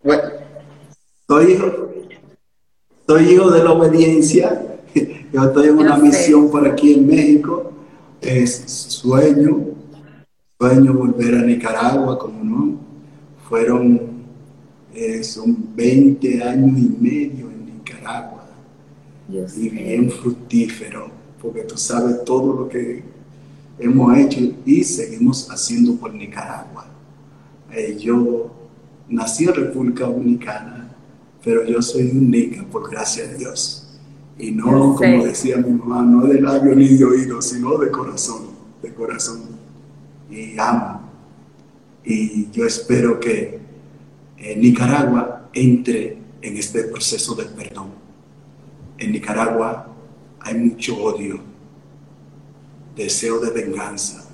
bueno, 0.00 0.22
soy 1.26 1.52
hijo, 1.54 1.92
soy 3.04 3.32
hijo 3.32 3.50
de 3.50 3.64
la 3.64 3.72
obediencia, 3.72 4.77
yo 5.32 5.44
estoy 5.44 5.68
en 5.68 5.78
una 5.78 5.96
misión 5.96 6.50
por 6.50 6.66
aquí 6.66 6.94
en 6.94 7.06
México, 7.06 7.72
es 8.20 8.64
sueño, 8.66 9.66
sueño 10.58 10.94
volver 10.94 11.34
a 11.36 11.42
Nicaragua, 11.42 12.18
como 12.18 12.44
no 12.44 12.78
fueron, 13.48 14.00
eh, 14.94 15.22
son 15.24 15.56
20 15.74 16.42
años 16.42 16.78
y 16.78 17.02
medio 17.02 17.50
en 17.50 17.66
Nicaragua. 17.66 18.44
y 19.30 19.68
bien 19.68 20.10
fructífero, 20.10 21.10
porque 21.40 21.62
tú 21.62 21.76
sabes 21.76 22.24
todo 22.24 22.54
lo 22.54 22.68
que 22.68 23.02
hemos 23.78 24.16
hecho 24.16 24.40
y 24.64 24.82
seguimos 24.84 25.50
haciendo 25.50 25.96
por 25.96 26.14
Nicaragua. 26.14 26.86
Eh, 27.72 27.96
yo 27.98 28.50
nací 29.08 29.44
en 29.44 29.54
República 29.54 30.06
Dominicana, 30.06 30.90
pero 31.44 31.64
yo 31.64 31.80
soy 31.82 32.10
un 32.10 32.30
nica, 32.30 32.64
por 32.70 32.90
gracia 32.90 33.26
de 33.26 33.38
Dios. 33.38 33.87
Y 34.38 34.52
no, 34.52 34.94
como 34.94 35.24
decía 35.24 35.56
mi 35.56 35.70
mamá, 35.72 36.02
no 36.02 36.26
de 36.26 36.40
labio 36.40 36.74
ni 36.74 36.88
de 36.88 37.04
oído, 37.04 37.42
sino 37.42 37.76
de 37.78 37.90
corazón, 37.90 38.42
de 38.82 38.94
corazón. 38.94 39.42
Y 40.30 40.58
amo 40.58 41.08
y 42.08 42.50
yo 42.50 42.64
espero 42.64 43.20
que 43.20 43.60
eh, 44.38 44.56
Nicaragua 44.56 45.50
entre 45.52 46.16
en 46.40 46.56
este 46.56 46.84
proceso 46.84 47.34
de 47.34 47.44
perdón. 47.44 47.90
En 48.96 49.12
Nicaragua 49.12 49.88
hay 50.40 50.54
mucho 50.54 50.96
odio, 50.96 51.40
deseo 52.96 53.40
de 53.40 53.50
venganza, 53.50 54.26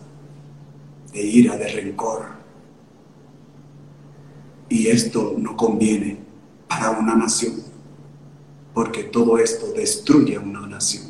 de 1.12 1.22
ira, 1.22 1.56
de 1.56 1.68
rencor. 1.68 2.26
Y 4.68 4.86
esto 4.86 5.34
no 5.36 5.56
conviene 5.56 6.18
para 6.68 6.90
una 6.90 7.16
nación, 7.16 7.54
porque 8.74 9.04
todo 9.04 9.38
esto 9.38 9.72
destruye 9.72 10.36
una 10.36 10.66
nación. 10.66 11.04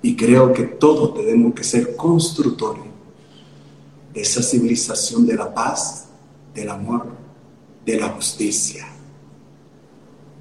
Y 0.00 0.16
creo 0.16 0.52
que 0.52 0.62
todos 0.62 1.14
tenemos 1.14 1.54
que 1.54 1.62
ser 1.62 1.94
constructores 1.94 2.84
esa 4.14 4.42
civilización 4.42 5.26
de 5.26 5.34
la 5.34 5.52
paz, 5.52 6.06
del 6.54 6.70
amor, 6.70 7.06
de 7.84 8.00
la 8.00 8.08
justicia. 8.08 8.86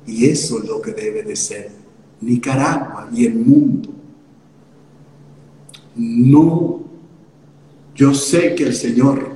Y 0.07 0.28
eso 0.28 0.59
es 0.59 0.66
lo 0.66 0.82
que 0.82 0.93
debe 0.93 1.24
de 1.24 1.36
ser 1.36 1.72
Nicaragua 2.22 3.09
y 3.13 3.26
el 3.26 3.36
mundo. 3.36 3.89
No, 5.95 6.84
yo 7.93 8.13
sé 8.13 8.55
que 8.55 8.63
el 8.63 8.76
Señor, 8.76 9.36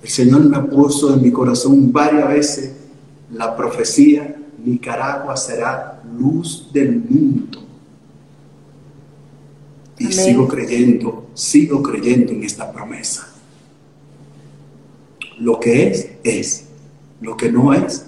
el 0.00 0.08
Señor 0.08 0.44
me 0.44 0.60
puso 0.68 1.12
en 1.12 1.22
mi 1.22 1.32
corazón 1.32 1.90
varias 1.92 2.28
veces 2.28 2.79
la 3.32 3.56
profecía, 3.56 4.36
Nicaragua 4.64 5.36
será 5.36 6.00
luz 6.18 6.70
del 6.72 6.96
mundo. 6.96 7.66
Y 9.98 10.12
sigo 10.12 10.48
creyendo, 10.48 11.30
sigo 11.34 11.82
creyendo 11.82 12.32
en 12.32 12.42
esta 12.42 12.72
promesa. 12.72 13.28
Lo 15.38 15.60
que 15.60 15.88
es, 15.88 16.10
es. 16.24 16.66
Lo 17.20 17.36
que 17.36 17.52
no 17.52 17.74
es, 17.74 18.06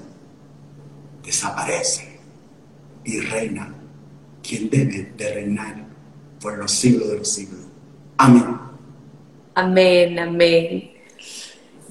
desaparece 1.22 2.18
y 3.04 3.20
reina 3.20 3.74
quien 4.42 4.70
debe 4.70 5.12
de 5.16 5.34
reinar 5.34 5.84
por 6.40 6.58
los 6.58 6.72
siglos 6.72 7.08
de 7.08 7.18
los 7.18 7.28
siglos. 7.28 7.60
Amén. 8.16 8.56
Amén, 9.54 10.18
amén. 10.18 10.91